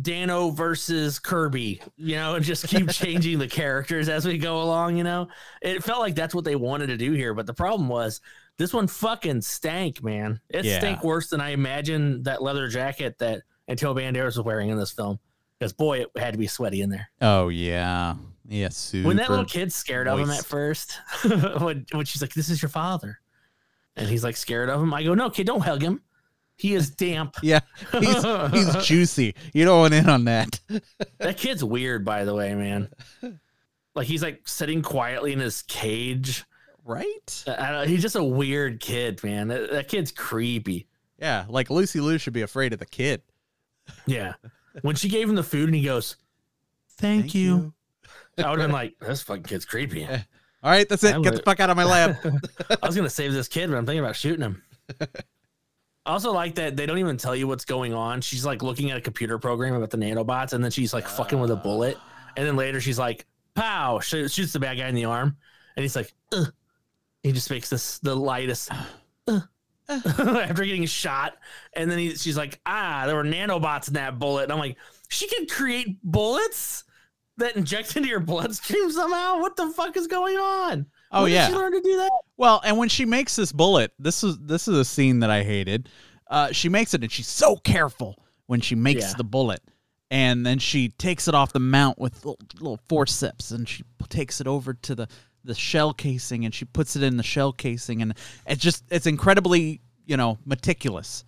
Dano 0.00 0.50
versus 0.50 1.20
Kirby, 1.20 1.80
you 1.96 2.16
know, 2.16 2.34
and 2.36 2.44
just 2.44 2.66
keep 2.66 2.90
changing 2.90 3.38
the 3.38 3.46
characters 3.46 4.08
as 4.08 4.26
we 4.26 4.38
go 4.38 4.60
along, 4.62 4.96
you 4.96 5.04
know. 5.04 5.28
It 5.62 5.84
felt 5.84 6.00
like 6.00 6.16
that's 6.16 6.34
what 6.34 6.44
they 6.44 6.56
wanted 6.56 6.88
to 6.88 6.96
do 6.96 7.12
here, 7.12 7.32
but 7.32 7.46
the 7.46 7.54
problem 7.54 7.88
was 7.88 8.20
this 8.58 8.74
one 8.74 8.88
fucking 8.88 9.42
stank, 9.42 10.02
man. 10.02 10.40
It 10.48 10.64
Yeah. 10.64 10.78
stank 10.78 11.04
worse 11.04 11.28
than 11.28 11.40
I 11.40 11.50
imagined 11.50 12.24
that 12.24 12.42
leather 12.42 12.66
jacket 12.66 13.18
that 13.18 13.42
Antonio 13.68 13.94
Banderas 14.02 14.36
was 14.36 14.40
wearing 14.40 14.70
in 14.70 14.76
this 14.78 14.90
film. 14.90 15.20
Because 15.60 15.72
boy, 15.72 16.00
it 16.00 16.10
had 16.16 16.32
to 16.32 16.38
be 16.38 16.48
sweaty 16.48 16.80
in 16.80 16.90
there. 16.90 17.08
Oh 17.20 17.48
yeah, 17.48 18.16
yeah. 18.48 18.70
Super. 18.70 19.06
when 19.06 19.16
that 19.18 19.30
little 19.30 19.44
kid's 19.44 19.76
scared 19.76 20.08
of 20.08 20.18
him 20.18 20.28
at 20.28 20.44
first, 20.44 20.98
when, 21.60 21.86
when 21.92 22.04
she's 22.04 22.20
like, 22.20 22.34
"This 22.34 22.48
is 22.48 22.60
your 22.60 22.68
father," 22.68 23.20
and 23.96 24.08
he's 24.08 24.24
like 24.24 24.36
scared 24.36 24.70
of 24.70 24.80
him, 24.82 24.92
I 24.92 25.02
go, 25.02 25.14
"No, 25.14 25.30
kid, 25.30 25.46
don't 25.46 25.60
hug 25.60 25.82
him. 25.82 26.02
He 26.56 26.74
is 26.74 26.90
damp." 26.90 27.36
Yeah, 27.42 27.60
he's 27.92 28.24
he's 28.52 28.76
juicy. 28.86 29.34
You 29.52 29.64
don't 29.64 29.80
want 29.80 29.94
in 29.94 30.08
on 30.08 30.24
that. 30.24 30.60
that 31.18 31.36
kid's 31.36 31.62
weird, 31.62 32.04
by 32.04 32.24
the 32.24 32.34
way, 32.34 32.54
man. 32.54 32.88
Like 33.94 34.06
he's 34.06 34.22
like 34.22 34.46
sitting 34.46 34.82
quietly 34.82 35.32
in 35.32 35.40
his 35.40 35.62
cage. 35.62 36.44
Right? 36.86 37.44
I 37.46 37.72
don't, 37.72 37.88
he's 37.88 38.02
just 38.02 38.16
a 38.16 38.22
weird 38.22 38.78
kid, 38.78 39.24
man. 39.24 39.48
That, 39.48 39.70
that 39.70 39.88
kid's 39.88 40.12
creepy. 40.12 40.86
Yeah, 41.18 41.46
like 41.48 41.70
Lucy 41.70 42.00
Liu 42.00 42.18
should 42.18 42.34
be 42.34 42.42
afraid 42.42 42.74
of 42.74 42.78
the 42.78 42.86
kid. 42.86 43.22
Yeah. 44.06 44.34
When 44.82 44.94
she 44.94 45.08
gave 45.08 45.28
him 45.28 45.34
the 45.34 45.42
food 45.42 45.68
and 45.68 45.74
he 45.74 45.82
goes, 45.82 46.16
"Thank, 46.98 47.34
you. 47.34 47.72
I 48.36 48.50
would 48.50 48.58
have 48.58 48.68
been 48.68 48.72
like, 48.72 48.98
"This 49.00 49.22
fucking 49.22 49.44
kid's 49.44 49.64
creepy." 49.64 50.06
All 50.64 50.70
right, 50.70 50.88
that's 50.88 51.04
it. 51.04 51.14
I 51.14 51.20
Get 51.20 51.36
the 51.36 51.42
fuck 51.42 51.60
out 51.60 51.68
of 51.68 51.76
my 51.76 51.84
lab. 51.84 52.16
I 52.82 52.86
was 52.86 52.96
gonna 52.96 53.10
save 53.10 53.34
this 53.34 53.48
kid, 53.48 53.68
but 53.68 53.76
I'm 53.76 53.84
thinking 53.84 54.02
about 54.02 54.16
shooting 54.16 54.40
him. 54.40 54.62
I 55.00 55.06
also 56.06 56.32
like 56.32 56.54
that 56.54 56.74
they 56.74 56.86
don't 56.86 56.96
even 56.96 57.18
tell 57.18 57.36
you 57.36 57.46
what's 57.46 57.66
going 57.66 57.92
on. 57.92 58.22
She's 58.22 58.46
like 58.46 58.62
looking 58.62 58.90
at 58.90 58.96
a 58.96 59.00
computer 59.02 59.38
program 59.38 59.74
about 59.74 59.90
the 59.90 59.98
nanobots, 59.98 60.54
and 60.54 60.64
then 60.64 60.70
she's 60.70 60.94
like 60.94 61.06
fucking 61.06 61.38
with 61.38 61.50
a 61.50 61.56
bullet, 61.56 61.98
and 62.38 62.46
then 62.46 62.56
later 62.56 62.80
she's 62.80 62.98
like, 62.98 63.26
"Pow!" 63.54 64.00
Sh- 64.00 64.30
shoots 64.30 64.54
the 64.54 64.58
bad 64.58 64.78
guy 64.78 64.88
in 64.88 64.94
the 64.94 65.04
arm, 65.04 65.36
and 65.76 65.82
he's 65.82 65.96
like, 65.96 66.14
Ugh. 66.32 66.50
he 67.22 67.32
just 67.32 67.50
makes 67.50 67.68
this 67.68 67.98
the 67.98 68.14
lightest. 68.14 68.70
After 69.86 70.64
getting 70.64 70.86
shot, 70.86 71.36
and 71.74 71.90
then 71.90 71.98
he, 71.98 72.14
she's 72.14 72.38
like, 72.38 72.58
"Ah, 72.64 73.02
there 73.06 73.16
were 73.16 73.24
nanobots 73.24 73.88
in 73.88 73.94
that 73.94 74.18
bullet." 74.18 74.44
And 74.44 74.52
I'm 74.52 74.58
like, 74.58 74.78
"She 75.10 75.28
can 75.28 75.46
create 75.46 75.98
bullets 76.02 76.84
that 77.38 77.56
inject 77.56 77.96
into 77.96 78.08
your 78.08 78.20
bloodstream 78.20 78.90
somehow. 78.90 79.40
What 79.40 79.56
the 79.56 79.70
fuck 79.70 79.96
is 79.96 80.06
going 80.06 80.36
on?" 80.36 80.86
Oh, 81.12 81.22
When 81.22 81.30
did 81.30 81.34
yeah. 81.36 81.48
she 81.48 81.54
learn 81.54 81.72
to 81.72 81.80
do 81.80 81.96
that? 81.96 82.10
Well, 82.36 82.60
and 82.64 82.76
when 82.78 82.88
she 82.88 83.04
makes 83.04 83.36
this 83.36 83.52
bullet, 83.52 83.92
this 83.98 84.24
is 84.24 84.38
this 84.38 84.66
is 84.68 84.76
a 84.76 84.84
scene 84.84 85.20
that 85.20 85.30
I 85.30 85.42
hated. 85.42 85.88
Uh, 86.28 86.52
she 86.52 86.68
makes 86.68 86.94
it, 86.94 87.02
and 87.02 87.12
she's 87.12 87.28
so 87.28 87.56
careful 87.56 88.18
when 88.46 88.60
she 88.60 88.74
makes 88.74 89.02
Yeah. 89.02 89.12
the 89.18 89.24
bullet, 89.24 89.60
and 90.10 90.44
then 90.44 90.58
she 90.58 90.88
takes 90.88 91.28
it 91.28 91.34
off 91.34 91.52
the 91.52 91.60
mount 91.60 91.98
with 91.98 92.16
little, 92.24 92.38
little 92.54 92.80
forceps, 92.88 93.50
and 93.50 93.68
she 93.68 93.84
takes 94.08 94.40
it 94.40 94.46
over 94.46 94.74
to 94.74 94.94
the 94.94 95.08
the 95.44 95.54
shell 95.54 95.92
casing, 95.92 96.44
and 96.46 96.54
she 96.54 96.64
puts 96.64 96.96
it 96.96 97.02
in 97.02 97.16
the 97.18 97.22
shell 97.22 97.52
casing, 97.52 98.00
and 98.02 98.14
it's 98.46 98.62
just 98.62 98.82
it's 98.90 99.06
incredibly 99.06 99.80
you 100.06 100.16
know 100.16 100.38
meticulous. 100.46 101.24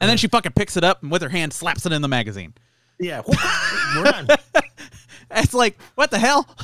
And 0.00 0.10
then 0.10 0.18
she 0.18 0.28
fucking 0.28 0.52
picks 0.52 0.76
it 0.76 0.84
up 0.84 1.02
and 1.02 1.10
with 1.10 1.22
her 1.22 1.28
hand 1.30 1.54
slaps 1.54 1.86
it 1.86 1.92
in 1.92 2.02
the 2.02 2.08
magazine. 2.08 2.52
Yeah. 3.00 3.22
It's 5.30 5.54
like, 5.54 5.78
what 5.94 6.10
the 6.10 6.18
hell? 6.18 6.48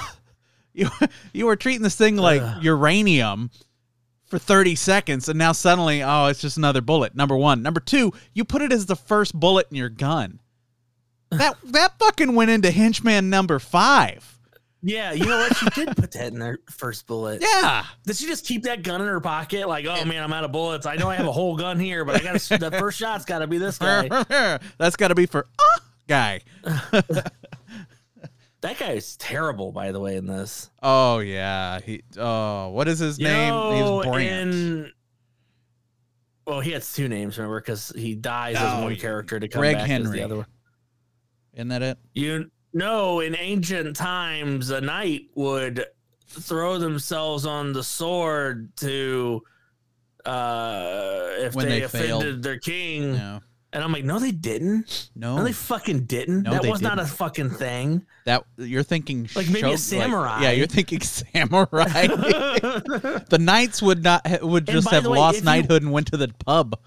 You 0.75 0.89
you 1.35 1.45
were 1.45 1.57
treating 1.57 1.83
this 1.83 1.97
thing 1.97 2.17
like 2.17 2.41
uranium 2.63 3.51
for 4.25 4.39
30 4.39 4.75
seconds 4.75 5.29
and 5.29 5.39
now 5.39 5.53
suddenly, 5.53 6.03
oh, 6.03 6.29
it's 6.29 6.41
just 6.41 6.57
another 6.57 6.81
bullet. 6.81 7.15
Number 7.15 7.37
1. 7.37 7.61
Number 7.61 7.79
2, 7.79 8.11
you 8.33 8.45
put 8.47 8.63
it 8.63 8.73
as 8.73 8.87
the 8.87 8.97
first 8.97 9.39
bullet 9.39 9.67
in 9.71 9.77
your 9.77 9.91
gun. 9.91 10.41
That 11.33 11.57
that 11.65 11.99
fucking 11.99 12.35
went 12.35 12.51
into 12.51 12.71
henchman 12.71 13.29
number 13.29 13.59
5. 13.59 14.39
Yeah, 14.83 15.13
you 15.13 15.27
know 15.27 15.37
what? 15.37 15.57
She 15.57 15.67
did 15.71 15.97
put 15.97 16.13
that 16.13 16.33
in 16.33 16.41
her 16.41 16.59
first 16.71 17.07
bullet. 17.07 17.41
Yeah. 17.41 17.85
Did 18.05 18.17
she 18.17 18.27
just 18.27 18.45
keep 18.45 18.65
that 18.65 18.83
gun 18.83 19.01
in 19.01 19.07
her 19.07 19.21
pocket? 19.21 19.69
Like, 19.69 19.87
oh 19.87 20.05
man, 20.05 20.23
I'm 20.23 20.33
out 20.33 20.45
of 20.45 20.53
bullets. 20.53 20.87
I 20.87 20.97
know 20.97 21.09
I 21.09 21.15
have 21.15 21.27
a 21.27 21.33
whole 21.33 21.57
gun 21.57 21.79
here, 21.79 22.05
but 22.05 22.17
I 22.17 22.25
got 22.25 22.41
to. 22.41 22.59
The 22.59 22.71
first 22.73 22.99
shot's 22.99 23.25
got 23.25 23.39
to 23.39 23.47
be 23.47 23.59
this 23.59 23.79
guy. 23.79 24.09
That's 24.79 24.97
got 24.97 25.09
to 25.09 25.15
be 25.15 25.27
for 25.27 25.47
ah, 25.61 25.81
guy. 26.09 26.41
That 28.63 28.79
guy 28.79 28.93
is 28.93 29.17
terrible, 29.17 29.73
by 29.73 29.93
the 29.93 30.01
way. 30.01 30.17
In 30.17 30.27
this, 30.27 30.71
Oh 30.83 31.19
yeah. 31.19 31.81
He 31.81 32.03
oh, 32.17 32.71
what 32.71 32.89
is 32.89 33.01
his 33.01 33.19
You 33.19 33.27
name? 33.27 33.49
know, 33.51 34.01
He's 34.01 34.07
Brant. 34.11 34.55
in- 34.55 34.93
well, 36.47 36.61
he 36.61 36.73
has 36.73 36.93
two 36.93 37.09
names, 37.09 37.39
remember? 37.39 37.61
Because 37.61 37.93
he 37.97 38.15
dies 38.17 38.57
as 38.57 38.83
one 38.83 38.97
character 38.97 39.39
to 39.39 39.47
come 39.49 39.61
Greg 39.61 39.77
back 39.77 39.91
as 39.91 40.11
the 40.11 40.23
other 40.23 40.37
one. 40.39 40.47
Isn't 41.55 41.69
that 41.69 41.83
it? 41.83 41.99
You 42.15 42.51
know, 42.73 43.21
in 43.21 43.37
ancient 43.37 43.95
times, 43.95 44.71
a 44.71 44.81
knight 44.81 45.23
would 45.37 45.85
throw 46.29 46.79
themselves 46.79 47.47
on 47.47 47.73
the 47.73 47.83
sword 47.85 48.75
to 48.79 49.43
uh 50.25 51.29
if 51.39 51.55
When 51.55 51.69
they, 51.69 51.81
they 51.81 51.85
offended 51.85 52.43
their 52.43 52.59
king. 52.59 53.13
No. 53.13 53.41
And 53.75 53.83
I'm 53.83 53.91
like, 53.91 54.05
no, 54.05 54.19
they 54.19 54.33
didn't. 54.33 55.09
No. 55.17 55.37
No, 55.39 55.45
they 55.45 55.53
fucking 55.53 56.01
didn't. 56.05 56.43
No, 56.43 56.51
that 56.53 56.65
was 56.71 56.83
not 56.83 56.99
a 56.99 57.07
fucking 57.07 57.51
thing. 57.51 58.05
That 58.27 58.45
you're 58.59 58.83
thinking 58.83 59.29
Like 59.35 59.49
maybe 59.49 59.67
a 59.69 59.71
show- 59.71 59.77
samurai. 59.77 60.43
yeah, 60.43 60.51
you're 60.51 60.67
thinking 60.67 61.01
samurai. 61.03 62.07
the 62.07 63.39
knights 63.41 63.81
would 63.83 64.05
not 64.05 64.27
would 64.43 64.67
just 64.67 64.91
have 64.91 65.07
way, 65.07 65.19
lost 65.19 65.39
if 65.39 65.43
you- 65.43 65.47
knighthood 65.47 65.83
and 65.83 65.91
went 65.93 66.09
to 66.09 66.17
the 66.17 66.29
pub. 66.45 66.79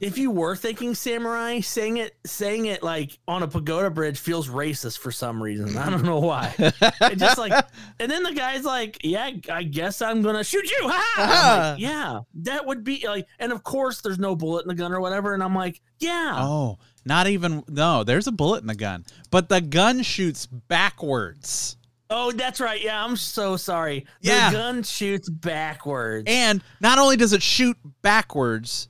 If 0.00 0.16
you 0.18 0.30
were 0.30 0.56
thinking 0.56 0.94
samurai, 0.94 1.60
saying 1.60 1.98
it 1.98 2.16
saying 2.24 2.66
it 2.66 2.82
like 2.82 3.18
on 3.28 3.42
a 3.42 3.48
pagoda 3.48 3.90
bridge 3.90 4.18
feels 4.18 4.48
racist 4.48 4.98
for 4.98 5.10
some 5.12 5.42
reason. 5.42 5.76
I 5.76 5.90
don't 5.90 6.04
know 6.04 6.20
why. 6.20 6.54
it 6.58 7.18
just 7.18 7.38
like 7.38 7.52
and 8.00 8.10
then 8.10 8.22
the 8.22 8.32
guy's 8.32 8.64
like, 8.64 8.98
Yeah, 9.04 9.30
I 9.50 9.62
guess 9.62 10.00
I'm 10.02 10.22
gonna 10.22 10.44
shoot 10.44 10.70
you. 10.70 10.88
Ha! 10.88 11.14
I'm 11.16 11.28
like, 11.28 11.38
uh-huh. 11.38 11.76
yeah, 11.78 12.20
that 12.44 12.66
would 12.66 12.84
be 12.84 13.06
like 13.06 13.26
and 13.38 13.52
of 13.52 13.62
course 13.62 14.00
there's 14.00 14.18
no 14.18 14.34
bullet 14.34 14.62
in 14.64 14.68
the 14.68 14.74
gun 14.74 14.92
or 14.92 15.00
whatever. 15.00 15.34
And 15.34 15.42
I'm 15.42 15.54
like, 15.54 15.80
Yeah. 15.98 16.36
Oh, 16.38 16.78
not 17.04 17.26
even 17.26 17.62
no. 17.68 18.04
There's 18.04 18.26
a 18.26 18.32
bullet 18.32 18.62
in 18.62 18.66
the 18.66 18.74
gun, 18.74 19.04
but 19.30 19.48
the 19.48 19.60
gun 19.60 20.02
shoots 20.02 20.46
backwards. 20.46 21.76
Oh, 22.10 22.30
that's 22.32 22.60
right. 22.60 22.80
Yeah, 22.82 23.02
I'm 23.04 23.16
so 23.16 23.56
sorry. 23.56 24.06
The 24.20 24.28
Yeah. 24.28 24.52
gun 24.52 24.82
shoots 24.82 25.28
backwards. 25.28 26.24
And 26.26 26.62
not 26.80 26.98
only 26.98 27.16
does 27.16 27.32
it 27.32 27.42
shoot 27.42 27.76
backwards, 28.02 28.88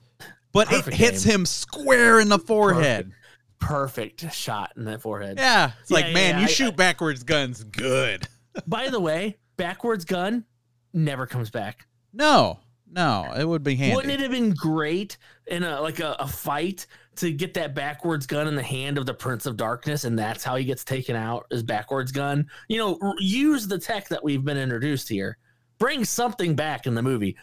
but 0.55 0.69
Perfect 0.69 0.89
it 0.89 0.95
hits 0.95 1.27
aim. 1.27 1.33
him 1.41 1.47
square 1.47 2.19
in 2.21 2.31
the 2.31 2.39
forehead. 2.39 3.13
Perfect 3.59 4.33
shot 4.33 4.73
in 4.77 4.85
that 4.87 5.01
forehead. 5.03 5.39
Yeah, 5.39 5.73
it's 5.81 5.91
like 5.91 6.07
Yeah, 6.07 6.13
man, 6.15 6.31
yeah, 6.35 6.39
you 6.41 6.45
I- 6.47 6.49
shoot 6.49 6.77
backwards 6.77 7.23
guns 7.23 7.63
good. 7.65 8.27
By 8.67 8.89
the 8.89 9.01
way, 9.01 9.39
backwards 9.57 10.05
gun 10.05 10.45
never 10.93 11.27
comes 11.27 11.51
back. 11.51 11.87
No, 12.13 12.61
no, 12.91 13.33
it 13.37 13.45
would 13.45 13.63
be 13.65 13.75
handy. 13.75 13.97
Wouldn't 13.97 14.13
it 14.15 14.21
have 14.21 14.31
been 14.31 14.51
great 14.55 15.19
in 15.47 15.63
a 15.65 15.81
like 15.81 16.01
a, 16.01 16.17
a 16.19 16.27
fight 16.27 16.87
to 17.17 17.33
get 17.33 17.55
that 17.55 17.75
backwards 17.75 18.27
gun 18.27 18.47
in 18.49 18.55
the 18.55 18.63
hand 18.63 18.99
of 18.99 19.07
the 19.07 19.15
Prince 19.15 19.47
of 19.47 19.57
Darkness, 19.57 20.05
and 20.05 20.19
that's 20.19 20.45
how 20.45 20.57
he 20.57 20.65
gets 20.65 20.85
taken 20.85 21.17
out 21.17 21.47
is 21.51 21.63
backwards 21.63 22.13
gun. 22.13 22.47
You 22.69 22.79
know, 22.79 22.99
r- 23.01 23.15
use 23.19 23.67
the 23.67 23.79
tech 23.79 24.09
that 24.09 24.23
we've 24.23 24.45
been 24.45 24.59
introduced 24.59 25.09
here. 25.09 25.39
Bring 25.79 26.05
something 26.05 26.55
back 26.55 26.87
in 26.87 26.95
the 26.95 27.03
movie. 27.03 27.37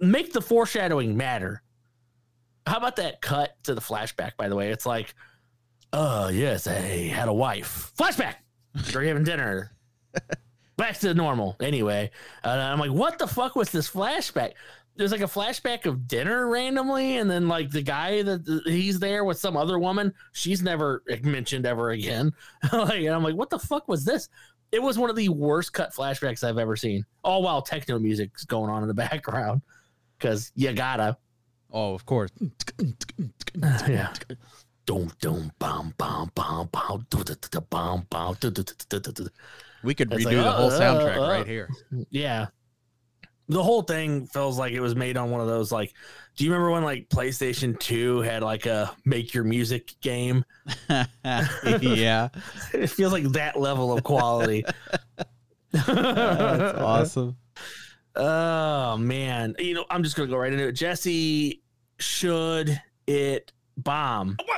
Make 0.00 0.32
the 0.32 0.42
foreshadowing 0.42 1.16
matter. 1.16 1.61
How 2.66 2.76
about 2.76 2.96
that 2.96 3.20
cut 3.20 3.56
to 3.64 3.74
the 3.74 3.80
flashback? 3.80 4.32
By 4.36 4.48
the 4.48 4.56
way, 4.56 4.70
it's 4.70 4.86
like, 4.86 5.14
oh 5.92 6.28
yes, 6.28 6.66
I 6.66 6.72
had 6.72 7.28
a 7.28 7.32
wife. 7.32 7.92
Flashback. 7.98 8.36
They're 8.74 9.02
having 9.02 9.24
dinner. 9.24 9.72
Back 10.76 10.98
to 11.00 11.12
normal. 11.14 11.56
Anyway, 11.60 12.10
and 12.42 12.60
I'm 12.60 12.78
like, 12.78 12.90
what 12.90 13.18
the 13.18 13.26
fuck 13.26 13.56
was 13.56 13.70
this 13.70 13.90
flashback? 13.90 14.52
There's 14.96 15.12
like 15.12 15.20
a 15.20 15.24
flashback 15.24 15.86
of 15.86 16.06
dinner 16.06 16.48
randomly, 16.48 17.18
and 17.18 17.30
then 17.30 17.48
like 17.48 17.70
the 17.70 17.82
guy 17.82 18.22
that 18.22 18.62
he's 18.66 18.98
there 18.98 19.24
with 19.24 19.38
some 19.38 19.56
other 19.56 19.78
woman. 19.78 20.12
She's 20.32 20.62
never 20.62 21.02
mentioned 21.22 21.66
ever 21.66 21.90
again. 21.90 22.32
like, 22.72 23.00
and 23.00 23.14
I'm 23.14 23.22
like, 23.22 23.34
what 23.34 23.50
the 23.50 23.58
fuck 23.58 23.88
was 23.88 24.04
this? 24.04 24.28
It 24.70 24.82
was 24.82 24.98
one 24.98 25.10
of 25.10 25.16
the 25.16 25.28
worst 25.28 25.72
cut 25.72 25.92
flashbacks 25.92 26.42
I've 26.44 26.58
ever 26.58 26.76
seen. 26.76 27.04
All 27.22 27.42
while 27.42 27.60
techno 27.62 27.98
music's 27.98 28.44
going 28.44 28.70
on 28.70 28.82
in 28.82 28.88
the 28.88 28.94
background, 29.10 29.62
because 30.18 30.52
you 30.54 30.72
gotta. 30.72 31.16
Oh, 31.72 31.94
of 31.94 32.04
course. 32.04 32.30
yeah. 33.88 34.12
Dum 34.84 35.10
dum 35.20 35.52
bam 35.58 35.94
bam 35.96 36.30
bam 36.34 36.68
bam 36.72 37.06
do 37.08 37.24
do 37.24 37.34
do 37.34 37.60
bam 37.60 38.06
bam 38.10 38.34
do 38.40 38.50
do 38.50 38.62
do 38.62 38.74
do 38.88 39.00
do 39.00 39.12
do. 39.12 39.28
We 39.82 39.94
could 39.94 40.10
redo 40.10 40.24
like, 40.24 40.36
the 40.36 40.52
whole 40.52 40.70
uh, 40.70 40.80
soundtrack 40.80 41.16
uh, 41.16 41.30
right 41.30 41.46
here. 41.46 41.68
Yeah. 42.10 42.48
The 43.48 43.62
whole 43.62 43.82
thing 43.82 44.26
feels 44.26 44.58
like 44.58 44.72
it 44.72 44.80
was 44.80 44.94
made 44.94 45.16
on 45.16 45.30
one 45.30 45.40
of 45.40 45.46
those 45.46 45.72
like 45.72 45.92
do 46.36 46.44
you 46.44 46.50
remember 46.50 46.70
when 46.70 46.84
like 46.84 47.08
PlayStation 47.08 47.78
2 47.78 48.20
had 48.20 48.42
like 48.42 48.66
a 48.66 48.94
make 49.04 49.34
your 49.34 49.44
music 49.44 49.94
game? 50.00 50.44
yeah, 50.88 52.28
It 52.72 52.88
feels 52.88 53.12
like 53.12 53.24
that 53.32 53.58
level 53.58 53.92
of 53.92 54.02
quality. 54.02 54.64
that's 55.72 56.78
awesome. 56.78 57.36
Oh 58.16 58.96
man. 58.96 59.54
You 59.58 59.74
know, 59.74 59.84
I'm 59.90 60.02
just 60.02 60.16
gonna 60.16 60.28
go 60.28 60.36
right 60.36 60.52
into 60.52 60.68
it. 60.68 60.72
Jesse, 60.72 61.61
should 62.02 62.82
it 63.06 63.52
bomb? 63.76 64.36
Well, 64.40 64.50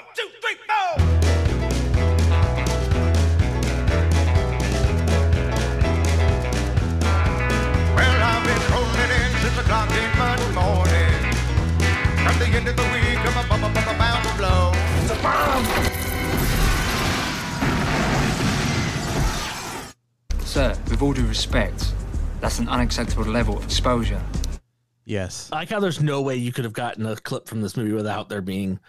I've 8.23 8.45
been 8.45 8.63
holding 8.73 9.11
in 9.13 9.31
since 9.43 9.57
the 9.57 9.63
clock 9.65 9.91
in 9.91 10.11
Monday 10.19 10.51
morning. 10.55 11.21
From 12.25 12.39
the 12.39 12.47
end 12.47 12.67
of 12.69 12.77
the 12.77 12.83
week, 12.95 13.19
I'm 13.19 13.37
a 13.37 13.47
bum, 13.47 13.61
bum, 13.61 13.99
bound 13.99 14.25
to 14.25 14.33
blow. 14.39 14.73
It's 15.03 15.11
a 15.11 15.15
bomb. 15.23 15.65
Sir, 20.47 20.75
with 20.89 21.03
all 21.03 21.13
due 21.13 21.27
respect, 21.27 21.93
that's 22.41 22.59
an 22.59 22.69
unacceptable 22.71 23.25
level 23.25 23.59
of 23.59 23.65
exposure. 23.65 24.23
Yes. 25.05 25.49
I 25.53 25.57
like 25.61 25.69
how 25.71 25.81
there's 25.81 26.01
no 26.01 26.23
way 26.23 26.37
you 26.37 26.53
could 26.53 26.65
have 26.65 26.73
gotten 26.73 27.05
a 27.07 27.17
clip 27.17 27.47
from 27.49 27.61
this 27.61 27.77
movie 27.77 27.93
without 27.93 28.29
there 28.29 28.41
being 28.41 28.81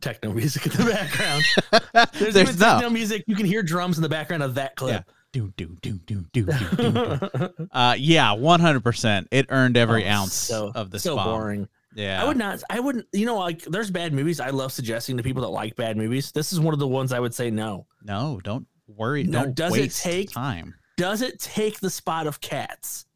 techno 0.00 0.32
music 0.32 0.66
in 0.66 0.72
the 0.72 0.90
background. 0.92 2.10
There's, 2.14 2.34
There's 2.34 2.58
no. 2.58 2.66
techno 2.74 2.90
music. 2.90 3.24
You 3.26 3.36
can 3.36 3.46
hear 3.46 3.62
drums 3.62 3.96
in 3.98 4.02
the 4.02 4.08
background 4.08 4.42
of 4.42 4.54
that 4.54 4.74
clip. 4.76 5.04
Do 5.32 5.52
do 5.56 5.76
do 5.80 5.92
do 6.06 6.24
do 6.32 6.44
do 6.44 6.76
do. 6.76 7.66
Uh, 7.70 7.94
yeah, 7.96 8.32
one 8.32 8.58
hundred 8.58 8.82
percent. 8.82 9.28
It 9.30 9.46
earned 9.50 9.76
every 9.76 10.04
Oh, 10.06 10.10
ounce 10.10 10.32
so, 10.32 10.72
of 10.74 10.90
the 10.90 10.98
spot. 10.98 11.10
so 11.10 11.16
bomb. 11.16 11.26
boring. 11.40 11.68
Yeah, 11.94 12.20
I 12.20 12.26
would 12.26 12.36
not. 12.36 12.62
I 12.68 12.80
wouldn't. 12.80 13.06
You 13.12 13.26
know, 13.26 13.38
like 13.38 13.62
there's 13.62 13.92
bad 13.92 14.12
movies. 14.12 14.40
I 14.40 14.50
love 14.50 14.72
suggesting 14.72 15.16
to 15.18 15.22
people 15.22 15.42
that 15.42 15.48
like 15.50 15.76
bad 15.76 15.96
movies. 15.96 16.32
This 16.32 16.52
is 16.52 16.58
one 16.58 16.72
of 16.74 16.80
the 16.80 16.88
ones 16.88 17.12
I 17.12 17.20
would 17.20 17.32
say 17.34 17.48
no. 17.50 17.86
No, 18.02 18.40
don't 18.42 18.66
worry. 18.88 19.22
No, 19.22 19.42
don't 19.44 19.54
does 19.54 19.76
it 19.76 19.92
take- 19.92 20.32
time. 20.32 20.74
Does 20.96 21.22
it 21.22 21.38
take 21.38 21.78
the 21.78 21.90
spot 21.90 22.26
of 22.26 22.40
Cats 22.40 23.06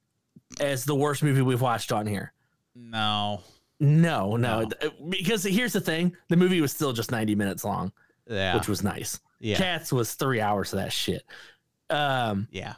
as 0.61 0.85
the 0.85 0.95
worst 0.95 1.23
movie 1.25 1.43
we've 1.43 1.61
watched 1.61 1.91
on 1.93 2.07
here? 2.07 2.33
No. 2.75 3.41
No, 3.81 4.37
no. 4.37 4.62
No. 4.62 4.68
Because 5.09 5.45
here's 5.45 5.72
the 5.72 5.81
thing: 5.81 6.16
the 6.29 6.37
movie 6.37 6.61
was 6.61 6.72
still 6.72 6.93
just 6.93 7.11
90 7.11 7.35
minutes 7.35 7.64
long, 7.64 7.93
Yeah. 8.29 8.55
which 8.57 8.68
was 8.68 8.83
nice. 8.83 9.20
yeah. 9.41 9.57
Cats 9.57 9.93
was 9.93 10.14
three 10.14 10.41
hours 10.41 10.72
of 10.72 10.79
that 10.79 10.93
shit. 10.93 11.22
Um, 11.91 12.49
yeah. 12.51 12.75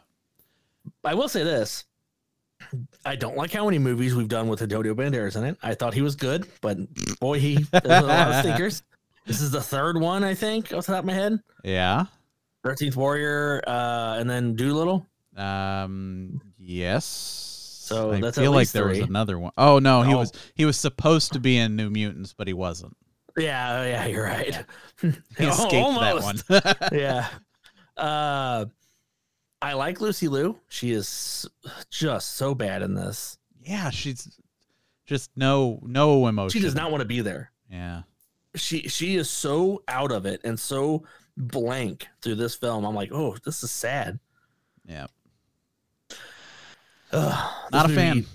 I 1.05 1.14
will 1.14 1.28
say 1.28 1.42
this. 1.44 1.84
I 3.05 3.14
don't 3.16 3.36
like 3.36 3.53
how 3.53 3.64
many 3.66 3.78
movies 3.78 4.14
we've 4.14 4.28
done 4.28 4.49
with 4.49 4.62
Antonio 4.62 4.94
Banderas 4.94 5.36
in 5.36 5.44
it. 5.44 5.57
I 5.62 5.74
thought 5.74 5.94
he 5.94 6.01
was 6.03 6.16
good, 6.16 6.47
but 6.61 6.78
boy, 7.20 7.38
he 7.38 7.57
does 7.57 7.82
a 7.84 8.07
lot 8.07 8.28
of 8.32 8.34
stinkers. 8.40 8.82
This 9.26 9.40
is 9.40 9.51
the 9.51 9.61
third 9.61 10.01
one, 10.01 10.22
I 10.22 10.34
think, 10.34 10.72
off 10.72 10.86
the 10.86 10.92
top 10.92 11.01
of 11.01 11.05
my 11.07 11.12
head. 11.12 11.40
Yeah. 11.64 12.05
13th 12.64 12.94
Warrior, 12.94 13.61
uh, 13.66 14.18
and 14.20 14.30
then 14.30 14.55
Dolittle. 14.55 15.05
Um. 15.36 16.40
Yes. 16.61 17.55
So 17.87 18.12
I 18.12 18.20
that's 18.20 18.37
at 18.39 18.43
feel 18.43 18.53
like 18.53 18.70
there 18.70 18.87
was 18.89 18.99
another 18.99 19.39
one. 19.39 19.53
Oh 19.57 19.78
no, 19.78 20.03
he 20.03 20.12
Oh. 20.14 20.18
was 20.18 20.32
he 20.55 20.64
was 20.64 20.76
supposed 20.76 21.32
to 21.34 21.39
be 21.41 21.57
in 21.57 21.76
New 21.76 21.89
Mutants, 21.91 22.32
but 22.37 22.47
he 22.49 22.53
wasn't. 22.53 22.97
Yeah, 23.37 23.84
yeah, 23.84 24.07
you're 24.07 24.24
right. 24.24 24.64
He 25.03 25.45
escaped 25.45 26.01
that 26.01 26.22
one. 26.22 26.39
yeah. 26.99 27.28
Uh, 27.97 28.66
I 29.62 29.72
like 29.74 30.01
Lucy 30.01 30.28
Liu. 30.28 30.59
She 30.68 30.93
is 30.93 31.47
just 31.91 32.37
so 32.37 32.55
bad 32.55 32.82
in 32.82 32.95
this. 32.95 33.39
yeah, 33.62 33.91
she's 33.91 34.39
just 35.07 35.30
no 35.37 35.78
no 35.82 36.26
emotion. 36.26 36.59
She 36.59 36.64
does 36.64 36.74
not 36.74 36.91
want 36.91 37.01
to 37.03 37.07
be 37.07 37.20
there. 37.20 37.53
Yeah. 37.70 38.03
she 38.55 38.89
she 38.89 39.16
is 39.16 39.28
so 39.30 39.82
out 39.89 40.11
of 40.12 40.24
it 40.26 40.41
and 40.45 40.59
so 40.59 41.05
blank 41.37 42.07
through 42.22 42.37
this 42.37 42.55
film. 42.55 42.84
I'm 42.84 42.95
like, 42.95 43.12
oh, 43.12 43.37
this 43.45 43.62
is 43.62 43.70
sad. 43.70 44.18
Yeah. 44.87 45.07
Ugh, 47.12 47.54
Not 47.72 47.90
a 47.90 47.94
fan. 47.94 48.26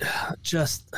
Just 0.42 0.94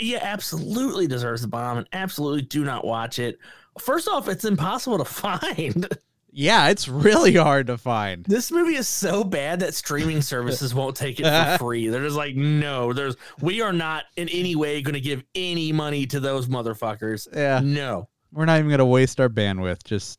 yeah, 0.00 0.20
absolutely 0.22 1.06
deserves 1.06 1.42
the 1.42 1.48
bomb, 1.48 1.78
and 1.78 1.88
absolutely 1.92 2.42
do 2.42 2.64
not 2.64 2.84
watch 2.84 3.18
it. 3.18 3.38
First 3.78 4.08
off, 4.08 4.28
it's 4.28 4.44
impossible 4.44 4.98
to 4.98 5.04
find. 5.06 5.86
Yeah, 6.34 6.68
it's 6.70 6.88
really 6.88 7.34
hard 7.34 7.66
to 7.66 7.76
find. 7.76 8.24
This 8.24 8.50
movie 8.50 8.76
is 8.76 8.88
so 8.88 9.22
bad 9.22 9.60
that 9.60 9.74
streaming 9.74 10.22
services 10.22 10.74
won't 10.74 10.96
take 10.96 11.20
it 11.20 11.24
for 11.24 11.58
free. 11.58 11.88
They're 11.88 12.02
just 12.04 12.16
like, 12.16 12.34
no, 12.34 12.94
there's 12.94 13.16
we 13.42 13.60
are 13.60 13.72
not 13.72 14.04
in 14.16 14.30
any 14.30 14.56
way 14.56 14.80
going 14.80 14.94
to 14.94 15.00
give 15.00 15.22
any 15.34 15.72
money 15.72 16.06
to 16.06 16.20
those 16.20 16.48
motherfuckers. 16.48 17.28
Yeah. 17.34 17.60
No, 17.62 18.08
We're 18.32 18.46
not 18.46 18.58
even 18.58 18.70
gonna 18.70 18.86
waste 18.86 19.20
our 19.20 19.28
bandwidth. 19.28 19.84
Just 19.84 20.18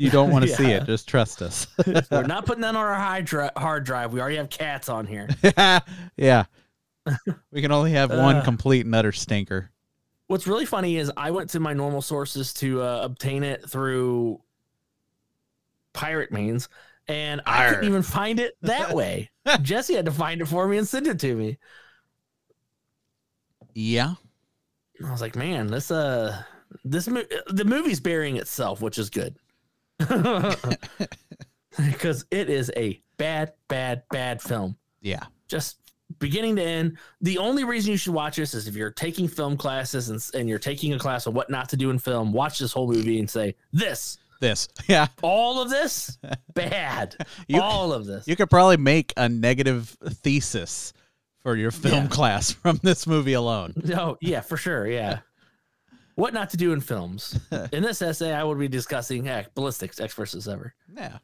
you 0.00 0.10
don't 0.10 0.30
want 0.30 0.44
to 0.46 0.50
see 0.56 0.70
it. 0.70 0.84
Just 0.86 1.08
trust 1.08 1.42
us. 1.42 1.66
we're 2.10 2.22
not 2.22 2.46
putting 2.46 2.62
that 2.62 2.68
on 2.68 2.76
our 2.76 2.94
high 2.94 3.20
dri- 3.20 3.50
hard 3.56 3.84
drive. 3.84 4.12
We 4.12 4.20
already 4.20 4.36
have 4.36 4.48
cats 4.50 4.88
on 4.88 5.06
here. 5.06 5.28
yeah. 6.16 6.44
We 7.50 7.60
can 7.62 7.72
only 7.72 7.92
have 7.92 8.10
one 8.10 8.36
Uh. 8.36 8.42
complete 8.44 8.86
and 8.86 8.94
utter 8.94 9.12
stinker. 9.12 9.70
What's 10.26 10.46
really 10.46 10.64
funny 10.66 10.96
is 10.96 11.10
I 11.16 11.32
went 11.32 11.50
to 11.50 11.60
my 11.60 11.72
normal 11.72 12.02
sources 12.02 12.52
to 12.54 12.80
uh, 12.82 13.00
obtain 13.02 13.42
it 13.42 13.68
through 13.68 14.40
pirate 15.92 16.30
means, 16.30 16.68
and 17.08 17.40
I 17.46 17.68
couldn't 17.68 17.84
even 17.88 18.02
find 18.02 18.38
it 18.38 18.56
that 18.62 18.92
way. 18.94 19.28
Jesse 19.60 19.94
had 19.94 20.04
to 20.04 20.12
find 20.12 20.40
it 20.40 20.46
for 20.46 20.68
me 20.68 20.78
and 20.78 20.86
send 20.86 21.08
it 21.08 21.18
to 21.18 21.34
me. 21.34 21.58
Yeah. 23.74 24.14
I 25.04 25.10
was 25.10 25.20
like, 25.20 25.34
man, 25.34 25.66
this 25.66 25.90
uh, 25.90 26.42
this 26.84 27.08
mo- 27.08 27.24
the 27.48 27.64
movie's 27.64 28.00
burying 28.00 28.36
itself, 28.36 28.80
which 28.80 28.98
is 28.98 29.10
good, 29.10 29.34
because 31.78 32.24
it 32.30 32.50
is 32.50 32.70
a 32.76 33.00
bad, 33.16 33.52
bad, 33.68 34.02
bad 34.10 34.42
film. 34.42 34.76
Yeah. 35.00 35.24
just 35.48 35.76
beginning 36.18 36.56
to 36.56 36.62
end. 36.62 36.98
The 37.20 37.38
only 37.38 37.64
reason 37.64 37.92
you 37.92 37.96
should 37.96 38.12
watch 38.12 38.36
this 38.36 38.52
is 38.54 38.66
if 38.66 38.74
you're 38.74 38.90
taking 38.90 39.28
film 39.28 39.56
classes 39.56 40.10
and, 40.10 40.20
and 40.38 40.48
you're 40.48 40.58
taking 40.58 40.92
a 40.92 40.98
class 40.98 41.26
on 41.26 41.34
what 41.34 41.48
not 41.50 41.68
to 41.70 41.76
do 41.76 41.90
in 41.90 41.98
film. 41.98 42.32
Watch 42.32 42.58
this 42.58 42.72
whole 42.72 42.88
movie 42.88 43.18
and 43.20 43.30
say 43.30 43.54
this, 43.72 44.18
This. 44.40 44.68
Yeah. 44.88 45.06
all 45.22 45.62
of 45.62 45.70
this, 45.70 46.18
bad. 46.54 47.16
You- 47.46 47.60
all 47.62 47.92
of 47.92 48.06
this. 48.06 48.26
You 48.26 48.36
could 48.36 48.50
probably 48.50 48.76
make 48.76 49.12
a 49.16 49.28
negative 49.28 49.96
thesis 50.04 50.92
for 51.42 51.56
your 51.56 51.70
film 51.70 52.04
Yeah. 52.04 52.08
class 52.08 52.50
from 52.50 52.80
this 52.82 53.06
movie 53.06 53.32
alone. 53.34 53.72
No, 53.76 54.18
yeah, 54.20 54.40
for 54.40 54.56
sure, 54.58 54.86
yeah. 54.86 55.20
What 56.20 56.34
not 56.34 56.50
to 56.50 56.58
do 56.58 56.74
in 56.74 56.82
films. 56.82 57.40
In 57.72 57.82
this 57.82 58.02
essay, 58.02 58.34
I 58.34 58.44
will 58.44 58.54
be 58.54 58.68
discussing 58.68 59.24
heck, 59.24 59.54
ballistics, 59.54 59.98
Ecks 59.98 60.12
versus 60.12 60.46
ever. 60.46 60.74
Yeah. 60.94 61.16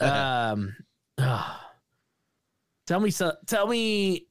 Um, 0.00 0.74
ah. 1.18 1.72
tell 2.86 3.00
me 3.00 3.10
so. 3.10 3.34
Tell 3.46 3.66
me 3.66 4.28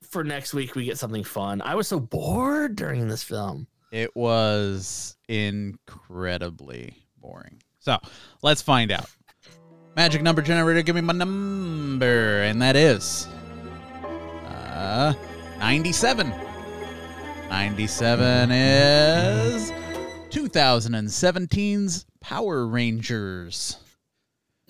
for 0.00 0.24
next 0.24 0.54
week 0.54 0.76
we 0.76 0.86
get 0.86 0.96
something 0.96 1.24
fun. 1.24 1.60
I 1.60 1.74
was 1.74 1.86
so 1.86 2.00
bored 2.00 2.74
during 2.74 3.06
this 3.06 3.22
film. 3.22 3.66
It 3.92 4.16
was 4.16 5.18
incredibly 5.28 6.94
boring. 7.18 7.60
So 7.80 7.98
let's 8.42 8.62
find 8.62 8.90
out. 8.90 9.10
Magic 9.94 10.22
number 10.22 10.40
generator, 10.40 10.80
give 10.80 10.94
me 10.94 11.02
my 11.02 11.12
number, 11.12 12.44
and 12.44 12.62
that 12.62 12.76
is 12.76 13.28
uh, 14.46 15.12
97. 15.58 16.32
97 17.50 18.52
is 18.52 19.72
2017's 20.30 22.06
Power 22.20 22.64
Rangers. 22.64 23.76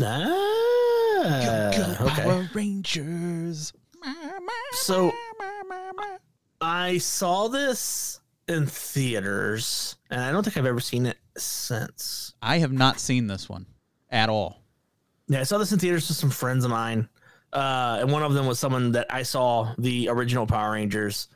Ah, 0.01 1.68
okay. 1.68 1.95
Power 2.22 2.49
Rangers. 2.55 3.74
So 4.72 5.12
I 6.62 6.97
saw 6.97 7.49
this 7.49 8.20
in 8.49 8.66
theaters, 8.66 9.97
and 10.11 10.22
I 10.22 10.33
don't 10.33 10.43
think 10.43 10.57
I've 10.57 10.64
ever 10.64 10.81
seen 10.81 11.05
it 11.05 11.18
since. 11.37 12.33
I 12.41 12.59
have 12.61 12.72
not 12.72 12.99
seen 12.99 13.26
this 13.26 13.47
one 13.47 13.66
at 14.09 14.31
all. 14.31 14.62
Yeah, 15.28 15.41
I 15.41 15.43
saw 15.43 15.59
this 15.59 15.70
in 15.70 15.78
theaters 15.78 16.09
with 16.09 16.16
some 16.16 16.31
friends 16.31 16.64
of 16.64 16.70
mine, 16.70 17.11
uh, 17.53 17.99
and 18.01 18.11
one 18.11 18.22
of 18.22 18.33
them 18.33 18.47
was 18.47 18.59
someone 18.59 18.93
that 18.93 19.12
I 19.12 19.22
saw 19.22 19.74
the 19.76 20.09
original 20.09 20.47
Power 20.47 20.72
Rangers 20.72 21.28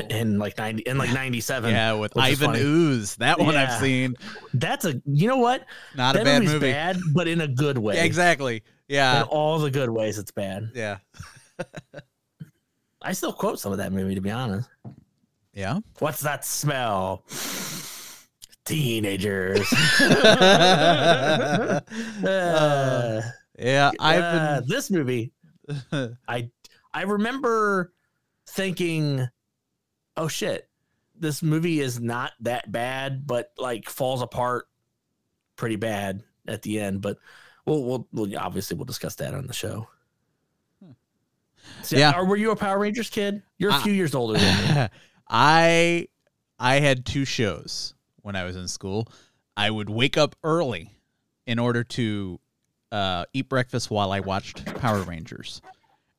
in 0.10 0.38
like 0.38 0.56
ninety 0.58 0.82
in 0.84 0.98
like 0.98 1.12
ninety 1.12 1.40
seven. 1.40 1.70
Yeah, 1.70 1.92
with 1.94 2.16
Ivan. 2.16 2.54
Ooze. 2.56 3.16
That 3.16 3.38
one 3.38 3.54
Yeah. 3.54 3.62
I've 3.74 3.80
seen. 3.80 4.14
That's 4.54 4.84
a 4.84 5.00
you 5.06 5.28
know 5.28 5.38
what? 5.38 5.64
Not 5.96 6.14
a 6.14 6.18
that 6.18 6.24
bad 6.24 6.42
movie. 6.44 6.70
bad, 6.72 6.98
but 7.12 7.28
in 7.28 7.40
a 7.40 7.48
good 7.48 7.78
way. 7.78 7.96
Yeah, 7.96 8.04
exactly. 8.04 8.56
In 8.56 8.62
Yeah. 8.96 9.22
all 9.28 9.58
the 9.58 9.70
good 9.70 9.90
ways, 9.90 10.18
it's 10.18 10.30
bad. 10.32 10.70
Yeah. 10.74 10.98
I 13.02 13.12
still 13.12 13.32
quote 13.32 13.58
some 13.60 13.72
of 13.72 13.78
that 13.78 13.92
movie 13.92 14.14
to 14.14 14.20
be 14.20 14.30
honest. 14.30 14.68
Yeah. 15.52 15.78
What's 15.98 16.20
that 16.22 16.44
smell? 16.44 17.24
Teenagers. 18.64 19.66
Uh, 22.24 23.20
Yeah. 23.58 23.90
I've 24.00 24.22
uh, 24.22 24.60
been. 24.60 24.68
this 24.68 24.90
movie. 24.90 25.32
I 26.28 26.50
I 26.92 27.02
remember 27.02 27.92
thinking, 28.48 29.26
"Oh 30.16 30.28
shit, 30.28 30.68
this 31.14 31.42
movie 31.42 31.80
is 31.80 32.00
not 32.00 32.32
that 32.40 32.70
bad, 32.70 33.26
but 33.26 33.52
like 33.58 33.88
falls 33.88 34.22
apart 34.22 34.66
pretty 35.56 35.76
bad 35.76 36.22
at 36.46 36.62
the 36.62 36.80
end." 36.80 37.00
But 37.00 37.18
we'll 37.66 37.82
we'll, 37.84 38.08
we'll 38.12 38.38
obviously 38.38 38.76
we'll 38.76 38.84
discuss 38.86 39.14
that 39.16 39.34
on 39.34 39.46
the 39.46 39.52
show. 39.54 39.88
So, 41.82 41.96
Hmm. 41.96 42.00
Yeah. 42.00 42.18
Or 42.18 42.24
were 42.26 42.36
you 42.36 42.50
a 42.50 42.56
Power 42.56 42.78
Rangers 42.78 43.10
kid? 43.10 43.42
You're 43.58 43.70
a 43.70 43.80
few 43.80 43.92
years 43.92 44.14
older 44.14 44.38
than 44.38 44.74
me. 44.76 44.88
I 45.28 46.08
I 46.58 46.80
had 46.80 47.04
two 47.06 47.24
shows 47.24 47.94
when 48.22 48.36
I 48.36 48.44
was 48.44 48.56
in 48.56 48.68
school. 48.68 49.08
I 49.56 49.70
would 49.70 49.88
wake 49.88 50.16
up 50.18 50.36
early 50.42 50.90
in 51.46 51.58
order 51.58 51.84
to 51.84 52.40
uh, 52.92 53.24
eat 53.32 53.48
breakfast 53.48 53.90
while 53.90 54.12
I 54.12 54.20
watched 54.20 54.64
Power 54.76 55.02
Rangers, 55.02 55.62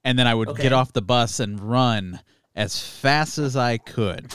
and 0.04 0.18
then 0.18 0.26
I 0.28 0.34
would 0.34 0.50
Okay. 0.50 0.64
get 0.64 0.74
off 0.74 0.94
the 0.94 1.02
bus 1.02 1.40
and 1.40 1.60
run 1.60 2.20
as 2.56 2.80
fast 2.80 3.38
as 3.38 3.56
I 3.56 3.78
could 3.78 4.34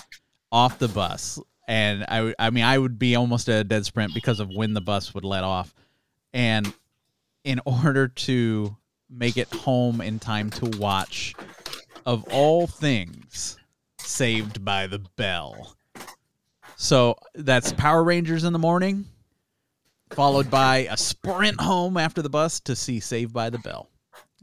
off 0.53 0.79
the 0.79 0.89
bus. 0.89 1.39
And 1.67 2.05
I, 2.09 2.35
I 2.39 2.51
mean, 2.51 2.65
I 2.65 2.77
would 2.77 2.99
be 2.99 3.17
almost 3.17 3.49
at 3.49 3.61
a 3.61 3.65
dead 3.65 3.87
sprint 3.87 4.13
because 4.15 4.41
of 4.41 4.51
when 4.51 4.75
the 4.75 4.81
bus 4.81 5.15
would 5.15 5.25
let 5.25 5.45
off. 5.45 5.75
And 6.33 6.73
in 7.45 7.61
order 7.65 8.09
to 8.09 8.77
make 9.09 9.37
it 9.37 9.49
home 9.49 10.01
in 10.01 10.19
time 10.19 10.51
to 10.51 10.79
watch, 10.79 11.35
of 12.07 12.25
all 12.31 12.67
things, 12.67 13.57
Saved 13.99 14.65
by 14.65 14.87
the 14.87 14.99
Bell. 15.17 15.77
So 16.77 17.17
that's 17.35 17.73
Power 17.75 18.03
Rangers 18.03 18.45
in 18.45 18.53
the 18.53 18.59
morning, 18.59 19.05
followed 20.11 20.51
by 20.51 20.89
a 20.91 20.97
sprint 20.97 21.61
home 21.61 21.97
after 21.97 22.23
the 22.23 22.31
bus 22.31 22.61
to 22.61 22.75
see 22.75 22.99
Saved 22.99 23.33
by 23.33 23.51
the 23.51 23.59
Bell. 23.59 23.91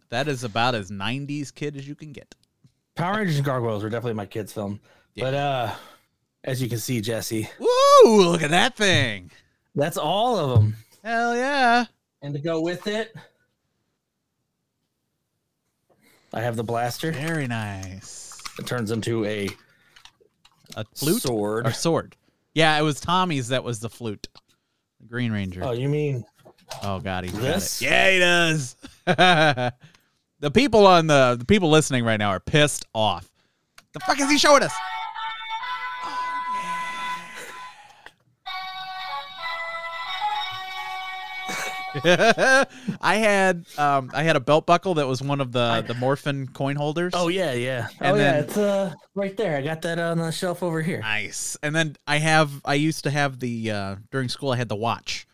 That 0.09 0.27
is 0.27 0.43
about 0.43 0.75
as 0.75 0.89
90s 0.89 1.53
kid 1.53 1.75
as 1.75 1.87
you 1.87 1.95
can 1.95 2.13
get. 2.13 2.35
Power 2.97 3.17
Rangers 3.17 3.37
and 3.37 3.45
Gargoyles 3.45 3.83
were 3.83 3.89
definitely 3.89 4.13
my 4.15 4.25
kids' 4.25 4.51
film. 4.53 4.79
But 5.15 5.33
uh 5.33 5.73
as 6.43 6.61
you 6.61 6.69
can 6.69 6.77
see, 6.79 7.01
Jesse, 7.01 7.49
Woo! 7.59 8.29
Look 8.29 8.41
at 8.43 8.51
that 8.51 8.75
thing. 8.75 9.31
that's 9.75 9.97
all 9.97 10.37
of 10.37 10.59
them. 10.61 10.75
Hell 11.03 11.35
yeah. 11.35 11.85
And 12.21 12.33
to 12.33 12.39
go 12.39 12.61
with 12.61 12.87
it, 12.87 13.13
I 16.33 16.41
have 16.41 16.55
the 16.55 16.63
blaster. 16.63 17.11
Very 17.11 17.47
nice. 17.47 18.37
It 18.59 18.65
turns 18.67 18.91
into 18.91 19.23
a 19.25 19.49
A 20.75 20.85
flute 20.95 21.21
sword. 21.21 21.67
or 21.67 21.71
sword. 21.71 22.15
Yeah, 22.53 22.77
it 22.77 22.81
was 22.81 22.99
Tommy's 22.99 23.49
that 23.49 23.63
was 23.63 23.79
the 23.79 23.89
flute. 23.89 24.27
The 24.99 25.07
Green 25.07 25.31
Ranger. 25.31 25.63
Oh, 25.63 25.71
you 25.71 25.87
mean 25.89 26.25
Oh 26.83 26.99
God, 26.99 27.23
he's 27.23 27.33
This? 27.33 27.79
got 27.81 27.87
it. 27.87 27.89
Yeah, 27.91 28.11
he 28.11 28.19
does. 28.19 28.75
the 30.39 30.51
people 30.51 30.85
on 30.85 31.07
the 31.07 31.35
the 31.37 31.45
people 31.45 31.69
listening 31.69 32.03
right 32.03 32.17
now 32.17 32.29
are 32.29 32.39
pissed 32.39 32.85
off. 32.93 33.29
The 33.93 33.99
fuck 34.01 34.19
is 34.19 34.29
he 34.29 34.37
showing 34.37 34.63
us? 34.63 34.73
I 42.03 43.15
had 43.15 43.65
um 43.77 44.11
I 44.13 44.21
had 44.21 44.35
a 44.35 44.39
belt 44.39 44.67
buckle 44.67 44.95
that 44.95 45.07
was 45.07 45.21
one 45.21 45.41
of 45.41 45.51
the 45.51 45.83
the 45.87 45.95
Morphin 45.95 46.47
coin 46.47 46.75
holders. 46.75 47.13
Oh 47.15 47.27
yeah, 47.27 47.53
yeah. 47.53 47.87
And 47.99 48.15
oh 48.15 48.19
yeah, 48.19 48.39
it's 48.39 48.57
uh 48.57 48.93
right 49.15 49.35
there. 49.35 49.57
I 49.57 49.61
got 49.61 49.81
that 49.81 49.97
on 49.97 50.19
the 50.19 50.31
shelf 50.31 50.61
over 50.61 50.81
here. 50.81 50.99
Nice. 50.99 51.57
And 51.63 51.75
then 51.75 51.95
I 52.05 52.19
have 52.19 52.51
I 52.65 52.75
used 52.75 53.03
to 53.05 53.09
have 53.09 53.39
the 53.39 53.71
uh 53.71 53.95
during 54.11 54.29
school 54.29 54.51
I 54.51 54.57
had 54.57 54.69
the 54.69 54.75
watch. 54.75 55.25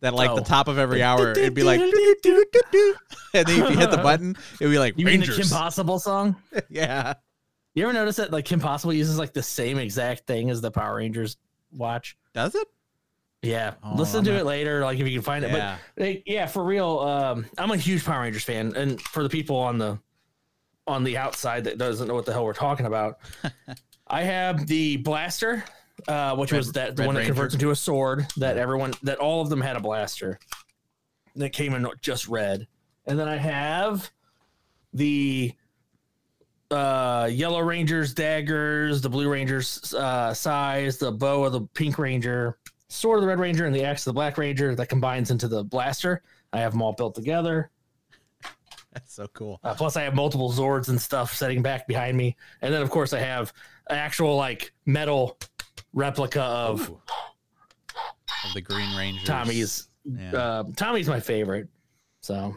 That 0.00 0.12
like 0.14 0.34
the 0.34 0.42
Oh. 0.42 0.44
top 0.44 0.68
of 0.68 0.78
every 0.78 1.02
hour 1.02 1.30
it'd 1.30 1.54
be 1.54 1.62
like 1.62 1.80
and 1.80 1.90
then 1.92 3.48
if 3.48 3.70
you 3.70 3.78
hit 3.78 3.90
the 3.90 3.96
button, 4.02 4.36
it'd 4.60 4.70
be 4.70 4.78
like 4.78 4.94
You 4.98 5.06
mean 5.06 5.20
the 5.20 5.26
Kim 5.26 5.48
Possible 5.48 5.98
song? 5.98 6.36
yeah. 6.68 7.14
You 7.74 7.84
ever 7.84 7.92
notice 7.92 8.16
that 8.16 8.30
like 8.32 8.44
Kim 8.44 8.60
Possible 8.60 8.92
uses 8.92 9.18
like 9.18 9.32
the 9.32 9.42
same 9.42 9.78
exact 9.78 10.26
thing 10.26 10.50
as 10.50 10.60
the 10.60 10.70
Power 10.70 10.96
Rangers 10.96 11.36
watch? 11.72 12.16
Does 12.34 12.54
it? 12.54 12.66
Yeah, 13.42 13.74
Oh, 13.82 13.94
listen 13.96 14.18
I'm 14.20 14.24
to 14.26 14.32
not- 14.32 14.40
it 14.40 14.44
later, 14.44 14.82
like 14.82 14.98
if 14.98 15.06
you 15.06 15.12
can 15.14 15.22
find 15.22 15.44
it. 15.44 15.50
Yeah. 15.52 15.78
But 15.96 16.02
like, 16.04 16.22
yeah, 16.26 16.46
for 16.46 16.64
real, 16.64 16.98
um, 17.00 17.46
I'm 17.58 17.70
a 17.70 17.76
huge 17.76 18.04
Power 18.04 18.22
Rangers 18.22 18.44
fan, 18.44 18.74
and 18.76 19.00
for 19.00 19.22
the 19.22 19.28
people 19.28 19.56
on 19.56 19.78
the 19.78 19.98
on 20.86 21.04
the 21.04 21.16
outside 21.18 21.64
that 21.64 21.78
doesn't 21.78 22.06
know 22.08 22.14
what 22.14 22.26
the 22.26 22.32
hell 22.32 22.44
we're 22.44 22.52
talking 22.54 22.86
about, 22.86 23.18
I 24.06 24.22
have 24.22 24.66
the 24.66 24.96
blaster, 24.98 25.64
uh, 26.08 26.36
which 26.36 26.52
Red- 26.52 26.58
was 26.58 26.72
that 26.72 26.96
the 26.96 27.02
Red 27.02 27.06
one 27.06 27.14
that 27.16 27.26
converts 27.26 27.54
into 27.54 27.70
a 27.70 27.76
sword. 27.76 28.26
That 28.36 28.56
everyone, 28.56 28.94
that 29.02 29.18
all 29.18 29.40
of 29.42 29.48
them 29.50 29.60
had 29.60 29.76
a 29.76 29.80
blaster. 29.80 30.38
That 31.36 31.50
came 31.50 31.74
in 31.74 31.86
just 32.00 32.28
red, 32.28 32.66
and 33.06 33.18
then 33.18 33.28
I 33.28 33.36
have 33.36 34.10
the 34.94 35.52
uh 36.70 37.28
yellow 37.30 37.60
rangers 37.60 38.12
daggers 38.12 39.00
the 39.00 39.08
blue 39.08 39.28
rangers 39.28 39.94
uh 39.94 40.34
size 40.34 40.96
the 40.98 41.12
bow 41.12 41.44
of 41.44 41.52
the 41.52 41.60
pink 41.74 41.96
ranger 41.96 42.58
sword 42.88 43.18
of 43.18 43.22
the 43.22 43.28
red 43.28 43.38
ranger 43.38 43.66
and 43.66 43.74
the 43.74 43.84
axe 43.84 44.02
of 44.04 44.10
the 44.10 44.14
black 44.14 44.36
ranger 44.36 44.74
that 44.74 44.88
combines 44.88 45.30
into 45.30 45.46
the 45.46 45.62
blaster 45.62 46.22
i 46.52 46.58
have 46.58 46.72
them 46.72 46.82
all 46.82 46.92
built 46.92 47.14
together 47.14 47.70
That's 48.92 49.14
so 49.14 49.28
cool. 49.28 49.60
uh, 49.62 49.74
plus 49.74 49.96
i 49.96 50.02
have 50.02 50.16
multiple 50.16 50.50
zords 50.50 50.88
and 50.88 51.00
stuff 51.00 51.32
setting 51.34 51.62
back 51.62 51.86
behind 51.86 52.16
me 52.16 52.34
and 52.62 52.74
then 52.74 52.82
of 52.82 52.90
course 52.90 53.12
i 53.12 53.20
have 53.20 53.52
actual 53.88 54.34
like 54.34 54.72
metal 54.86 55.38
replica 55.96 56.42
of. 56.42 56.88
Of 58.44 58.54
the 58.54 58.60
Green 58.60 58.96
Ranger. 58.96 59.26
tommy's 59.26 59.88
Yeah. 60.04 60.32
uh 60.32 60.64
tommy's 60.76 61.08
my 61.08 61.18
favorite 61.18 61.66
so 62.20 62.54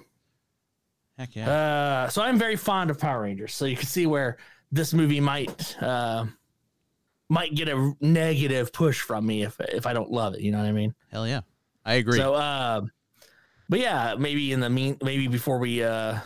Heck 1.20 1.36
yeah. 1.36 1.52
Uh, 1.52 2.08
so 2.08 2.22
I'm 2.22 2.40
very 2.40 2.56
fond 2.56 2.90
of 2.90 2.98
Power 2.98 3.24
Rangers. 3.24 3.54
So 3.54 3.66
you 3.66 3.76
can 3.76 3.88
see 3.88 4.08
where 4.08 4.38
this 4.72 4.94
movie 4.94 5.20
might 5.20 5.76
uh, 5.84 6.26
might 7.28 7.54
get 7.54 7.68
a 7.68 7.94
negative 8.00 8.72
push 8.72 9.02
from 9.02 9.26
me 9.26 9.44
if 9.44 9.60
if 9.60 9.86
I 9.86 9.92
don't 9.92 10.10
love 10.10 10.34
it. 10.36 10.40
You 10.40 10.54
know 10.54 10.60
what 10.60 10.68
I 10.68 10.72
mean? 10.72 10.96
Hell 11.12 11.28
yeah. 11.28 11.42
I 11.86 11.96
agree. 11.96 12.18
So, 12.18 12.36
uh, 12.36 12.82
but 13.68 13.80
yeah, 13.80 14.16
maybe 14.18 14.54
in 14.54 14.62
the 14.62 14.70
mean, 14.70 14.98
maybe 15.04 15.28
before 15.28 15.60
we 15.60 15.84
uh, 15.84 16.20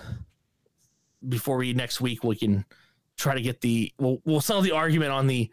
before 1.27 1.57
we 1.57 1.73
next 1.73 1.99
week 1.99 2.23
we 2.23 2.35
can 2.35 2.63
try 3.17 3.33
to 3.33 3.41
get 3.41 3.61
the 3.61 3.91
we'll 3.97 4.21
we'll 4.25 4.41
settle 4.41 4.61
the 4.61 4.73
argument 4.73 5.11
on 5.11 5.25
the 5.25 5.49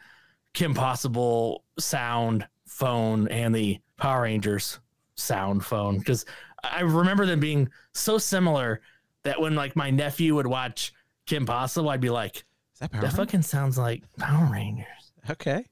Kim 0.52 0.74
Possible 0.74 1.64
sound 1.78 2.46
phone 2.66 3.28
and 3.28 3.54
the 3.54 3.78
Power 3.96 4.22
Rangers 4.22 4.80
sound 5.14 5.64
phone 5.64 5.98
because 5.98 6.24
I 6.62 6.80
remember 6.80 7.26
them 7.26 7.40
being 7.40 7.68
so 7.94 8.18
similar 8.18 8.80
that 9.22 9.40
when 9.40 9.54
like 9.54 9.76
my 9.76 9.90
nephew 9.90 10.34
would 10.34 10.46
watch 10.46 10.92
Kim 11.26 11.46
Possible, 11.46 11.88
I'd 11.90 12.00
be 12.00 12.10
like, 12.10 12.36
Is 12.74 12.80
that 12.80 12.90
Power 12.90 13.02
that 13.02 13.06
Rangers? 13.08 13.18
fucking 13.18 13.42
sounds 13.42 13.78
like 13.78 14.02
Power 14.18 14.48
Rangers. 14.52 14.86
Okay. 15.28 15.64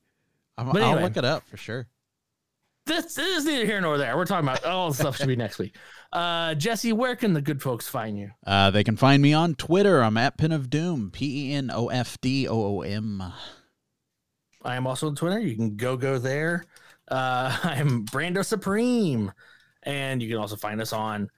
I'm, 0.57 0.67
But 0.73 0.83
I'll 0.83 0.89
anyway. 0.91 1.03
look 1.05 1.17
it 1.17 1.25
up 1.25 1.47
for 1.49 1.57
sure. 1.57 1.87
This, 2.85 3.15
this 3.17 3.39
is 3.39 3.45
neither 3.45 3.67
here 3.67 3.81
nor 3.83 3.99
there. 3.99 4.17
We're 4.17 4.25
talking 4.25 4.49
about 4.49 4.65
all 4.65 4.89
the 4.89 4.95
stuff 4.95 5.17
should 5.19 5.29
be 5.29 5.37
next 5.37 5.59
week. 5.59 5.77
Uh, 6.11 6.55
Jesse, 6.55 6.93
where 6.95 7.17
can 7.17 7.35
the 7.35 7.43
good 7.43 7.61
folks 7.61 7.87
find 7.87 8.19
you? 8.19 8.31
Uh, 8.47 8.71
they 8.71 8.83
can 8.83 8.97
find 8.97 9.23
me 9.23 9.35
on 9.35 9.55
Twitter. 9.57 10.03
I'm 10.03 10.17
at 10.17 10.39
Pen 10.39 10.53
of 10.53 10.71
Doom. 10.71 11.11
P 11.11 11.51
E 11.51 11.55
N 11.55 11.71
O 11.73 11.89
F 11.89 12.19
D 12.23 12.49
O 12.49 12.79
O 12.79 12.81
M. 12.81 13.23
I 14.69 14.77
am 14.77 14.87
also 14.87 15.09
on 15.09 15.17
Twitter. 15.17 15.41
You 15.41 15.57
can 15.57 15.77
go 15.77 15.97
go 15.97 16.19
there. 16.19 16.65
Uh, 17.09 17.57
I 17.65 17.77
am 17.77 18.05
Brando 18.05 18.45
Supreme, 18.45 19.33
and 19.83 20.23
you 20.23 20.29
can 20.29 20.39
also 20.39 20.57
find 20.57 20.81
us 20.81 20.93
on 20.93 21.31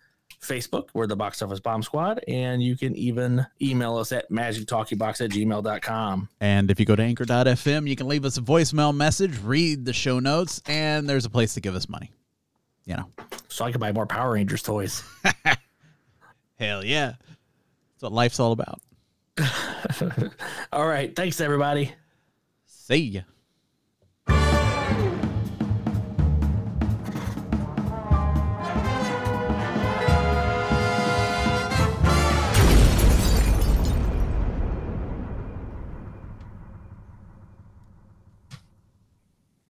Facebook, 0.43 0.89
we're 0.95 1.07
the 1.07 1.17
Box 1.17 1.43
Office 1.43 1.61
Bomb 1.61 1.83
Squad, 1.83 2.23
and 2.27 2.63
you 2.63 2.77
can 2.77 2.97
even 2.97 3.47
email 3.61 3.97
us 3.97 4.11
at 4.11 4.31
magictalkybox 4.31 5.25
at 5.25 5.31
gmail.com. 5.31 6.29
And 6.41 6.71
if 6.71 6.81
you 6.81 6.87
go 6.87 6.97
to 6.97 7.03
anchor.fm, 7.03 7.89
you 7.89 7.95
can 7.95 8.09
leave 8.09 8.25
us 8.25 8.39
a 8.39 8.41
voicemail 8.41 8.95
message, 8.95 9.39
read 9.43 9.85
the 9.85 9.93
show 9.93 10.19
notes, 10.19 10.63
and 10.67 11.09
there's 11.09 11.27
a 11.27 11.31
place 11.31 11.55
to 11.55 11.61
give 11.61 11.75
us 11.75 11.89
money. 11.89 12.11
You 12.87 12.97
know, 12.97 13.07
So 13.49 13.65
I 13.65 13.71
can 13.71 13.81
buy 13.81 13.93
more 13.93 14.07
Power 14.07 14.33
Rangers 14.33 14.63
toys. 14.63 15.05
hell 16.59 16.85
yeah. 16.85 17.15
That's 17.93 18.03
what 18.03 18.13
life's 18.13 18.41
all 18.41 18.53
about. 18.53 18.81
All 20.73 20.87
right. 20.87 21.15
Thanks, 21.15 21.41
everybody. 21.41 21.93
See 22.91 23.13
ya. 23.15 23.23